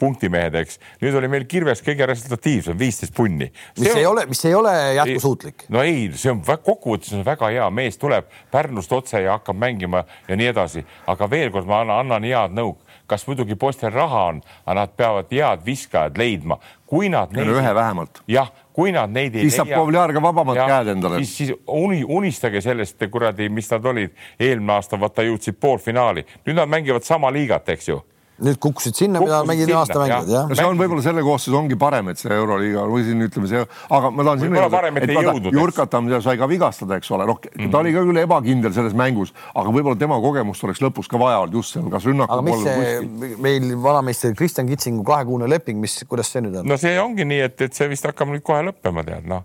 [0.00, 0.80] punktimehed, eks.
[1.02, 3.50] nüüd oli meil Kirves kõige resultatiivsem, viisteist punni.
[3.78, 5.66] mis ei ole, mis ei ole jätkusuutlik.
[5.72, 8.28] no ei, see on kokkuvõttes on väga hea, mees tuleb
[8.70, 12.54] Pärnust otse ja hakkab mängima ja nii edasi, aga veel kord ma annan, annan head
[12.54, 12.76] nõu,
[13.10, 17.34] kas muidugi poistel raha on, aga nad peavad head viskajad leidma, kui nad.
[17.34, 18.22] ühe vähemalt.
[18.30, 19.48] jah, kui nad neid ei.
[19.48, 21.18] siis saab Povljar ka vabamad käed endale.
[21.24, 26.62] siis, siis uni, unistage sellest kuradi, mis nad olid eelmine aasta, vaata jõudsid poolfinaali, nüüd
[26.62, 27.98] nad mängivad sama liigat, eks ju
[28.44, 30.48] nüüd kukkusid sinna, mida mängid aasta mängida, jah.
[30.50, 33.62] no see on võib-olla selle koosseis ongi parem, et see Euroliiga või siin ütleme see,
[33.96, 37.70] aga ma tahan sinna jõuda, et Jurkatam sai ka vigastada, eks ole, noh mm -hmm.
[37.74, 41.44] ta oli ka küll ebakindel selles mängus, aga võib-olla tema kogemust oleks lõpus ka vaja
[41.44, 46.00] olnud just seal, kas rünnaku aga mis see meil vanameister Kristjan Kitsingu kahekuune leping, mis,
[46.08, 46.68] kuidas see nüüd on?
[46.68, 49.44] no see ongi nii, et, et see vist hakkab nüüd kohe lõppema, tead noh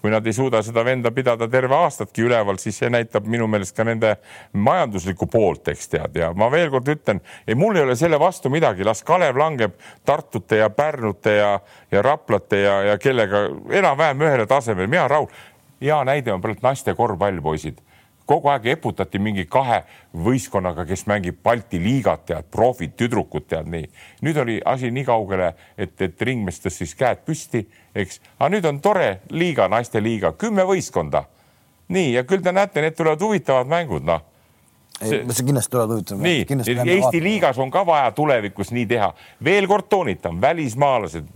[0.00, 3.76] kui nad ei suuda seda venda pidada terve aastatki üleval, siis see näitab minu meelest
[3.76, 4.14] ka nende
[4.52, 8.52] majanduslikku poolt, eks tead, ja ma veel kord ütlen, ei, mul ei ole selle vastu
[8.52, 9.76] midagi, las Kalev langeb
[10.06, 11.52] Tartute ja Pärnute ja,
[11.90, 13.46] ja Raplate ja, ja kellega
[13.80, 15.28] enam-vähem ühele tasemele, mina rahul.
[15.80, 17.78] hea näide on praegu naiste korvpall, poisid
[18.28, 19.80] kogu aeg eputati mingi kahe
[20.24, 23.88] võistkonnaga, kes mängib Balti liigat, tead, profid, tüdrukud, tead nii.
[24.26, 27.64] nüüd oli asi nii kaugele, et, et ringmees tõstis käed püsti,
[27.96, 31.24] eks, aga nüüd on tore liiga, naisteliiga, kümme võistkonda.
[31.88, 34.26] nii, ja küll te näete, need tulevad huvitavad mängud, noh
[34.98, 36.22] ei, see kindlasti tuleb huvitav.
[36.22, 37.22] nii, Eesti vaatama.
[37.22, 39.12] liigas on ka vaja tulevikus nii teha.
[39.44, 41.28] veel kord toonitan, välismaalased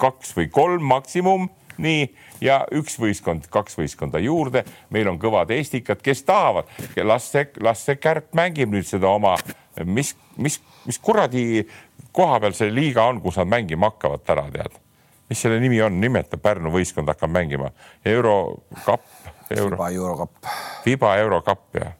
[0.00, 2.08] kaks või kolm maksimum, nii
[2.40, 4.64] ja üks võistkond, kaks võistkonda juurde.
[4.90, 9.36] meil on kõvad eestikad, kes tahavad, las see, las see Kärp mängib nüüd seda oma
[9.84, 11.66] mis, mis, mis kuradi
[12.12, 14.80] koha peal see liiga on, kus nad mängima hakkavad täna, tead?
[15.30, 17.70] mis selle nimi on, nimeta, Pärnu võistkond hakkab mängima
[18.04, 19.06] Eurokapp
[19.50, 19.76] euro.
[19.76, 20.48] FIBA eurokapp.
[20.84, 21.92] FIBA eurokapp jah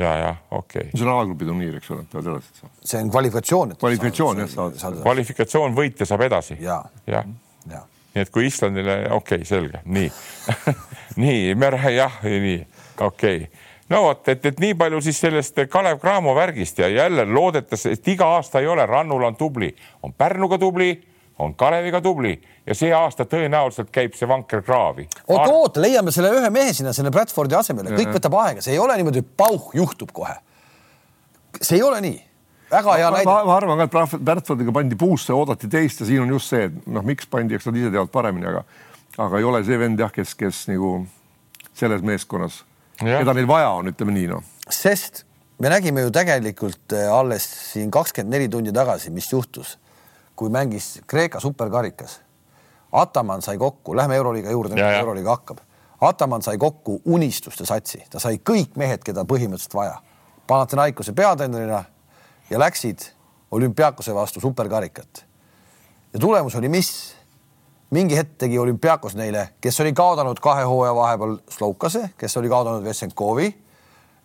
[0.00, 0.96] ja, jah, okei okay..
[0.96, 2.74] see on alagrupi turniir, eks ole, peavad edasi saama.
[2.92, 3.74] see on kvalifikatsioon.
[3.80, 5.00] kvalifikatsioon jah, saad.
[5.02, 6.82] kvalifikatsioon võitja saab edasi ja..
[7.10, 7.26] jah
[7.70, 7.82] ja.
[8.14, 10.12] Nii et kui Islandile, okei okay,, selge, nii.
[11.20, 12.60] Nii, me jah, nii,
[13.00, 13.42] okei.
[13.42, 17.86] Okay no vot, et, et nii palju siis sellest Kalev Cramo värgist ja jälle loodetes,
[17.90, 19.70] et iga aasta ei ole, Rannul on tubli,
[20.02, 20.92] on Pärnuga tubli,
[21.38, 22.34] on Kaleviga tubli
[22.66, 25.08] ja see aasta tõenäoliselt käib see vanker kraavi.
[25.26, 28.76] oota Ar..., oota, leiame selle ühe mehe sinna selle Bradfordi asemele, kõik võtab aega, see
[28.76, 30.36] ei ole niimoodi, pauh juhtub kohe.
[31.60, 32.18] see ei ole nii
[32.70, 33.34] väga hea näide.
[33.48, 36.86] ma arvan ka, et Bradfordiga pandi puusse, oodati teist ja siin on just see, et
[36.86, 38.64] noh, miks pandi, eks nad ise teavad paremini, aga
[39.18, 40.94] aga ei ole see vend jah, kes, kes nagu
[41.76, 42.62] selles meeskonnas,
[43.00, 44.46] keda neil vaja on, ütleme nii noh.
[44.70, 45.24] sest
[45.60, 49.76] me nägime ju tegelikult eh, alles siin kakskümmend neli tundi tagasi, mis juhtus,
[50.36, 52.20] kui mängis Kreeka superkarikas
[52.92, 55.58] Ataman sai kokku, lähme Euroliiga juurde, Euroliiga hakkab.
[56.00, 60.00] Ataman sai kokku unistuste satsi, ta sai kõik mehed, keda põhimõtteliselt vaja.
[60.46, 61.84] Panathinaikose peatreenerina
[62.50, 62.98] ja läksid
[63.50, 65.24] olümpiaakose vastu superkarikat.
[66.12, 67.16] ja tulemus oli mis?
[67.90, 72.84] mingi hetk tegi olümpiaakos neile, kes oli kaotanud kahe hooaja vahepeal Slovkase, kes oli kaotanud
[72.84, 73.48] Vessenkovi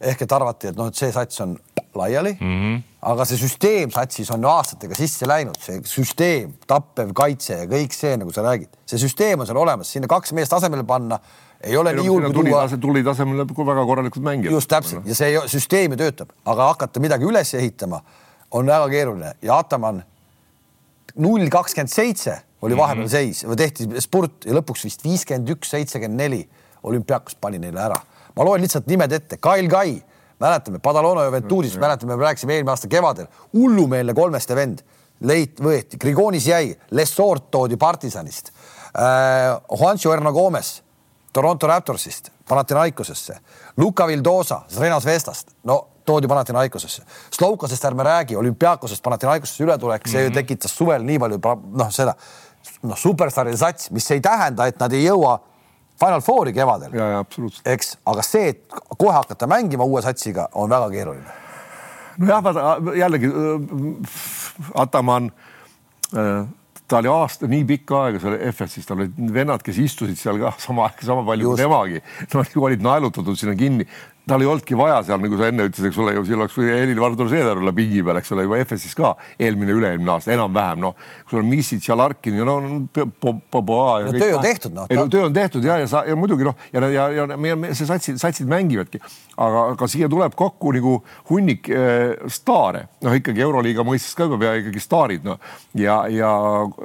[0.02, 1.56] ehk et arvati, et noh, et see sats on
[1.96, 2.60] laiali mm.
[2.62, 2.82] -hmm.
[3.02, 8.18] aga see süsteem satsis on aastatega sisse läinud, see süsteem, tappev kaitse ja kõik see,
[8.18, 11.20] nagu sa räägid, see süsteem on seal olemas, sinna kaks meest asemele panna
[11.64, 12.66] ei ole ei, nii hull kui tuua.
[12.82, 14.52] tuli tasemele väga korralikud mängijad.
[14.52, 18.02] just täpselt ja see süsteem ju töötab, aga hakata midagi üles ehitama
[18.52, 20.04] on väga keeruline ja Ataman
[21.16, 22.82] null kakskümmend seitse oli mhm.
[22.82, 26.44] vahepeal seis või tehti spurt ja lõpuks vist viiskümmend üks, seitsekümmend neli
[26.84, 27.98] olümpiaakos pani neile ära.
[28.36, 30.02] ma loen lihtsalt nimed ette, Kail Kai
[30.40, 34.82] mäletame, Padalona Juventusist, mäletame, me rääkisime eelmine aasta kevadel, hullumeelne kolmeste vend,
[35.24, 40.82] leit võeti, Grigonis jäi, Lessort toodi partisanist äh,, Juancho Hernagomes
[41.36, 43.38] Toronto Raptorsist Panathinaikosesse,
[43.78, 50.30] Luka Vildosa Zrenas Vestast, no toodi Panathinaikosesse, Slovkasest ärme räägi, olümpiaakosest Panathinaikosesse ületulek, see mm
[50.30, 50.34] -hmm.
[50.34, 51.40] tekitas suvel nii palju
[51.72, 52.14] noh, seda
[52.84, 55.40] noh, superstaaride sats, mis ei tähenda, et nad ei jõua
[56.00, 56.92] Final Fouri kevadel.
[57.66, 58.68] eks, aga see, et
[58.98, 61.32] kohe hakata mängima uue satsiga, on väga keeruline.
[62.18, 63.32] nojah, vaata jällegi äh,
[64.74, 65.32] Ataman
[66.18, 66.48] äh,
[66.88, 70.54] ta oli aasta, nii pikka aega seal FS-is, tal olid vennad, kes istusid seal ka
[70.66, 71.56] sama, sama palju Just.
[71.56, 72.04] kui temagi.
[72.36, 73.88] Nad olid naelutatud sinna kinni
[74.28, 77.30] tal ei olnudki vaja seal, nagu sa enne ütlesid, eks ole, ju siin oleks Helir-Valdor
[77.30, 80.96] Seeder olla pingi peal, eks ole, juba FS-is ka eelmine, üle-eelmine aasta enam-vähem, noh,
[81.26, 82.56] kui sul on Missits ja Larkin ja no
[84.02, 84.90] ja no, töö on tehtud, noh.
[84.90, 87.88] Töö on tehtud ja, ja sa ja muidugi noh, ja, ja, ja meie me, see
[87.90, 89.02] satsid, satsid mängivadki,
[89.38, 90.98] aga, aga siia tuleb kokku nagu
[91.30, 95.38] hunnik äh, staare, noh, ikkagi Euroliiga mõistes ka juba pea ikkagi staarid, noh
[95.78, 96.32] ja, ja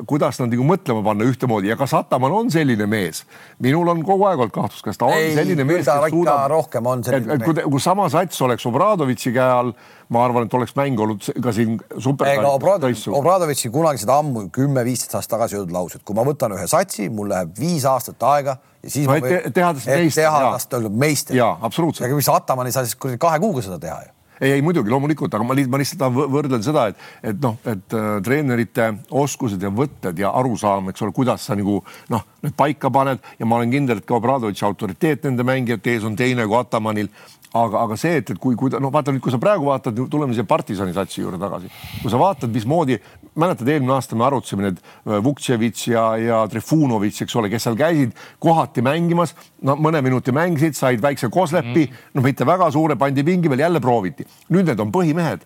[0.08, 3.24] kuidas nad nagu mõtlema panna ühtemoodi ja kas Ataman on selline mees?
[3.62, 6.46] minul on kogu aeg olnud kahtlus, kas ta on ei, selline mees, kes suudab.
[6.52, 9.72] rohkem on selline kui, kui sama sats oleks Obradovitši käe all,
[10.10, 12.28] ma arvan, et oleks mäng olnud ka siin super.
[12.30, 16.56] ega Obradovitši, Obradovitši kunagi seda ammu kümme-viisteist aastat tagasi öeldud lause, et kui ma võtan
[16.56, 19.52] ühe satsi, mul läheb viis aastat aega ja siis no, ma võin.
[19.52, 20.22] teha tast meister.
[20.22, 21.36] teha tast meister.
[21.36, 22.08] jaa, absoluutselt.
[22.08, 24.90] aga mis Ataman ei saa siis kuradi kahe kuuga seda teha ju ei, ei muidugi
[24.90, 28.90] loomulikult, aga ma, ma lihtsalt võrdlen seda, et, et noh, et äh, treenerite
[29.22, 31.80] oskused ja võtted ja arusaam, eks ole, kuidas sa nagu
[32.12, 36.06] noh, need paika paned ja ma olen kindel, et ka Obradovitši autoriteet nende mängijate ees
[36.08, 37.10] on teine kui Atamanil
[37.54, 40.34] aga, aga see, et, et kui, kui noh, vaata nüüd, kui sa praegu vaatad, tuleme
[40.36, 41.70] siia partisani satsi juurde tagasi,
[42.02, 42.98] kui sa vaatad, mismoodi,
[43.40, 47.78] mäletad, eelmine aasta me arutasime need äh, Vuktševitš ja, ja Trifunovitš, eks ole, kes seal
[47.78, 49.34] käisid kohati mängimas,
[49.66, 52.14] no mõne minuti mängisid, said väikse koslepi mm, -hmm.
[52.14, 54.26] no mitte väga suure, pandi pingi peal, jälle prooviti.
[54.50, 55.42] nüüd need on põhimehed,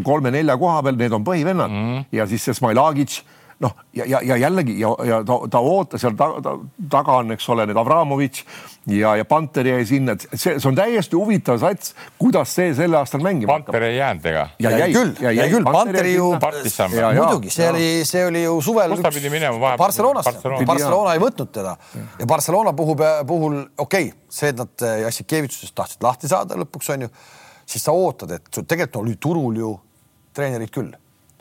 [0.00, 2.04] kolme-nelja koha peal, need on põhivennad mm -hmm.
[2.12, 3.22] ja siis see Smailagic
[3.62, 6.54] noh, ja, ja, ja jällegi ja, ja ta, ta ootas seal ta, ta,
[6.90, 8.42] taga on, eks ole, need Avramovitš
[8.90, 12.96] ja, ja Panter jäi sinna, et see, see on täiesti huvitav sats, kuidas see sel
[12.98, 13.70] aastal mängima hakkab.
[13.72, 14.46] Panter ei jäänud ega?
[14.58, 14.88] jäi, jäi.
[14.96, 15.48] küll, jäi.
[15.52, 18.96] küll, Panteri ju, muidugi, see oli, see oli ju suvel.
[18.96, 19.84] kus ta pidi minema vahepeal?
[19.84, 20.34] Barcelonasse.
[20.34, 21.76] Barcelona., Barcelona ei võtnud teda.
[22.18, 26.90] Ja Barcelona puhul, puhul okei okay,, see, et nad äh, Jassikevitsusest tahtsid lahti saada lõpuks
[26.96, 27.12] on ju,
[27.68, 29.76] siis sa ootad, et tegelikult oli turul ju
[30.34, 30.90] treenerid küll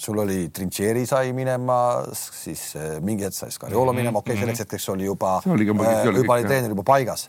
[0.02, 1.78] sul oli Trincheri sai minema,
[2.14, 6.16] siis eh, mingi hetk sai Scariolo minema, okei okay, -hmm., selleks hetkeks oli juba, äh,
[6.18, 7.28] juba oli treener juba paigas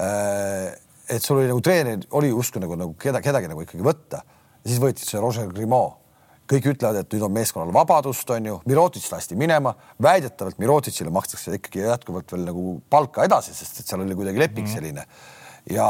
[0.00, 0.72] äh,.
[1.08, 4.22] et sul oli nagu treener, oli justkui nagu, nagu keda, kedagi nagu ikkagi võtta.
[4.64, 5.98] siis võeti see Roger Grimaud.
[6.50, 11.54] kõik ütlevad, et nüüd on meeskonnal vabadust, on ju, Mirotic lasti minema, väidetavalt Miroticile makstakse
[11.54, 14.74] ikkagi jätkuvalt veel nagu palka edasi, sest et seal oli kuidagi leping mm -hmm.
[14.74, 15.04] selline.
[15.70, 15.86] ja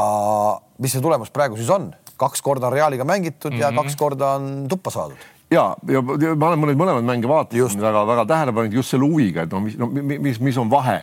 [0.77, 1.93] mis see tulemus praegu siis on?
[2.17, 3.61] kaks korda on Realiga mängitud mm -hmm.
[3.61, 3.77] ja mhm.
[3.79, 8.79] kaks korda on tuppa saadud ja, ja ma olen neid mõlemaid mänge vaadanud väga-väga tähelepanelik
[8.79, 11.01] just selle huviga, et no mis, no mis, mis on vahe.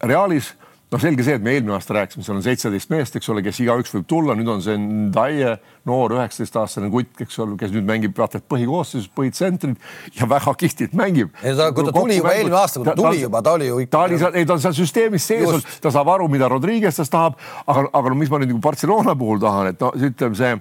[0.00, 0.54] Realis
[0.90, 3.60] noh, selge see, et me eelmine aasta rääkisime, seal on seitseteist meest, eks ole, kes
[3.62, 5.52] igaüks võib tulla, nüüd on see Ndaie
[5.86, 10.96] noor üheksateistaastane kutt, eks ole, kes nüüd mängib vaata et põhikoosseisus, põhitsentrit ja väga kihvtilt
[10.98, 11.30] mängib.
[11.44, 13.80] ei ta, kui ta tuli juba eelmine aasta, kui ta tuli juba, ta oli ju
[13.84, 13.92] ikka.
[13.94, 17.14] ta oli seal, ei ta on seal süsteemis sees, ta saab aru, mida Rodriguez tast
[17.14, 20.56] tahab, aga, aga no mis ma nüüd nagu Barcelona puhul tahan, et no ütleme see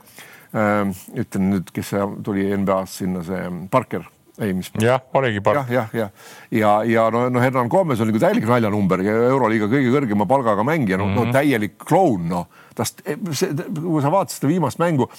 [0.53, 1.91] ütlen nüüd, kes
[2.25, 4.07] tuli NBA-st sinna, see Parker
[4.39, 4.71] ei, mis.
[4.79, 5.67] jah, oligi part.
[5.69, 6.09] jah, jah, ja,
[6.51, 10.97] ja, ja no, no Hernan Gomez on nagu täielik naljanumber, euroliiga kõige kõrgema palgaga mängija,
[10.97, 11.19] no, mm -hmm.
[11.19, 11.35] no mhm.
[11.35, 12.47] täielik kloun, noh.
[12.75, 15.09] tast, kui sa vaatasid seda viimast mängu,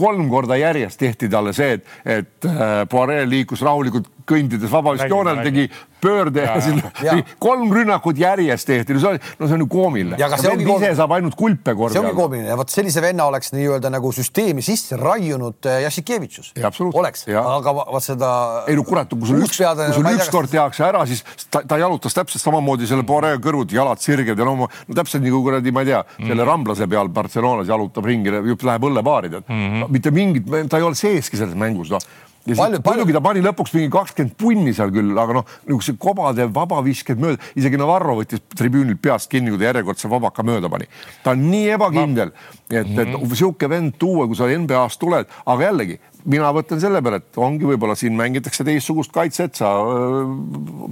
[0.00, 5.66] kolm korda järjest tehti talle see, et, et äh, Poiree liikus rahulikult kõndides vabavisjoonel, tegi
[6.00, 9.68] pöörde ja, ja siis kolm rünnakut järjest tehti, no see oli, no see on ju
[9.70, 10.18] koomiline.
[10.20, 10.96] ja see ongi koomiline?
[10.96, 11.92] saab ainult kulpe korda.
[11.96, 16.52] see ongi koomiline ja vot sellise venna oleks nii-öelda nagu süsteemi sisse raiunud äh, Jassikevitšus.
[16.88, 18.30] oleks, aga vot seda.
[18.70, 22.16] ei no kurat, kui sul üks, kui sul ükskord tehakse ära, siis ta, ta jalutas
[22.16, 25.92] täpselt samamoodi selle Boree kõrvud, jalad sirged ja no, no täpselt nagu kuradi, ma ei
[25.92, 29.68] tea mm., selle ramblase peal Barcelonas jalutab ringi, läheb õllepaari tead mm.
[29.68, 29.89] -hmm.
[29.90, 32.02] Mitte mingit, ta ei ole seeski selles mängus, noh
[32.48, 36.46] ja palju, muidugi ta pani lõpuks mingi kakskümmend punni seal küll, aga noh, niisugused kobade
[36.54, 40.88] vabavisked mööda, isegi Navarro võttis tribüünilt peast kinni, kui ta järjekordse vabaka mööda pani.
[41.24, 43.34] ta on nii ebakindel no., et, et -hmm.
[43.34, 47.66] sihuke vend tuua, kui sa NBA-st tuled, aga jällegi mina võtan selle peale, et ongi
[47.68, 49.70] võib-olla siin mängitakse teistsugust kaitset, sa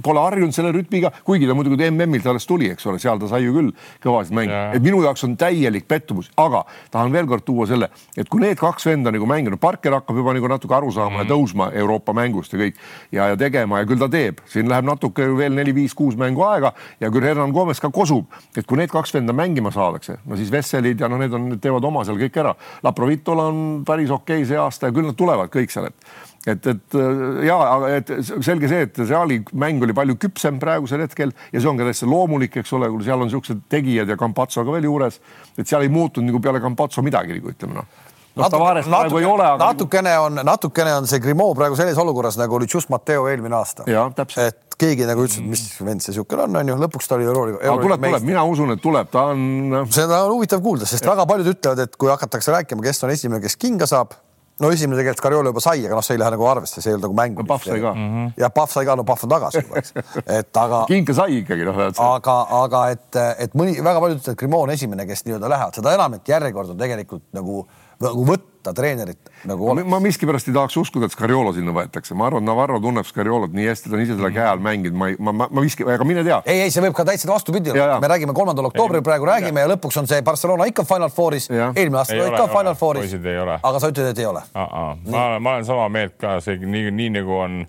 [0.03, 3.43] pole harjunud selle rütmiga, kuigi ta muidugi MM-ilt alles tuli, eks ole, seal ta sai
[3.45, 3.71] ju küll
[4.03, 6.63] kõvasid mänge, et minu jaoks on täielik pettumus, aga
[6.93, 10.33] tahan veel kord tuua selle, et kui need kaks venda nagu mänginud, Parker hakkab juba
[10.37, 11.19] nagu natuke aru saama mm -hmm.
[11.19, 11.33] ja mhm.
[11.33, 12.75] tõusma Euroopa mängust ja kõik
[13.11, 17.09] ja, ja tegema ja küll ta teeb, siin läheb natuke veel neli-viis-kuus mängu aega ja
[17.09, 18.25] küll Hernan Gomez ka kosub,
[18.57, 21.83] et kui need kaks venda mängima saadakse, no siis Vesselid ja noh, need on, teevad
[21.83, 22.55] oma seal kõik ära.
[22.83, 26.67] Laprovitol on päris okei okay see aasta ja küll nad tulevad kõik seal, et et,
[26.71, 26.95] et
[27.43, 27.55] ja,
[27.97, 28.11] et
[28.45, 32.07] selge see, et Reali mäng oli palju küpsem praegusel hetkel ja see on ka täitsa
[32.09, 35.19] loomulik, eks ole, kui seal on niisugused tegijad ja Campazzo ka veel juures,
[35.59, 38.07] et seal ei muutunud nagu peale Campazzo midagi nagu ütleme noh
[38.39, 39.69] noh, Tavares praegu ei ole, aga.
[39.73, 43.85] natukene on, natukene on see Grimaud praegu selles olukorras nagu oli Just Matteo eelmine aasta.
[44.45, 47.57] et keegi nagu ütles, et mis vend see niisugune on, onju, lõpuks ta oli euro.
[47.59, 49.83] tuleb, tuleb, mina usun, et tuleb, ta on.
[49.91, 51.11] seda on huvitav kuulda, sest ja.
[51.11, 54.15] väga paljud ütlevad, et kui hakatakse rääkima, kes on esimene, kes kinga saab
[54.63, 56.97] no esimene tegelikult Cariola juba sai, aga noh, see ei lähe nagu arvesse, see ei
[56.97, 57.45] olnud nagu mängu.
[57.49, 57.93] Pahv sai ka.
[58.43, 59.93] ja Pahv sai ka, no Pahv on tagasi juba, eks.
[60.39, 60.83] et aga.
[60.89, 61.83] kinke sai ikkagi noh.
[62.05, 65.79] aga, aga et, et mõni, väga paljud ütlevad, et Grimo on esimene, kes nii-öelda lähevad,
[65.79, 67.63] seda enam, et järjekord on tegelikult nagu
[67.99, 69.87] nagu võtta treenerit nagu oleks.
[69.89, 73.69] ma miskipärast ei tahaks uskuda, et Scariolo sinna võetakse, ma arvan, Navarro tunneb Scariolot nii
[73.69, 76.07] hästi, ta on ise selle käe all mänginud, ma ei, ma, ma, ma miski, aga
[76.07, 76.41] mine tea.
[76.45, 79.67] ei, ei, see võib ka täitsa vastupidi olla, me räägime kolmandal oktoobril praegu räägime ja.
[79.67, 83.15] ja lõpuks on see Barcelona ikka Final Fouris, eelmine aasta oli ka Final Fouris.
[83.15, 84.43] aga sa ütled, et ei ole?
[84.53, 87.61] ma, ma olen sama meelt ka, see nii, nii nagu on,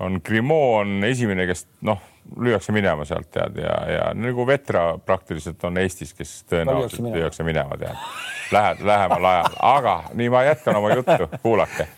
[0.00, 2.00] on Grimaud on esimene, kes noh
[2.36, 7.78] lüüakse minema sealt tead ja, ja nagu Vetra praktiliselt on Eestis, kes tõenäoliselt lüüakse minema.
[7.80, 8.04] tead,
[8.52, 11.88] lähed lähemal ajal, aga nii ma jätkan oma juttu, kuulake.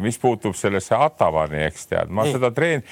[0.00, 2.84] mis puutub sellesse Atavani, eks tead, ma seda treen-,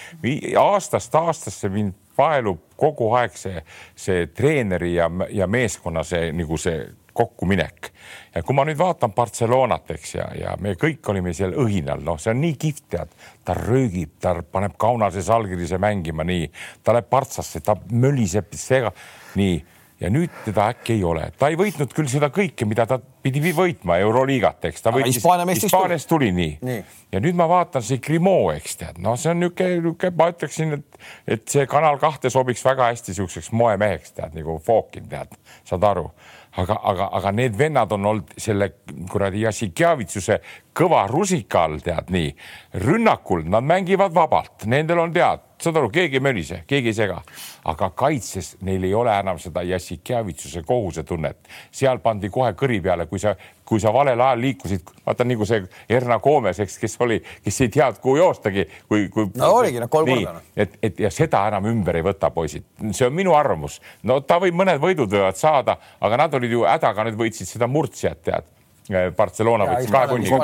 [0.61, 3.63] aastast aastasse mind paelub kogu aeg see,
[3.97, 6.83] see treeneri ja, ja meeskonna see nagu see
[7.19, 7.93] kokkuminek.
[8.35, 12.21] ja kui ma nüüd vaatan Barcelonat, eks ja, ja me kõik olime seal õhinal, noh,
[12.21, 16.47] see on nii kihvt, tead, ta röögib, ta paneb Kaunase salgirise mängima nii,
[16.85, 18.95] ta läheb partsasse, ta möliseb, sega,
[19.39, 19.59] nii.
[19.99, 23.51] Ja nüüd teda äkki ei ole, ta ei võitnud küll seda kõike, mida ta pidi
[23.51, 24.85] võitma Euroliigat, eks.
[24.85, 26.53] Ta võitis, Hispaaniast tuli nii.
[26.63, 26.85] nii.
[27.11, 30.77] Ja nüüd ma vaatan see Grimo, eks tead, no see on niisugune, niisugune, ma ütleksin,
[30.79, 31.03] et,
[31.35, 35.35] et see Kanal kahte sobiks väga hästi niisuguseks moemeheks, tead nagu Fokin, tead,
[35.67, 36.13] saad aru
[36.59, 38.73] aga, aga, aga need vennad on olnud selle
[39.11, 40.41] kuradi Jassikjavitsuse
[40.79, 42.31] kõva rusika all, tead nii,
[42.85, 47.19] rünnakul nad mängivad vabalt, nendel on tead, saad aru, keegi ei mölise, keegi ei sega,
[47.69, 51.41] aga kaitses neil ei ole enam seda Jassikjavitsuse kohusetunnet,
[51.75, 53.35] seal pandi kohe kõri peale, kui sa
[53.69, 55.61] kui sa valel ajal liikusid, vaata nagu see
[55.93, 59.27] Erna Koomes, eks, kes oli, kes ei teadnud, kuhu joostagi, kui, kui.
[59.37, 60.37] no oligi noh, kolm korda.
[60.39, 60.47] Noh.
[60.57, 62.65] et, et ja seda enam ümber ei võta, poisid,
[62.97, 63.77] see on minu arvamus.
[64.09, 67.69] no ta võib, mõned võidud võivad saada, aga nad olid ju hädaga, nüüd võitsid seda
[67.69, 68.49] murtsijat, tead
[69.17, 69.91] Barcelona võttis.
[69.93, 70.39] kahe punniga.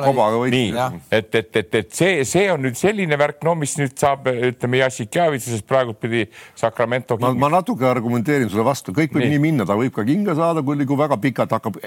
[0.54, 4.28] nii, et, et, et, et see, see on nüüd selline värk, no mis nüüd saab,
[4.50, 6.26] ütleme Jassikjavitsusest praegu pidi
[6.58, 7.18] Sacramento.
[7.20, 10.36] ma, ma natuke argumenteerin sulle vastu, kõik võib nii, nii minna, ta võib ka kinga
[10.38, 11.80] saada, kui nagu väga pikalt hakkab,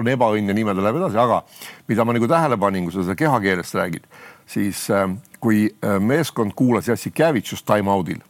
[0.00, 1.42] on ebaõnn ja niimoodi läheb edasi, aga
[1.90, 4.10] mida ma nagu tähele panin, kui sa seda kehakeelest räägid,
[4.48, 5.06] siis äh,
[5.40, 8.24] kui äh, meeskond kuulas Jassikjavitsust time-out'il,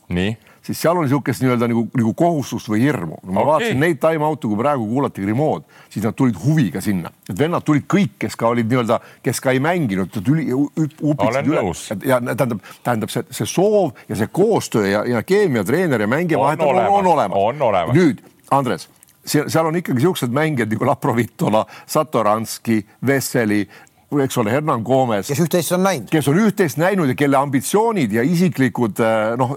[0.69, 3.21] siis seal on niisugust nii-öelda nagu, nagu kohustust või hirmu.
[3.23, 3.49] ma okay.
[3.51, 7.87] vaatasin neid time-out'e, kui praegu kuulati Grimood, siis nad tulid huviga sinna, et vennad tulid
[7.89, 11.64] kõik, kes ka olid nii-öelda, kes ka ei mänginud, tuli, upitasid üle.
[12.05, 16.43] ja tähendab, tähendab see, see soov ja see koostöö ja, ja keemia treener ja mängija
[16.43, 17.43] vahel on, on, on olemas.
[17.49, 17.97] on olemas.
[17.97, 18.89] nüüd, Andres
[19.29, 23.69] seal on ikkagi niisugused mängijad nagu Laprovitola, Satoranski, Vesseli,
[24.16, 25.28] eks ole, Hernan Gomez.
[25.28, 26.09] kes üht-teist on näinud.
[26.09, 29.52] kes on üht-teist näinud ja kelle ambitsioonid ja isiklikud äh, noh,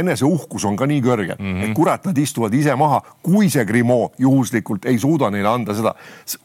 [0.00, 1.64] eneseuhkus on ka nii kõrge mm, -hmm.
[1.66, 5.94] et kurat, nad istuvad ise maha, kui see Grimo juhuslikult ei suuda neile anda seda.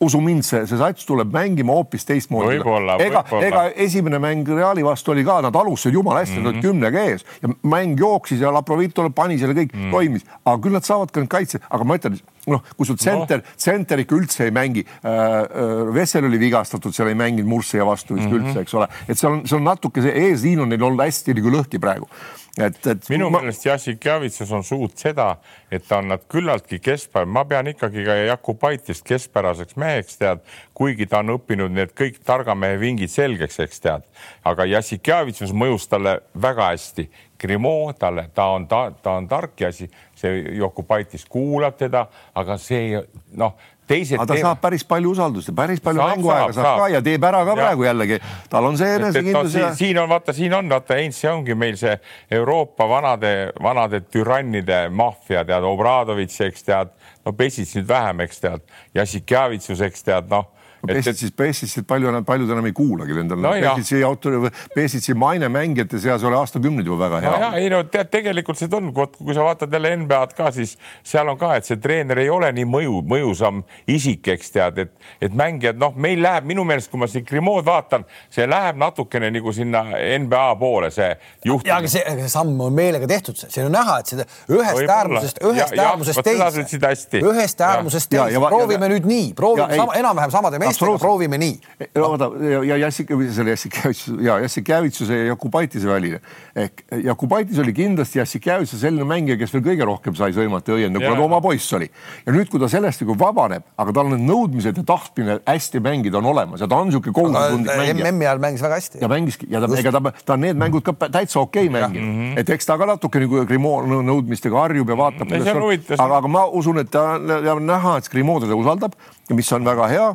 [0.01, 2.59] usu mind, see, see sats tuleb mängima hoopis teistmoodi.
[3.05, 6.43] ega, ega esimene mäng Reali vastu oli ka, nad alustasid jumala hästi mm, -hmm.
[6.43, 6.67] nad olid mhm.
[6.67, 9.91] kümnega ees ja mäng jooksis ja Laprovitole pani selle kõik mm, -hmm.
[9.91, 12.19] toimis, aga küll nad saavad ka kaitse, aga ma ütlen
[12.57, 15.09] noh, kui sul tsenter no., tsenter ikka üldse ei mängi äh,.
[15.09, 18.49] äh Vessel oli vigastatud, seal ei mänginud Murcia vastu vist mm -hmm.
[18.49, 21.33] üldse, eks ole, et seal on, seal on natuke see eesliin on neil olnud hästi
[21.39, 22.09] nagu lõhki praegu
[22.57, 23.39] et, et minu ma...
[23.39, 25.29] meelest Jassik Javitsus on suut seda,
[25.71, 30.43] et ta on nad küllaltki keskpäev, ma pean ikkagi ka Jakubaitist keskpäraseks meheks, tead,
[30.77, 34.05] kuigi ta on õppinud need kõik targa mehe vingid selgeks, eks tead,
[34.47, 37.09] aga Jassik Javitsus mõjus talle väga hästi.
[37.39, 42.01] Grimo talle, ta on, ta, ta on tark ja see Jakubaitis kuulab teda,
[42.35, 42.99] aga see
[43.39, 43.55] noh
[43.89, 44.17] teised.
[44.17, 44.45] aga ta teeb...
[44.45, 47.55] saab päris palju usaldust ja päris palju mänguaega saab, saab ka ja teeb ära ka
[47.55, 47.57] ja.
[47.63, 48.19] praegu jällegi.
[48.51, 49.71] tal on see enesekindlus ja.
[49.77, 51.95] siin on vaata, siin on vaata, Heinz, see ongi meil see
[52.39, 53.33] Euroopa vanade,
[53.63, 56.93] vanade türannide maffia, tead, Obradovitš, eks tead,
[57.25, 58.65] no Pesic nüüd vähem, eks tead,
[58.97, 60.47] Jassikjavitsus, eks tead, noh
[60.87, 63.41] Pesitsit, Pesitsit palju, paljud enam ei kuulagi endale.
[63.43, 63.51] No.
[63.51, 67.31] Pesitsi autor, Pesitsi maine mängijate seas oli aastakümneid juba väga hea.
[67.31, 70.77] no ja ei no tead, tegelikult see on, kui sa vaatad jälle NBA-d ka, siis
[71.03, 74.93] seal on ka, et see treener ei ole nii mõju, mõjusam isik, eks tead, et,
[75.21, 79.31] et mängijad, noh, meil läheb minu meelest, kui ma siin Grimood vaatan, see läheb natukene
[79.35, 79.83] nagu sinna
[80.23, 81.11] NBA poole, see
[81.45, 81.67] juht.
[81.67, 85.43] ja aga see, see samm on meelega tehtud, siin on näha, et seda ühest äärmusest,
[85.43, 91.39] ühest äärmusest teise, ühest äärmusest teise, proovime nüüd nii, proovime enam-vähem samade meestega meestega proovime
[91.41, 91.57] nii
[91.99, 96.21] vaata ja, ja Jassik, selle Jassikevitsus ja Jassikevitsuse ja Jakubaitise väline
[96.55, 101.05] ehk Jakubaitis oli kindlasti Jassikevitsus selline mängija, kes veel kõige rohkem sai sõimata ja õiendada,
[101.05, 101.89] kuna ta oma poiss oli.
[102.25, 106.19] ja nüüd, kui ta sellest nagu vabaneb, aga tal need nõudmised ja tahtmine hästi mängida
[106.21, 108.11] on olemas ja ta on niisugune kohusetundlik mängija.
[108.11, 109.01] MM-i ajal mängis väga hästi.
[109.01, 112.07] ja mängiski ja ta, ega ta, ta on need mängud ka täitsa okei okay mänginud
[112.07, 112.39] mm, -hmm.
[112.41, 115.33] et eks ta ka natuke nagu Grimo nõudmistega harjub ja vaatab.
[115.33, 118.97] aga, aga ma usun, et ta on näha, et Grimo teda usaldab
[119.29, 120.09] ja mis on väga hea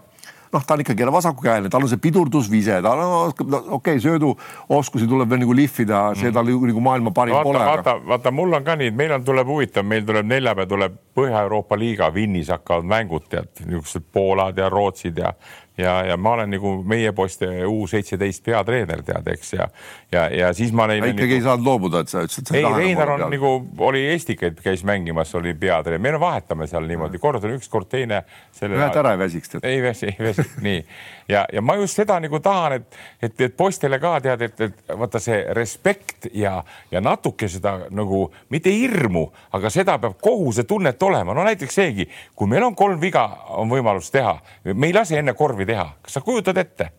[0.54, 5.30] noh, ta on ikkagi vasakukäeline, tal on see pidurdusvise, ta no, okei okay,, sööduoskusi tuleb
[5.30, 7.64] veel nagu lihvida, see tal nagu maailma parim vaata, pole.
[7.70, 11.00] vaata, vaata, mul on ka nii, et meil on, tuleb huvitav, meil tuleb neljapäev tuleb
[11.14, 15.34] Põhja-Euroopa liiga, Vinnis hakkavad mängud, tead, niisugused Poolad ja Rootsid ja
[15.78, 19.68] ja, ja ma olen nagu meie poiste U seitseteist peatreener, tead, eks ja,
[20.12, 21.10] ja, ja siis ma neile.
[21.10, 21.38] ikkagi nagu...
[21.40, 22.52] ei saanud loobuda, et sa ütlesid.
[22.54, 23.52] ei, Reinar on nagu
[23.88, 28.22] oli Estikaid käis mängimas, oli peatreener, me vahetame seal niimoodi, kord on üks, kord teine.
[28.62, 29.58] ühed ära ei väsiks.
[29.62, 30.80] ei väsi, ei väsi, nii
[31.28, 34.94] ja, ja ma just seda nagu tahan, et, et, et poistele ka tead, et, et
[34.98, 36.56] vaata see respekt ja,
[36.90, 42.50] ja natuke seda nagu mitte hirmu, aga seda peab kohusetunnet olema, no näiteks seegi, kui
[42.50, 43.24] meil on kolm viga,
[43.58, 44.34] on võimalus teha,
[44.72, 46.90] me ei lase enne korvi teha, kas sa kujutad ette?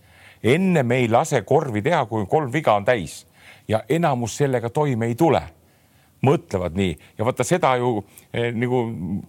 [0.46, 3.24] enne me ei lase korvi teha, kui kolm viga on täis
[3.68, 5.42] ja enamus sellega toime ei tule.
[6.26, 6.94] Mõtlevad nii.
[7.18, 8.00] Ja vaata seda ju
[8.34, 8.82] eh, nagu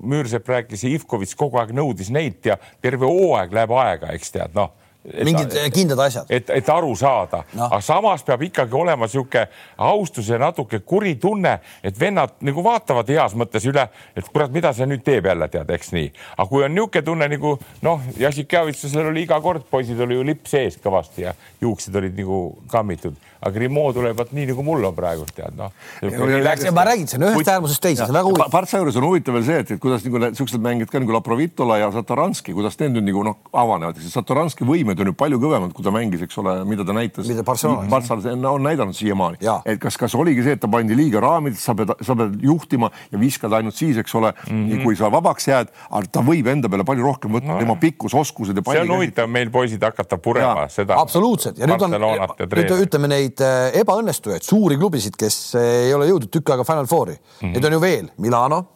[0.07, 4.73] Müürsepp rääkis Ivkovitš kogu aeg nõudis neilt ja terve hooaeg läheb aega, eks tead, noh
[5.25, 6.31] mingid kindlad asjad.
[6.31, 9.47] et, et aru saada no., aga samas peab ikkagi olema niisugune
[9.89, 13.87] austus ja natuke kuri tunne, et vennad nagu vaatavad heas mõttes üle,
[14.17, 16.11] et kurat, mida see nüüd teeb jälle, tead, eks nii.
[16.37, 17.55] aga kui on niisugune tunne nagu
[17.87, 22.43] noh, Jassikjavitsusel oli iga kord, poisid oli ju lipp sees kõvasti ja juuksed olid nagu
[22.73, 25.73] kammitud aga Grimaud tuleb vot nii nagu mul on praegu tead noh.
[26.75, 28.53] ma räägin, see on ühest äärmusest teise, see on väga huvitav.
[28.53, 31.79] Partsa juures on huvitav veel see, et, et kuidas nagu niisugused mängijad ka nagu Laprovitola
[31.81, 35.87] ja Satoranski, kuidas need nüüd nagu noh, avanevad, Satoranski võimed on ju palju kõvemad, kui
[35.87, 37.29] ta mängis, eks ole, mida ta näitas.
[37.31, 37.89] mida Barcelonas.
[37.93, 41.77] Barcelonas on näidanud siiamaani, et kas, kas oligi see, et ta pandi liiga raamidesse, sa
[41.79, 44.85] pead, sa pead juhtima ja viskad ainult siis, eks ole mm, -hmm.
[44.85, 48.15] kui sa vabaks jääd, aga ta võib enda peale palju rohkem võtta no., tema pikkus,
[48.15, 48.65] oskused ja.
[48.71, 50.99] see on huvitav meil poisid hakata purema seda.
[51.01, 51.97] absoluutselt ja nüüd on,
[52.87, 56.87] ütleme neid neid äh, ebaõnnestujaid, suuri klubisid, kes äh, ei ole jõudnud tükk aega Final
[56.87, 57.53] Fouri mm, -hmm.
[57.53, 58.67] neid on ju veel, Milano.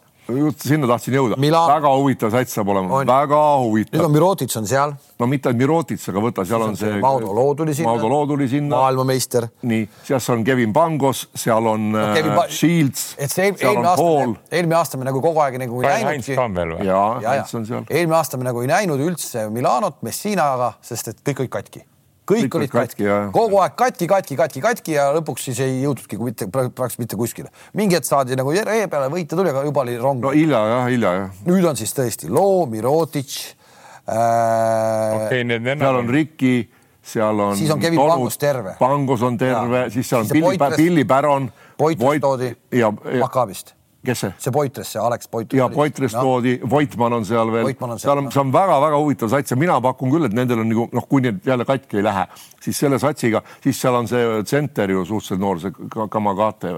[0.57, 3.97] sinna tahtsin jõuda Milan..., väga huvitav sats saab olema, väga huvitav.
[3.97, 4.93] nüüd on Mirotic on seal.
[5.19, 6.99] no mitte ainult Mirotic, aga võta, seal on see.
[7.01, 7.89] Maudo Loo tuli sinna.
[7.89, 8.75] Maudo Loo tuli sinna.
[8.77, 9.49] maailmameister.
[9.61, 12.47] nii, seal on Kevin Pangos, seal on no, Kevin pa...
[12.47, 13.15] Shields.
[13.17, 16.37] et see eelmine aasta, eelmine aasta me nagu kogu aeg nagu ei näinudki.
[16.85, 17.87] ja, ja, Heinz on seal.
[17.89, 21.87] eelmine aasta me nagu ei näinud üldse Milanot Messinaga, sest et kõik olid katki
[22.31, 26.47] kõik olid katki, kogu aeg katki, katki, katki, katki ja lõpuks siis ei jõudnudki mitte
[26.51, 27.51] praktiliselt mitte kuskile.
[27.77, 30.23] mingi hetk saadi nagu ree peale, võita tuli, aga juba oli rong.
[30.23, 31.41] no hilja jah, hilja jah.
[31.47, 33.35] nüüd on siis tõesti Loo, Mirotic
[34.05, 34.13] äh....
[34.13, 35.87] okei okay,, need vennad.
[35.87, 36.55] seal on Riki,
[37.01, 37.59] seal on.
[37.59, 38.77] siis on Kevin Tolmud, Pangos terve.
[38.79, 41.51] Pangos on terve, siis seal on Pilli, Pilli Päron.
[41.81, 42.55] Poitres toodi
[43.19, 43.73] Makaabist
[44.05, 44.33] kes see?
[44.37, 45.57] see Poitres, see Alex Poitres.
[45.57, 47.69] ja Poitres toodi, Voitmann on seal veel,
[48.01, 50.87] seal on, see on väga-väga huvitav sats ja mina pakun küll, et nendel on nagu
[50.91, 52.25] noh, kui need jälle katki ei lähe,
[52.61, 56.73] siis selle satsiga, siis seal on see tsenter ju suhteliselt noor, see Kamagate.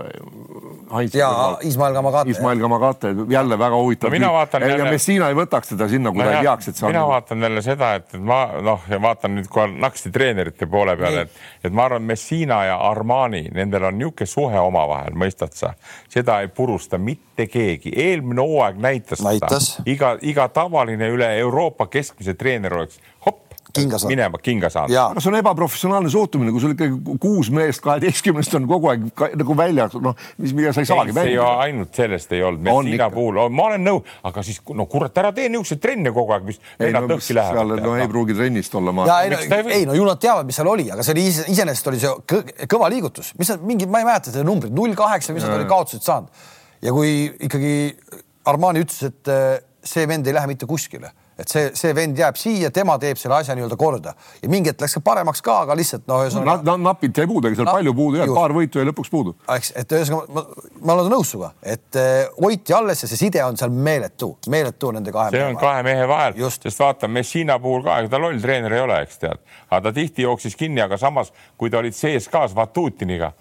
[1.13, 1.29] ja
[1.63, 2.31] Ismail Kamagate.
[2.35, 4.33] Ismail Kamagate, jälle väga huvitav no,.
[4.59, 4.91] ja jälle...
[4.91, 6.93] Messina ei võtaks teda sinna, kui no, ta ei teaks, et see on.
[6.93, 11.25] mina vaatan jälle seda, et ma noh, ja vaatan nüüd kohe naksti treenerite poole peale,
[11.27, 15.71] et, et ma arvan, Messina ja Armani, nendel on niisugune suhe omavahel, mõistad sa,
[16.11, 19.71] seda ei purusta mitte mitte keegi, eelmine hooaeg näitas, näitas.
[19.75, 23.41] seda, iga, iga tavaline üle Euroopa keskmise treener oleks hopp,
[23.73, 24.13] kinga saanud.
[24.13, 24.93] minema kinga saanud.
[24.93, 29.31] aga see on ebaprofessionaalne suhtumine, kui sul ikkagi kuus meest kaheteistkümnest on kogu aeg ka,
[29.39, 31.47] nagu väljas, noh, mis, mida sa ei saagi välja.
[31.65, 35.49] ainult sellest ei olnud, Messina puhul, ma olen nõus, aga siis no kurat, ära tee
[35.49, 37.75] niisuguseid trenne kogu aeg, mis vennad no, õhki lähevad.
[37.87, 39.09] no ei pruugi trennist olla ma.
[39.25, 42.01] ei, no, ei no ju nad teavad, mis seal oli, aga see oli iseenesest oli
[42.03, 45.57] see kõva liigutus, mis nad mingid, ma ei mäleta seda numbrit, null kaheksa, mis nad
[45.57, 46.51] olid kaotused saanud
[46.83, 47.75] ja kui ikkagi
[48.45, 52.37] Armani ütles, et äh, see vend ei lähe mitte kuskile, et see, see vend jääb
[52.37, 55.77] siia, tema teeb selle asja nii-öelda korda ja mingi hetk läks ka paremaks ka, aga
[55.79, 56.75] lihtsalt noh, ühesõnaga no,.
[56.83, 59.33] napid jäi puudu, ega seal no, palju puudu jäänud, paar võitu jäi lõpuks puudu.
[59.55, 60.43] eks, et ühesõnaga ma,
[60.83, 64.91] ma olen nõus sinuga, et äh, hoiti alles ja see side on seal meeletu, meeletu
[64.95, 65.31] nende kahe.
[65.33, 65.63] see on vahel.
[65.63, 69.23] kahe mehe vahel, sest vaata, Messina puhul ka, ega ta loll treener ei ole, eks
[69.23, 73.33] tead, aga ta tihti jooksis kinni, aga samas, kui ta olid CSKA-s Vatutiniga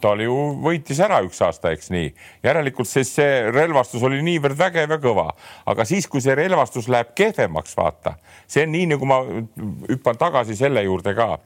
[0.00, 2.10] ta oli ju, võitis ära üks aasta, eks nii.
[2.44, 5.28] järelikult siis see relvastus oli niivõrd vägev ja kõva,
[5.70, 8.16] aga siis, kui see relvastus läheb kehvemaks, vaata,
[8.50, 9.20] see on nii, nagu ma
[9.90, 11.36] hüppan tagasi selle juurde ka.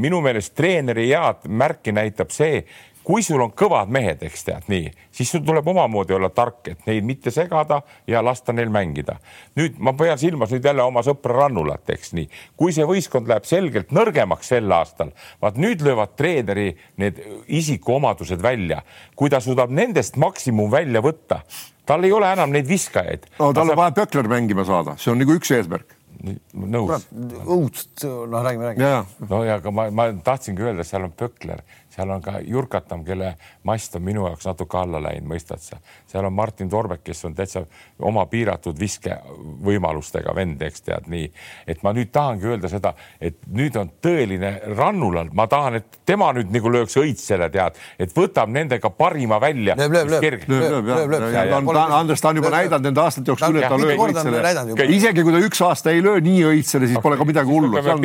[0.00, 2.62] minu meelest treeneri head märki näitab see,
[3.08, 6.82] kui sul on kõvad mehed, eks tead nii, siis sul tuleb omamoodi olla tark, et
[6.84, 7.80] neid mitte segada
[8.10, 9.16] ja lasta neil mängida.
[9.56, 13.48] nüüd ma pean silmas nüüd jälle oma sõpra Rannulat, eks nii, kui see võistkond läheb
[13.48, 18.82] selgelt nõrgemaks sel aastal, vaat nüüd löövad treeneri need isikuomadused välja,
[19.16, 21.40] kui ta suudab nendest maksimum välja võtta,
[21.88, 23.24] tal ei ole enam neid viskajaid.
[23.38, 23.84] no tal on saab...
[23.86, 27.06] vaja Pökler mängima saada, see on nagu üks eesmärk nõus.
[27.46, 29.28] õudselt, noh, räägime, räägime.
[29.30, 31.62] no ja aga ma, ma tahtsingi öelda, seal on Pökler,
[31.98, 33.34] seal on ka Jurkatam, kelle
[33.66, 35.78] mast on minu jaoks natuke alla läinud, mõistad sa.
[36.06, 37.64] seal on Martin Torbek, kes on täitsa
[37.98, 41.26] oma piiratud viskevõimalustega vend, eks tead nii.
[41.66, 46.30] et ma nüüd tahangi öelda seda, et nüüd on tõeline rannulal, ma tahan, et tema
[46.36, 49.76] nüüd nagu lööks õitsele, tead, et võtab nendega parima välja.
[49.78, 51.76] lööb, lööb, lööb, lööb, lööb, lööb.
[51.98, 54.90] Andres, ta on juba näidanud nende aastate jooksul, et ta lööb õitsele.
[54.98, 57.72] isegi kui ta üks aasta ei löö nii õitsele, siis pole ka midagi hullu.
[57.82, 57.96] ta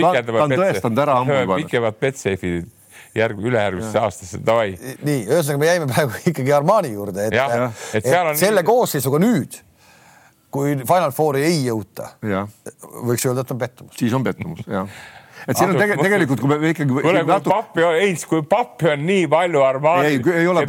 [0.48, 1.62] on tõestanud ära ammu juba.
[1.62, 2.64] pikemat Betsafe'i
[3.18, 4.74] järg, ülejärgmisesse aastasse, davai.
[5.05, 8.34] nii, ühesõnaga me jäime praegu ikkagi Armani juurde, et, ja, et, et on...
[8.39, 9.59] selle koosseisuga nüüd,
[10.53, 13.99] kui Final Fouri ei jõuta, võiks öelda, et on pettumus.
[13.99, 14.89] siis on pettumus, jah
[15.48, 16.89] et siin on tege, tegelikult, kui me ikkagi.
[16.94, 17.52] kuule, kui natuke...
[17.52, 20.20] pappi, ei, kui pappi on nii palju Armani,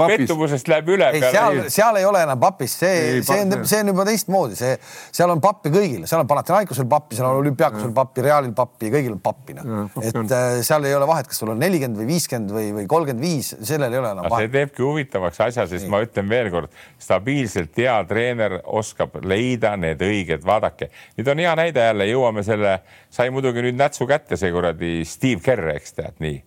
[0.01, 1.11] pettumusest läheb üle.
[1.15, 4.75] ei, seal, seal ei ole enam papis, see, see on, see on juba teistmoodi, see,
[5.15, 9.15] seal on pappi kõigil, seal on Panathinaikosel pappi, seal on olümpiaakosel pappi, Realil pappi, kõigil
[9.15, 9.87] on pappi, noh.
[10.03, 13.25] et äh, seal ei ole vahet, kas sul on nelikümmend või viiskümmend või, või kolmkümmend
[13.25, 14.49] viis, sellel ei ole enam vahet.
[14.49, 15.93] see teebki huvitavaks asja, sest nii.
[15.95, 21.89] ma ütlen veelkord, stabiilselt hea treener oskab leida need õiged, vaadake, nüüd on hea näide
[21.89, 22.79] jälle, jõuame selle,
[23.15, 26.39] sai muidugi nüüd nätsu kätte seekord kuradi Steve Kerr, eks tead nii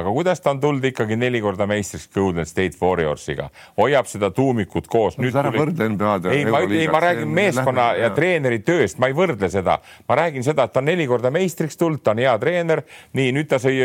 [0.00, 4.88] aga kuidas ta on tulnud ikkagi neli korda meistriks Golden State Warriorsiga, hoiab seda tuumikut
[4.92, 5.18] koos.
[5.20, 6.32] nüüd ära võrdle NBA-d.
[6.34, 9.78] ei, ma, ei, ma räägin meeskonna ja, ja treeneri tööst, ma ei võrdle seda,
[10.08, 12.82] ma räägin seda, et ta on neli korda meistriks tulnud, ta on hea treener,
[13.16, 13.76] nii nüüd ta sõi,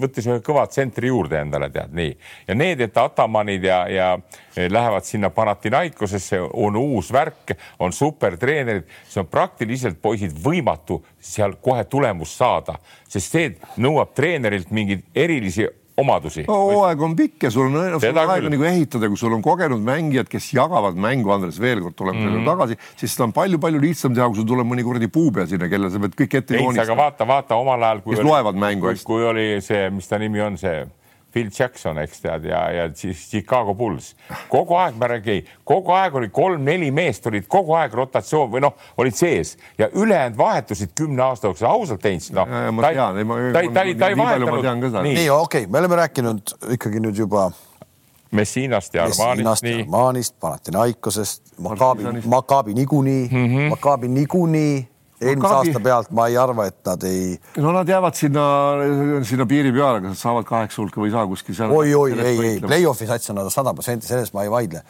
[0.00, 2.16] võttis ühe kõva tsentri juurde endale, tead nii.
[2.48, 4.10] ja need, et Atamanid ja, ja
[4.56, 11.84] lähevad sinna Panathinaikosesse, on uus värk, on supertreenerid, see on praktiliselt poisid võimatu seal kohe
[11.88, 12.76] tulemust saada,
[13.08, 13.50] sest see
[13.80, 15.53] nõuab treenerilt mingeid erilisi
[15.96, 16.56] omadusi no,.
[16.68, 19.82] hooaeg on pikk ja sul on, sul on aega nagu ehitada, kui sul on kogenud
[19.84, 22.32] mängijad, kes jagavad mängu, Andres, veel kord tuleme mm -hmm.
[22.34, 25.68] selle tagasi, siis seda on palju-palju lihtsam teha, kui sul tuleb mõni kuradi puupea sinna,
[25.70, 26.92] kelle sa pead kõik ette joonistada.
[26.92, 29.06] aga vaata, vaata omal ajal, kui oli, loevad mängu hästi.
[29.06, 30.86] kui oli see, mis ta nimi on, see
[31.34, 34.12] Phil Jackson, eks tead, ja, ja siis Chicago Bulls.
[34.48, 38.76] kogu aeg ma räägin, kogu aeg oli kolm-neli meest olid kogu aeg rotatsioon või noh,
[39.02, 42.46] olid sees ja ülejäänud vahetusid kümne aasta jooksul, ausalt Heinz, noh.
[42.46, 44.64] ta, ta, ta, ta, ta ei vahetanud.
[45.02, 47.48] nii, nii, okei okay,, me oleme rääkinud ikkagi nüüd juba
[48.34, 49.64] Messinast ja Armanist.
[49.64, 53.68] Armanist, Panathinaikosest, Makaabi, Makaabi niikuinii mm, -hmm.
[53.70, 54.88] Makaabi niikuinii
[55.24, 57.34] eelmise aasta pealt ma ei arva, et nad ei.
[57.62, 58.44] no nad jäävad sinna,
[59.26, 61.74] sinna piiri peale, kas nad saavad kaheksa hulka või ei saa kuskil seal.
[61.74, 64.84] oi, oi, ei, ei, play-off'i sats on nad sada protsenti, selles ma ei vaidle.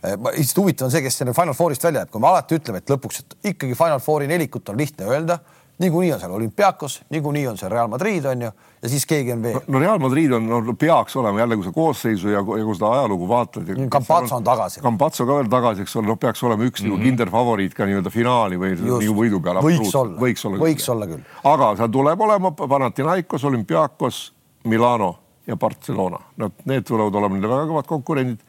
[0.00, 2.80] Eh, lihtsalt huvitav on see, kes selle Final Fourist välja jääb, kui me alati ütleme,
[2.80, 5.40] et lõpuks, et ikkagi Final Fouri nelikut on lihtne öelda
[5.80, 8.50] niikuinii on seal olümpiaakos, niikuinii on seal Real Madrid on ju,
[8.82, 9.60] ja siis keegi on veel.
[9.66, 12.90] no Real Madrid on, no peaks olema jälle, kui sa koosseisu ja, ja kui seda
[12.92, 13.70] ajalugu vaatad.
[13.92, 14.80] Campazzo on tagasi.
[14.80, 17.02] Campazzo ka veel tagasi, eks ole, noh, peaks olema üks mm -hmm.
[17.08, 19.60] kinderfavoriit ka nii-öelda finaali või nagu võidu peale.
[19.64, 21.22] võiks olla, võiks olla, võiks olla küll.
[21.44, 24.32] aga seal tuleb olema Panathinaikos, olümpiaakos,
[24.64, 25.14] Milano
[25.46, 28.40] ja Barcelona, nad, need tulevad olema neile väga kõvad konkurendid.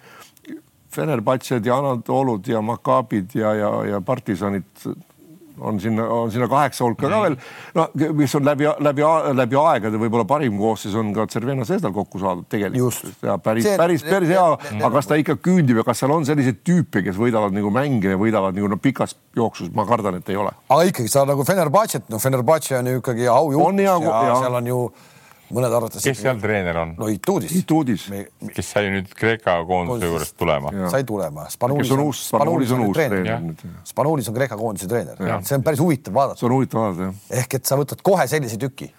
[0.92, 4.66] Fenerbahce'd ja Anatolud ja Maccabid ja, ja, ja partisanid
[5.62, 7.38] on sinna, on sinna kaheksa hulka ka veel.
[7.78, 7.88] no
[8.18, 9.06] mis on läbi, läbi,
[9.38, 13.22] läbi aegade võib-olla parim koosseis on ka Cervena Seestal kokku saadud tegelikult.
[13.26, 14.48] ja päris, päris, päris hea,
[14.80, 18.16] aga kas ta ikka küündib ja kas seal on selliseid tüüpe, kes võidavad nagu mänge
[18.16, 20.54] ja võidavad nagu no pikas jooksus, ma kardan, et ei ole.
[20.70, 24.74] aga ikkagi sa nagu Fenerbahce't, no Fenerbahce on ju ikkagi aujuht ja, ja seal on
[24.74, 24.84] ju
[25.56, 26.04] mõned arvates.
[26.06, 26.94] kes seal treener on?
[27.00, 27.56] no Ituudis.
[27.62, 28.08] Ituudis.
[28.56, 30.74] kes sai nüüd Kreeka koondise juurest tulema.
[30.94, 31.48] sai tulema.
[31.54, 33.52] Spanulis on uus, Spanulis on uus treener.
[33.88, 36.40] Spanulis on Kreeka koondise treener, see on päris huvitav vaadata.
[36.40, 37.38] see on huvitav vaadata, jah.
[37.44, 38.92] ehk et sa võtad kohe sellise tüki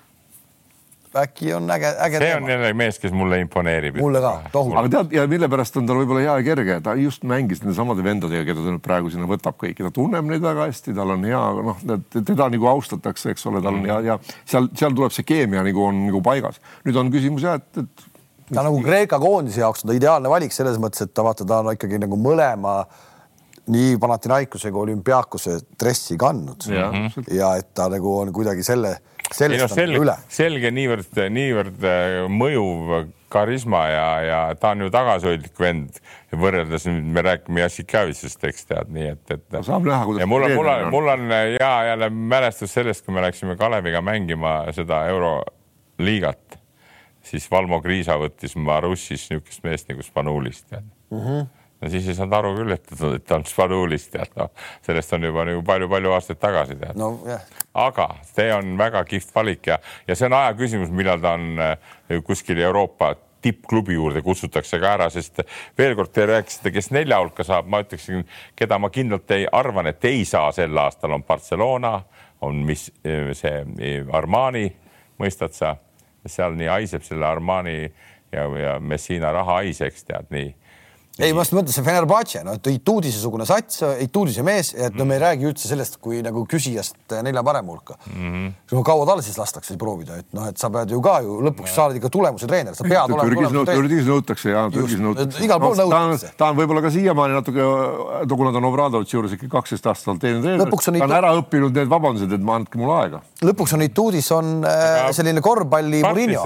[1.19, 2.45] äkki on äge, äge see teema.
[2.45, 3.97] on jälle mees, kes mulle imponeerib.
[4.01, 4.79] mulle ka, tohutult.
[4.81, 7.77] aga tead, ja mille pärast on tal võib-olla hea ja kerge, ta just mängis nende
[7.77, 11.15] samade vendadega, keda ta nüüd praegu sinna võtab kõiki, ta tunneb neid väga hästi, tal
[11.17, 11.85] on hea, noh,
[12.15, 15.85] teda nagu austatakse, eks ole, tal on ja, ja seal, seal tuleb see keemia nagu
[15.89, 16.63] on nagu paigas.
[16.87, 18.11] nüüd on küsimus jah, et, et
[18.53, 21.63] ta nagu Kreeka koondise jaoks on ta ideaalne valik selles mõttes, et ta vaata, ta
[21.63, 22.83] on ikkagi nagu mõlema
[23.73, 26.89] nii Panathinaikose kui olümpiaakuse dressi kandnud ja,
[27.31, 28.97] ja et ta nagu on kuidagi selle
[29.37, 30.15] sellest no, selge, üle.
[30.33, 32.95] selge niivõrd, niivõrd äh, mõjuv
[33.33, 36.01] karisma ja, ja ta on ju tagasihoidlik vend
[36.37, 39.47] võrreldes nüüd me räägime Jassikavitsist, eks tead, nii et, et.
[39.55, 40.25] no saab näha, kuidas.
[40.25, 44.05] ja mul on, mul on, mul on ja jälle mälestus sellest, kui me läksime Kaleviga
[44.05, 46.59] mängima seda euroliigat,
[47.25, 51.27] siis Valmo Kriisa võttis Marussis niisugust meest nagu Spanulist tead mm.
[51.27, 51.51] -hmm
[51.83, 54.53] no siis ei saanud aru küll, et ta on Spanulist tead, noh,
[54.87, 56.99] sellest on juba nagu palju-palju aastaid tagasi tead.
[57.01, 57.17] No,.
[57.83, 61.61] Aga see on väga kihvt valik ja, ja see on aja küsimus, millal ta on
[61.63, 61.77] äh,
[62.27, 65.43] kuskil Euroopa tippklubi juurde kutsutakse ka ära, sest
[65.79, 68.23] veel kord te rääkisite, kes nelja hulka saab, ma ütleksin,
[68.59, 71.97] keda ma kindlalt ei arvan, et ei saa sel aastal, on Barcelona,
[72.43, 74.69] on mis see Armani,
[75.19, 75.75] mõistad sa,
[76.23, 80.53] seal nii haiseb selle Armani ja, ja Messina raha haiseks tead nii
[81.21, 85.21] ei, ma just mõtlesin Fenerbahce, no et Ituudise-sugune sats, Ituudise mees, et no me ei
[85.21, 88.31] räägi üldse sellest, kui nagu küsijast nelja parema hulka mm.
[88.71, 88.85] -hmm.
[88.87, 91.85] kaua tal siis lastakse proovida, et noh, et sa pead ju ka ju lõpuks sa
[91.85, 95.45] oled ikka tulemuse treener, sa pead olema Türgis, nõut, Türgis nõutakse ja Türgis nõutakse.
[95.45, 96.33] igal pool nõutakse.
[96.37, 97.69] ta on võib-olla ka siiamaani natuke,
[98.33, 101.93] kuna ta on Obradovitši juures ikkagi kaksteist aastat olnud treener, ta on ära õppinud need
[101.93, 103.23] vabandused, et ma andke mulle aega.
[103.45, 106.43] lõpuks on Ituudis on äh, selline korvpalli Murillo,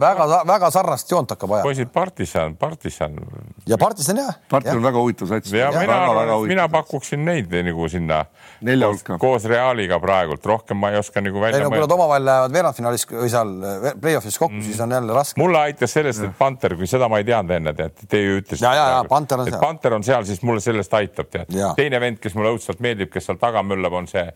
[0.00, 1.68] väga, väga sarnast joont hakkab ajama.
[1.68, 3.20] poisid partisan, partisan.
[3.66, 4.38] ja partisan Partisan jah.
[4.50, 5.52] Partisan on väga huvitav sats.
[5.52, 5.98] ja mina,
[6.46, 8.22] mina pakuksin neid nagu sinna
[8.66, 11.60] nelja hulka koos Realiga praegult, rohkem ma ei oska nagu välja.
[11.60, 13.54] ei no kui nad omavahel lähevad veerandfinaalis või seal
[14.02, 15.40] play-off'is kokku mm., siis on jälle raske.
[15.40, 18.66] mulle aitas sellest, et Panter, kui seda ma ei teadnud enne, tead, te ju ütlesite.
[18.66, 19.60] ja, ja, ja Panter on seal.
[19.62, 21.52] Panter on seal, siis mulle sellest aitab, tead.
[21.78, 24.28] teine vend, kes mulle õudselt meeldib, kes seal taga möllab, on see.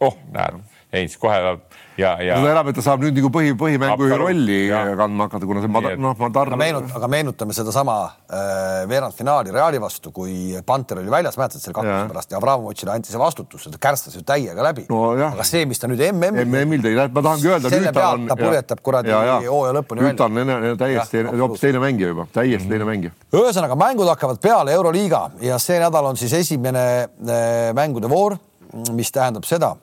[0.00, 0.60] oh, näed
[0.92, 1.38] ei, siis kohe
[2.00, 2.38] ja, ja.
[2.40, 4.82] no enam, et ta saab nüüd nagu põhi, põhimängujuhi rolli ja.
[4.98, 6.50] kandma hakata, kuna see Madar, noh, Madar.
[6.58, 12.08] meenut-, aga meenutame sedasama äh, veerandfinaali Reali vastu, kui Panter oli väljas, mäletad selle kakluse
[12.10, 15.02] pärast ja Abramovitšile anti see vastutus, ta kärstas ju täiega läbi no,.
[15.28, 16.46] aga see, mis ta nüüd MM-il.
[16.46, 17.74] MM-il tegi, ma tahangi öelda.
[17.74, 20.30] selle pealt ta purjetab kuradi hooaja lõpuni välja.
[20.30, 22.74] nüüd ta on täiesti hoopis teine mängija juba, täiesti mm -hmm.
[22.74, 23.14] teine mängija.
[23.34, 28.38] ühesõnaga, mängud hakkavad peale, Euroliiga ja see nädal on siis esimene äh, mängude voor,
[28.96, 29.76] mis tähendab seda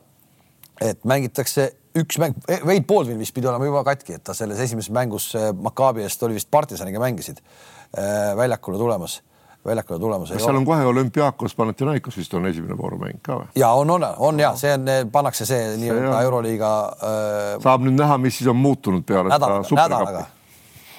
[0.82, 4.92] et mängitakse üks mäng, Wade Baldwin vist pidi olema juba katki, et ta selles esimeses
[4.94, 9.20] mängus äh, Maccabi eest oli vist partisaniga mängisid äh, väljakule tulemas,
[9.66, 10.34] väljakule tulemas.
[10.34, 13.48] kas seal on kohe olümpiaakos, Panathinaikos vist on esimene voorumäng ka või?
[13.60, 17.48] ja on, on, on ja see on, pannakse see nii-öelda Euroliiga äh,.
[17.64, 20.28] saab nüüd näha, mis siis on muutunud peale nädalaga, nädalaga,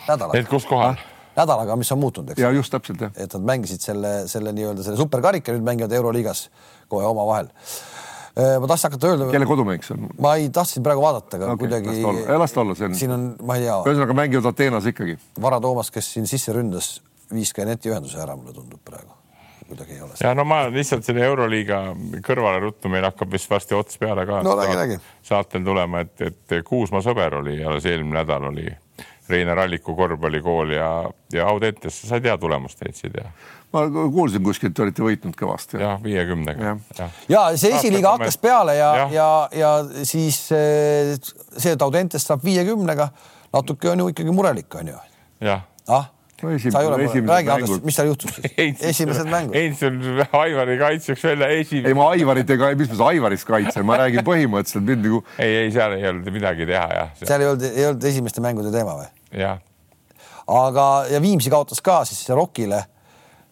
[0.08, 0.42] nädalaga.
[0.42, 0.98] et kus kohal?
[1.38, 2.42] nädalaga, mis on muutunud, eks.
[2.42, 3.14] ja just täpselt jah.
[3.14, 6.48] et nad mängisid selle, selle nii-öelda selle superkarika, nüüd mängivad Euroliigas
[6.90, 7.97] kohe omavahel Äh,
[8.36, 9.30] ma tahtsin hakata öelda.
[9.32, 10.08] kelle kodumäng see on?
[10.20, 12.02] ma ei tahtsin praegu vaadata, aga okay, kuidagi.
[12.38, 12.96] las ta olla, see on.
[12.98, 13.78] siin on, ma ei tea.
[13.84, 15.18] ühesõnaga mängivad Ateenas ikkagi.
[15.42, 16.98] Vara Toomas, kes siin sisse ründas,
[17.34, 19.18] viis ka netiühenduse ära, mulle tundub praegu
[19.68, 20.18] kuidagi ei ole.
[20.20, 21.80] ja no ma lihtsalt selle Euroliiga
[22.24, 24.42] kõrvale ruttu, meil hakkab vist varsti ots peale ka.
[24.46, 25.00] no räägi, räägi.
[25.22, 28.68] saatel tulema, et, et Kuusma sõber oli alles eelmine nädal oli
[29.30, 30.90] Reinar Alliku korvpallikool ja,
[31.32, 33.30] ja Audentes, sa said hea tulemust heitsid ja
[33.72, 35.80] ma kuulsin kuskilt, te olite võitnud kõvasti.
[35.82, 36.76] jah, viiekümnega.
[36.98, 42.30] ja, ja see esiliiga hakkas peale ja, ja, ja, ja siis eh, see, et Audentest
[42.30, 43.10] saab viiekümnega,
[43.52, 45.02] natuke on ju ikkagi murelik, on ju.
[45.44, 48.82] jah ah no esimene, sa ei ole, räägi Andres, mis seal juhtus siis?
[48.92, 49.56] esimesed mängud.
[49.56, 49.98] Heinz on
[50.38, 51.90] Aivari kaitseks välja esimene.
[51.90, 55.22] ei, ma Aivarit ei, mis ma Aivarist kaitsen, ma räägin põhimõtteliselt mind nagu.
[55.38, 57.14] ei, ei, seal ei olnud midagi teha jah.
[57.24, 59.10] seal ei olnud, ei olnud esimeste mängude teema või?
[60.48, 62.84] Aga, ja Viimsi kaotas ka siis Rokile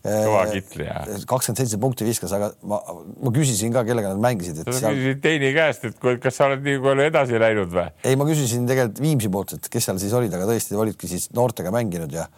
[0.06, 1.00] kõva kitli ja.
[1.28, 2.78] kakskümmend seitse punkti viskas, aga ma,
[3.26, 4.60] ma küsisin ka, kellega nad mängisid.
[4.62, 4.94] sa seal...
[4.94, 7.86] küsisid Teini käest, et kas sa oled nii palju edasi läinud või?
[8.06, 11.30] ei, ma küsisin tegelikult Viimsi poolt, et kes seal siis olid, aga tõesti olidki siis
[11.36, 12.28] noortega mänginud ja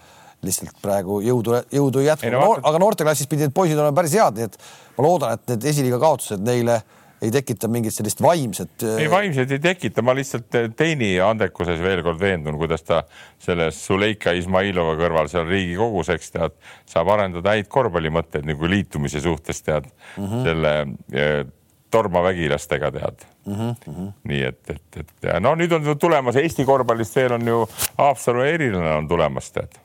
[0.44, 4.46] lihtsalt praegu jõudu, jõudu ei jätku no,, aga noorteklassis pidid poisid olema päris head, nii
[4.46, 4.58] et
[4.96, 6.80] ma loodan, et need esiliiga kaotused neile
[7.22, 8.84] ei tekita mingit sellist vaimset.
[8.98, 13.02] ei, vaimset ei tekita, ma lihtsalt Teini andekuses veel kord veendun, kuidas ta
[13.42, 16.58] selles Suleika Izmailova kõrval seal Riigikogus, eks tead,
[16.88, 20.44] saab arendada häid korvpallimõtteid nagu liitumise suhtes tead mm -hmm.
[20.46, 20.74] selle
[21.12, 21.42] eh,
[21.90, 23.54] tormavägilastega tead mm.
[23.54, 24.12] -hmm.
[24.28, 28.94] nii et, et, et no nüüd on tulemas Eesti korvpallist veel on ju Haapsalu eriline
[28.94, 29.78] on tulemas tead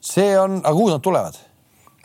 [0.00, 1.38] see on, aga kuhu nad tulevad?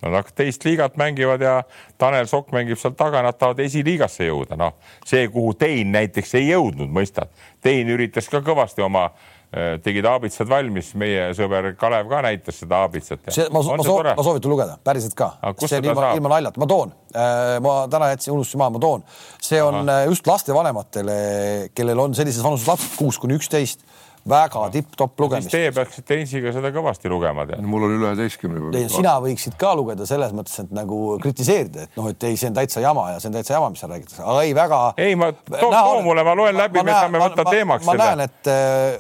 [0.02, 1.64] Nad teist liigat mängivad ja
[1.98, 4.76] Tanel Sokk mängib seal taga, nad tahavad esiliigasse jõuda, noh,
[5.06, 7.34] see, kuhu Tein näiteks ei jõudnud, mõistad.
[7.66, 12.84] Tein üritas ka kõvasti oma äh, tegid aabitsad valmis, meie sõber Kalev ka näitas seda
[12.86, 13.26] aabitsat.
[13.50, 15.32] ma, ma, soo, ma soovitan lugeda, päriselt ka.
[15.66, 19.08] see on ilma, ilma naljata, ma toon, äh, ma täna jätsin, unustasin maha, ma toon.
[19.42, 20.04] see on Aha.
[20.04, 21.22] Äh, just lastevanematele,
[21.74, 23.82] kellel on sellises vanuses lapsed kuus kuni üksteist
[24.30, 25.52] väga tipp-topp lugemist.
[25.52, 27.64] Teie peaksite Ensiga seda kõvasti lugema tead.
[27.66, 28.84] mul on üle üheteistkümne.
[28.92, 32.58] sina võiksid ka lugeda selles mõttes, et nagu kritiseerida, et noh, et ei, see on
[32.58, 34.82] täitsa jama ja see on täitsa jama, mis seal räägitakse, aga ei väga.
[34.98, 38.54] ei, ma too, too mulle, ma loen läbi, me saame võtta teemaks ma, näen, et,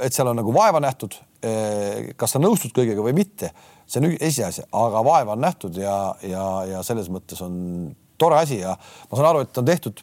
[0.07, 1.19] et seal on nagu vaeva nähtud.
[1.47, 3.51] Eh, kas sa nõustud kõigega või mitte,
[3.85, 8.57] see on esiasi, aga vaeva on nähtud ja, ja, ja selles mõttes on tore asi
[8.63, 10.01] ja ma saan aru, et on tehtud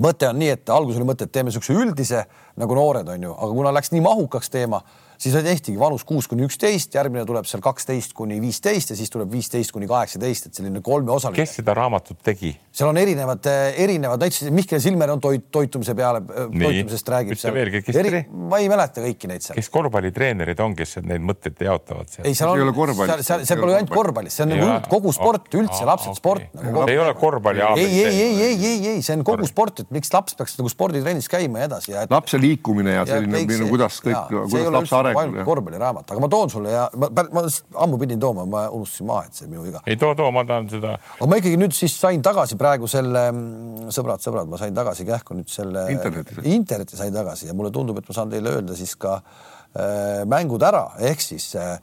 [0.00, 2.24] mõte on nii, et alguses oli mõte, et teeme niisuguse üldise
[2.56, 4.82] nagu noored on ju, aga kuna läks nii mahukaks teema
[5.18, 9.30] siis tehtigi vanus kuus kuni üksteist, järgmine tuleb seal kaksteist kuni viisteist ja siis tuleb
[9.32, 11.36] viisteist kuni kaheksateist, et selline kolmeosaline.
[11.38, 12.54] kes seda raamatut tegi?
[12.74, 13.46] seal on erinevad,
[13.78, 17.38] erinevad, näiteks Mihkel Silmer on toit, toitumise peale, toitumisest räägib.
[17.84, 19.58] kes Eri, ma ei mäleta kõiki neid seal.
[19.58, 22.26] kes korvpallitreenerid on, kes neid mõtteid jaotavad seal?
[22.28, 25.84] ei, seal on, seal, seal, seal pole ainult korvpallis, see on nagu kogu sport üldse,
[25.88, 26.84] lapsed sport nagu.
[26.90, 27.62] ei ole korvpalli.
[27.78, 30.72] ei, ei, ei, ei, ei, ei, see on kogu sport, et miks laps peaks nagu
[30.72, 32.04] sporditrennis käima ja edasi ja.
[32.10, 36.74] lapse liikumine ja selline, kuidas kõik, kuidas laps areneb ainult korvpalliraamat, aga ma toon sulle
[36.74, 37.44] ja ma, ma
[37.84, 39.82] ammu pidin tooma, ma unustasin maha, et see minu viga.
[39.86, 40.94] ei too, too, ma tahan seda.
[41.16, 45.08] aga ma ikkagi nüüd siis sain tagasi praegu selle, mm, sõbrad, sõbrad, ma sain tagasi
[45.08, 48.78] kähku nüüd selle interneti, interneti sain tagasi ja mulle tundub, et ma saan teile öelda
[48.78, 51.76] siis ka äh, mängud ära, ehk siis äh,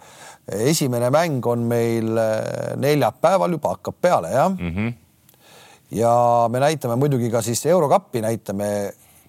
[0.71, 4.73] esimene mäng on meil äh, neljapäeval juba hakkab peale, jah mm.
[4.75, 4.93] -hmm.
[5.97, 6.15] ja
[6.49, 8.71] me näitame muidugi ka siis Eurokappi näitame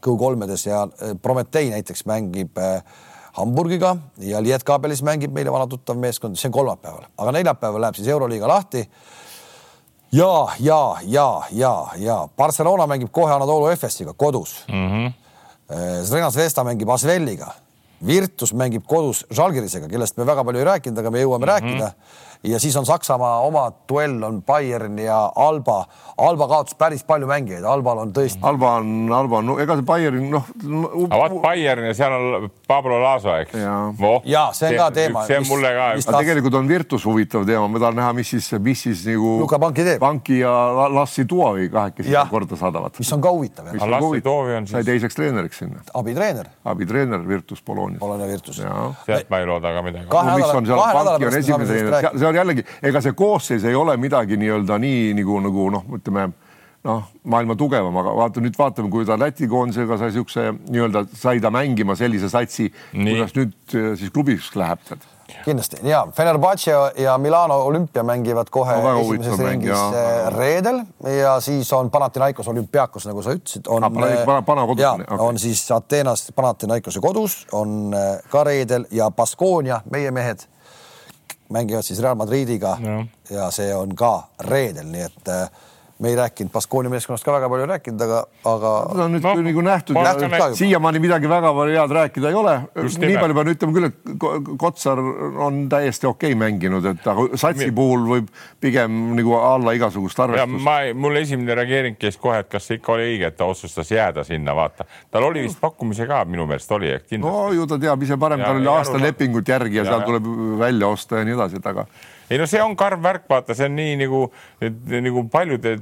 [0.03, 2.83] Kõu-kolmedes ja äh, Prometee näiteks mängib äh,
[3.33, 8.09] Hamburgiga ja Lietkabelis mängib meile vana tuttav meeskond, see on kolmapäeval, aga neljapäeval läheb siis
[8.13, 8.89] Euroliiga lahti.
[10.13, 14.89] ja, ja, ja, ja, ja Barcelona mängib kohe Anatoolu Efesiga kodus mm.
[14.89, 15.13] -hmm.
[16.05, 17.53] Zrena Zvezda mängib Asveliga,
[18.07, 21.53] Virtus mängib kodus Žalgirisega, kellest me väga palju ei rääkinud, aga me jõuame mm -hmm.
[21.53, 21.93] rääkida
[22.45, 25.85] ja siis on Saksamaa oma duell on Bayern ja Alba.
[26.19, 28.41] Alba kaotas päris palju mängijaid, Albal on tõesti.
[28.43, 30.49] Alba on, Alba on no,, ega see Bayern noh.
[31.07, 33.55] aga vaat Bayern ja seal on Pablo Laso, eks.
[34.03, 35.25] Oh, ja see on ka teema.
[35.29, 35.89] see on mulle ka.
[35.95, 39.37] aga tegelikult on Virtus huvitav teema, ma tahan näha, mis siis, mis siis nagu.
[39.45, 40.01] Luka Panki teeb.
[40.03, 40.53] Panki ja
[40.93, 42.99] Lassi Tuovi kahekesi korda saadavad.
[42.99, 43.71] mis on ka huvitav.
[43.79, 44.77] Lassi Tuovi on siis.
[44.77, 45.83] sai teiseks treeneriks sinna.
[45.95, 46.51] abitreener.
[46.65, 48.01] abitreener Virtus Bolognas.
[48.03, 48.59] Bologna Virtus.
[48.59, 50.07] sealt ma ei looda ka midagi.
[50.11, 52.19] kahe nädala pärast.
[52.19, 56.31] see on jällegi, ega see koosseis ei ole midagi nii-öelda nii nagu, nagu noh, ütleme
[56.85, 61.41] noh, maailma tugevam, aga vaata nüüd vaatame, kui ta Läti koondisega sai siukse nii-öelda, sai
[61.43, 65.11] ta mängima sellise satsi, kuidas nüüd eh, siis klubiks läheb tead.
[65.47, 65.79] Kindlasti.
[65.89, 69.85] Ja Fenerbahce ja Milano olümpia mängivad kohe no, esimeses ringis ja.
[69.97, 70.83] Eh, reedel.
[71.09, 73.93] Ja siis on Panathinaikos olümpiaakos, nagu sa ütlesid, on ah,
[74.27, 75.23] pana, pana kodus, ja, okay.
[75.25, 77.95] on siis Ateenas Panathinaikose kodus on
[78.29, 78.85] ka reedel.
[78.93, 80.45] Ja Baskonia, meie mehed
[81.53, 82.97] mängivad siis Real Madridiga ja.
[83.31, 84.15] ja see on ka
[84.49, 85.69] reedel, nii et äh,
[86.03, 88.19] me ei rääkinud Baskooni meeskonnast ka väga palju rääkinud, aga,
[88.51, 88.71] aga.
[88.91, 92.55] seda on nüüd no, nagu nähtud ja siiamaani midagi väga palju head rääkida ei ole.
[93.05, 94.99] nii palju pean ütlema küll, et Kotsar
[95.47, 100.65] on täiesti okei okay mänginud, et aga satsi puhul võib pigem nagu alla igasugust arvestust.
[100.67, 103.93] ma, mul esimene reageering käis kohe, et kas see ikka oli õige, et ta otsustas
[103.95, 104.89] jääda sinna, vaata.
[105.11, 107.37] tal oli vist pakkumise ka minu meelest oli, et kindlasti.
[107.47, 110.27] no ju ta teab ise parem, tal oli aasta lepingut järgi ja, ja seal tuleb
[110.59, 111.87] välja osta ja nii edasi, et aga
[112.33, 114.23] ei no see on karm värk, vaata, see on nii nagu,
[115.05, 115.77] nagu paljude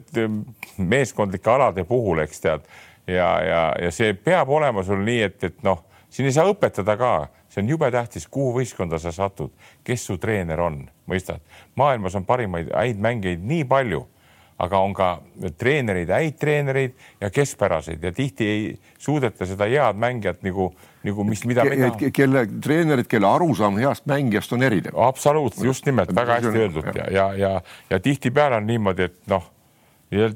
[0.76, 2.66] meeskondlike alade puhul, eks tead.
[3.06, 6.96] ja, ja, ja see peab olema sul nii, et, et noh, siin ei saa õpetada
[6.98, 7.12] ka,
[7.50, 9.54] see on jube tähtis, kuhu võistkonda sa satud,
[9.86, 11.42] kes su treener on, mõistad?
[11.78, 14.04] maailmas on parimaid häid mängijaid nii palju
[14.60, 15.08] aga on ka
[15.58, 18.64] treenereid, häid treenereid ja keskpäraseid ja tihti ei
[18.98, 20.70] suudeta seda head mängijat nagu,
[21.06, 22.10] nagu mis, mida me tahame.
[22.16, 24.98] kelle treenerid, kelle arusaam heast mängijast on erinev.
[25.00, 27.54] absoluutselt, just nimelt väga hästi öeldud ja, ja, ja,
[27.90, 29.48] ja tihtipeale on niimoodi, et noh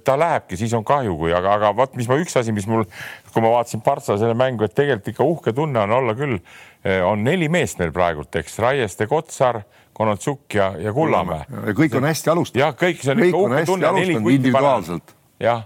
[0.05, 2.85] ta lähebki, siis on kahju, kui aga, aga vot, mis ma üks asi, mis mul,
[3.33, 6.39] kui ma vaatasin Partsa selle mängu, et tegelikult ikka uhke tunne on olla küll,
[6.87, 9.65] eh, on neli meest meil praegult, eks, Raieste, Kotsar
[9.95, 11.45] Konatsuk ja, ja Kullamäe.
[11.79, 12.61] kõik on hästi alustanud.
[12.65, 13.93] jah, kõik, see on ikka uhke tunne.
[14.35, 15.15] individuaalselt.
[15.41, 15.63] jah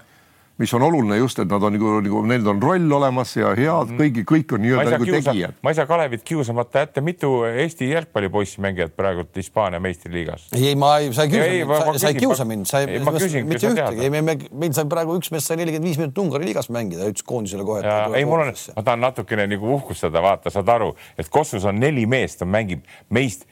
[0.58, 3.92] mis on oluline just, et nad on nagu, nagu neil on roll olemas ja head,
[3.92, 4.00] mm.
[4.00, 5.58] kõik, kõik on nii-öelda nagu kiusa, tegijad.
[5.62, 10.48] ma ei saa Kalevit kiusamata jätta, mitu Eesti jalgpallipoissi mängivad praegu Hispaania meistriliigas?
[10.58, 14.10] ei, ma ei, sa ei kiusa, sa ei kiusa mind, sa ei, mitte ühtegi, ei,
[14.10, 17.66] me, meil sai praegu üks mees sai nelikümmend viis minutit Ungari liigas mängida, ütles koondisele
[17.68, 17.84] kohe.
[18.18, 22.06] ei, mul on, ma tahan natukene nagu uhkustada, vaata, saad aru, et Kossus on neli
[22.10, 22.82] meest, mängib
[23.14, 23.46] meist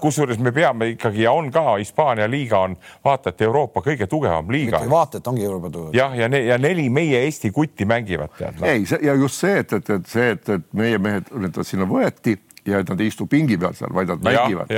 [0.00, 4.50] kusjuures me peame ikkagi ja on ka Hispaania liiga on vaata, et Euroopa kõige tugevam
[4.50, 4.80] liiga.
[4.90, 5.94] vaata, et ongi Euroopa tugevam.
[5.94, 8.66] jah, ja, ja, ja neli meie Eesti kutti mängivad tead no..
[8.66, 12.36] ei, ja just see, et, et, et see, et, et meie mehed, need sinna võeti
[12.66, 14.70] ja et nad ei istu pingi peal seal, vaid nad mängivad,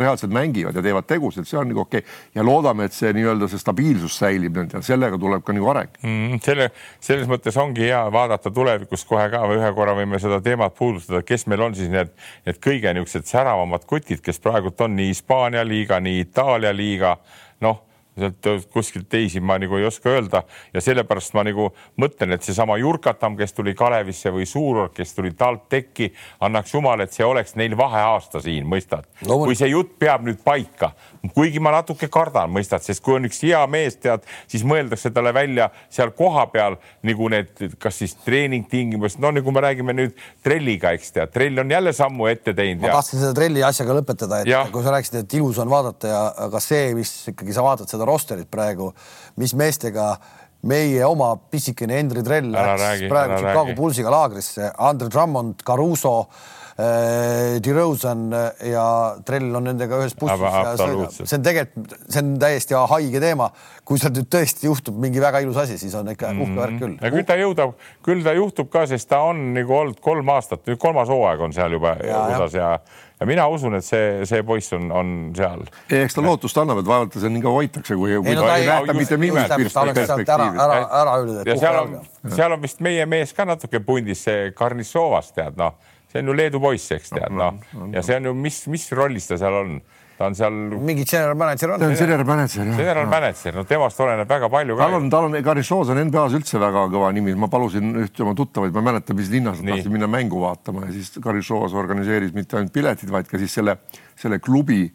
[0.00, 2.16] reaalselt mängivad ja teevad tegusid, see on nagu okei okay.
[2.34, 6.40] ja loodame, et see nii-öelda see stabiilsus säilib ja sellega tuleb ka nagu areng mm,.
[6.44, 6.70] selle,
[7.04, 11.22] selles mõttes ongi hea vaadata tulevikus kohe ka või ühe korra võime seda teemat puudutada,
[11.26, 12.10] kes meil on siis need,
[12.48, 17.16] need kõige niisugused säravamad kutid, kes praegult on nii Hispaania liiga, nii Itaalia liiga,
[17.64, 17.84] noh
[18.18, 20.42] sealt kuskilt teisi ma nagu ei oska öelda
[20.74, 21.70] ja sellepärast ma nagu
[22.00, 26.10] mõtlen, et seesama Jurkatam, kes tuli Kalevisse või Suurorg, kes tuli TalTechi,
[26.44, 29.40] annaks jumal, et see oleks neil vaheaasta siin, mõistad no,?
[29.44, 30.92] kui see jutt peab nüüd paika,
[31.34, 35.32] kuigi ma natuke kardan, mõistad, sest kui on üks hea mees, tead, siis mõeldakse talle
[35.36, 41.14] välja seal kohapeal nagu need, kas siis treeningtingimused, no nagu me räägime nüüd trelliga, eks
[41.16, 42.82] tead, trell on jälle sammu ette teinud.
[42.82, 42.98] ma ja...
[43.00, 44.64] tahtsin seda trelli asjaga lõpetada, et ja.
[44.72, 48.07] kui sa rääkisid, et ilus on vaadata ja aga see, mis ikkagi sa vaatad seda
[48.08, 48.92] rosterit praegu,
[49.36, 50.14] mis meestega
[50.66, 56.14] meie oma pisikene Hendri Trell läks praegu Chicago Bullsiga laagrisse, Andre Drummond, Caruso
[56.78, 58.26] äh,, DeRozan
[58.66, 58.86] ja
[59.26, 60.42] Trell on nendega ühes bussis
[61.20, 63.50] see, on tegelikult, see on täiesti haige teema.
[63.88, 66.60] kui seal nüüd tõesti juhtub mingi väga ilus asi, siis on ikka uhke mm -hmm.
[66.60, 66.96] värk küll.
[67.00, 67.74] ja küll ta jõudab,
[68.04, 71.52] küll ta juhtub ka, sest ta on nagu olnud kolm aastat, nüüd kolmas hooaeg on
[71.52, 72.80] seal juba USA-s ja, ja
[73.20, 75.64] ja mina usun, et see, see poiss on, on seal.
[76.00, 78.46] eks ta lootust annab, et vaevalt ta seal nii kaua hoitakse, kui, kui ei, no,
[78.46, 80.64] ta ei näeta mitte mingit perspektiivi.
[80.64, 81.42] ära, ära, öeldud.
[81.48, 81.94] ja seal on,
[82.34, 85.76] seal on vist meie mees ka natuke pundis, see Karnissovas tead noh,
[86.12, 87.58] see on ju Leedu poiss, eks tead noh,
[87.94, 89.78] ja see on ju, mis, mis rollis ta seal on
[90.18, 90.52] ta on seal.
[90.82, 91.80] mingi general manager on.
[91.80, 92.76] ta on general manager jah.
[92.76, 94.76] general manager, no temast oleneb väga palju.
[94.80, 98.34] tal on, tal on, Karissoos on NBA-s üldse väga kõva nimi, ma palusin ühte oma
[98.38, 102.34] tuttavaid, ma ei mäleta, mis linnas nad tahtsid minna mängu vaatama ja siis Karissoos organiseeris
[102.34, 103.78] mitte ainult piletid, vaid ka siis selle,
[104.18, 104.88] selle klubi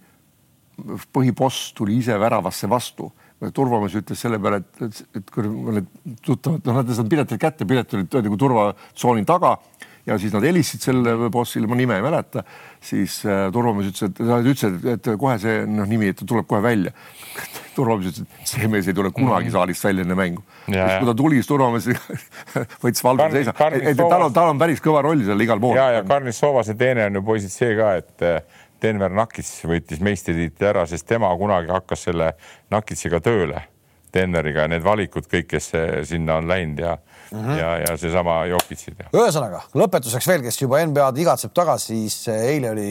[1.13, 3.11] põhiboss tuli ise väravasse vastu
[3.53, 5.89] turvamees ütles selle peale, et, et, et kui need
[6.23, 9.57] tuttavad, noh, nad ei saanud pileteid kätte, piletid olid nagu turvatsooni taga
[10.05, 12.43] ja siis nad helistasid sellele bossile, ma nime ei mäleta,
[12.84, 16.91] siis äh, turvamees ütles, et ta ütles, et, kohe see noh, nimi, tuleb kohe välja.
[17.77, 19.55] turvamees ütles, et see mees ei tule kunagi mm.
[19.55, 20.43] saalist välja enne mängu.
[20.67, 21.88] siis kui ta tuli, siis turvamees
[22.84, 25.80] võttis valve seisa, tal on, tal on päris kõva roll seal igal pool.
[25.80, 30.03] ja, ja Karnis Soovase teine on ju poisid see ka, et äh, Denver Nuggets võitis
[30.03, 32.34] meistritiitli ära, sest tema kunagi hakkas selle
[32.73, 33.69] Nuggetsiga tööle,
[34.13, 36.97] Denveriga, need valikud kõik, kes äh, sinna on läinud ja
[37.34, 37.60] mm -hmm.
[37.60, 38.99] ja, ja seesama Jokitsid.
[39.14, 42.89] ühesõnaga lõpetuseks veel, kes juba NBA-d igatseb tagasi, siis eh, eile oli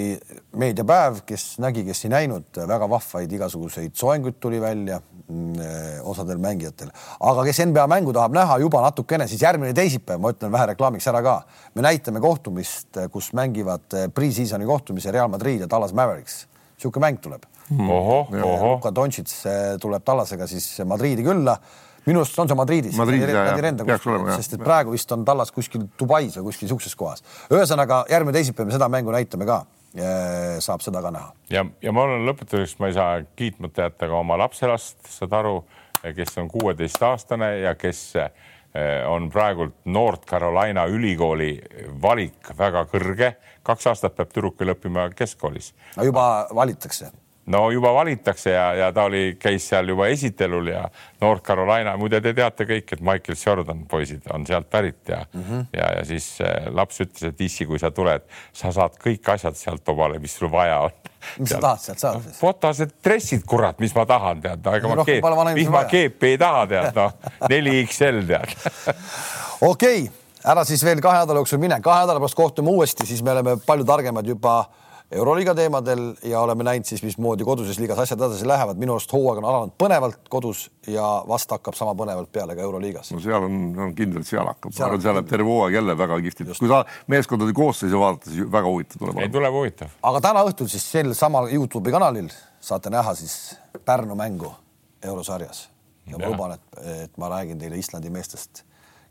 [0.56, 6.39] meediapäev, kes nägi, kes ei näinud, väga vahvaid igasuguseid soenguid tuli välja mm, eh, osadel
[6.43, 6.90] mängijatel,
[7.20, 11.06] aga kes NBA mängu tahab näha juba natukene, siis järgmine teisipäev, ma ütlen vähe reklaamiks
[11.06, 11.36] ära ka,
[11.74, 16.47] me näitame kohtumist, kus mängivad pre-season'i kohtumise Real Madrid ja Dallas Mavericks.
[16.77, 17.43] niisugune mäng tuleb.
[17.70, 19.44] Luka Dontšits
[19.81, 21.56] tuleb Tallasega siis Madriidi külla
[22.06, 22.96] minu arust on see Madridis.
[22.98, 24.40] Madridis ja, ja peaks olema jah.
[24.40, 27.22] sest et praegu vist on Tallas kuskil Dubais või kuskil sihukeses kohas.
[27.52, 29.62] ühesõnaga järgmine teisipäev me seda mängu näitame ka.
[30.64, 31.32] saab seda ka näha.
[31.50, 35.60] ja, ja ma olen lõpetuseks, ma ei saa kiitmata jätta ka oma lapselast, saad aru,
[36.02, 38.02] kes on kuueteistaastane ja kes
[39.06, 41.58] on praegult North Carolina ülikooli
[42.02, 43.34] valik väga kõrge.
[43.62, 45.74] kaks aastat peab tüdrukul õppima keskkoolis.
[45.96, 47.12] no juba valitakse
[47.47, 50.82] no juba valitakse ja, ja ta oli, käis seal juba esitelul ja
[51.20, 55.43] North Carolina, muide, te teate kõik, et Michael Jordan poisid on sealt pärit ja mm,
[55.43, 55.64] -hmm.
[55.77, 59.59] ja, ja siis äh, laps ütles, et issi, kui sa tuled, sa saad kõik asjad
[59.59, 60.90] sealt omale, mis sul vaja on.
[61.39, 62.39] mis sa tahad sealt saada siis?
[62.39, 65.24] fotased dressid, kurat, mis ma tahan, tead, aga ma keep,
[65.55, 67.12] mis ma keepi ei taha, tead, noh,
[67.48, 68.55] neli XL tead
[69.73, 70.10] okei
[70.44, 73.56] ära siis veel kahe nädala jooksul mine, kahe nädala pärast kohtume uuesti, siis me oleme
[73.66, 74.64] palju targemad juba
[75.12, 78.78] euroliiga teemadel ja oleme näinud siis, mismoodi koduses liigas asjad edasi lähevad.
[78.80, 83.12] minu arust hooaeg on alanud põnevalt kodus ja vast hakkab sama põnevalt peale ka euroliigas.
[83.12, 86.20] no seal on, on kindlalt, seal hakkab, ma arvan, seal läheb terve hooaeg jälle väga
[86.26, 86.55] kihvtilt.
[86.59, 89.20] kui sa meeskondade koosseisu vaadata, siis väga huvitav tuleb.
[89.24, 89.98] ei, tuleb huvitav.
[90.12, 94.52] aga täna õhtul siis sel samal Youtube'i kanalil saate näha siis Pärnu mängu
[95.02, 95.66] eurosarjas
[96.06, 98.64] ja ma luban, et, et ma räägin teile Islandi meestest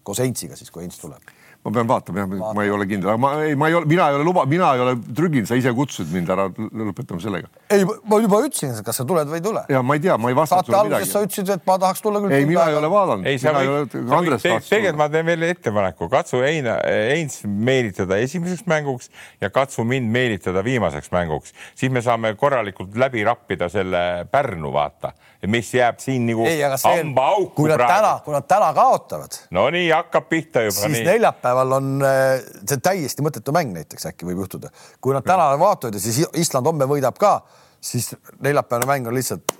[0.03, 1.30] koos Heintsiga siis, kui Heints tuleb
[1.62, 4.08] ma pean vaatama jah, ma ei ole kindel, aga ma ei, ma ei ole, mina
[4.10, 7.52] ei ole luba, mina ei ole trüginud, sa ise kutsusid mind ära, lõpetame sellega.
[7.70, 9.62] ei, ma juba ütlesin, kas sa tuled või ei tule.
[9.70, 11.10] ja ma ei tea, ma ei vastanud sulle midagi.
[11.12, 12.34] sa ütlesid, et ma tahaks tulla küll.
[12.34, 13.30] ei, mina ei ole vaadanud.
[13.30, 13.94] ei, sa võid,
[14.42, 19.12] tegelikult ma teen veel ettepaneku, katsu Heina, Heinz meelitada esimeseks mänguks
[19.42, 25.14] ja katsu mind meelitada viimaseks mänguks, siis me saame korralikult läbi rappida selle Pärnu, vaata,
[25.52, 26.50] mis jääb siin nagu
[26.82, 27.54] hambaauk.
[27.54, 29.40] kui nad täna, kui nad täna kaotavad.
[29.54, 30.90] no nii hakkab pihta juba.
[30.90, 34.69] siis neljapäeval neljapäeval on äh, see täiesti mõttetu mäng näiteks äkki võib juhtuda.
[35.02, 37.41] kui nad täna vaatavad ja siis Island homme võidab ka,
[37.82, 39.52] siis neljapäevane mäng on lihtsalt.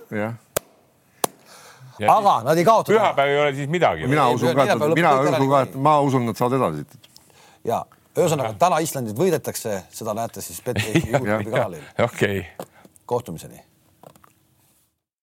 [2.08, 2.92] aga nad ei kaota.
[2.92, 4.06] pühapäev ei ole siis midagi.
[4.06, 7.02] mina usun ka, et mina usun ka, et ma usun, nad saavad edasi.
[7.64, 7.84] ja
[8.16, 11.84] ühesõnaga täna Islandit võidetakse, seda näete siis Betsafe Youtube'i kanalil.
[11.98, 12.70] okei okay..
[13.06, 13.71] kohtumiseni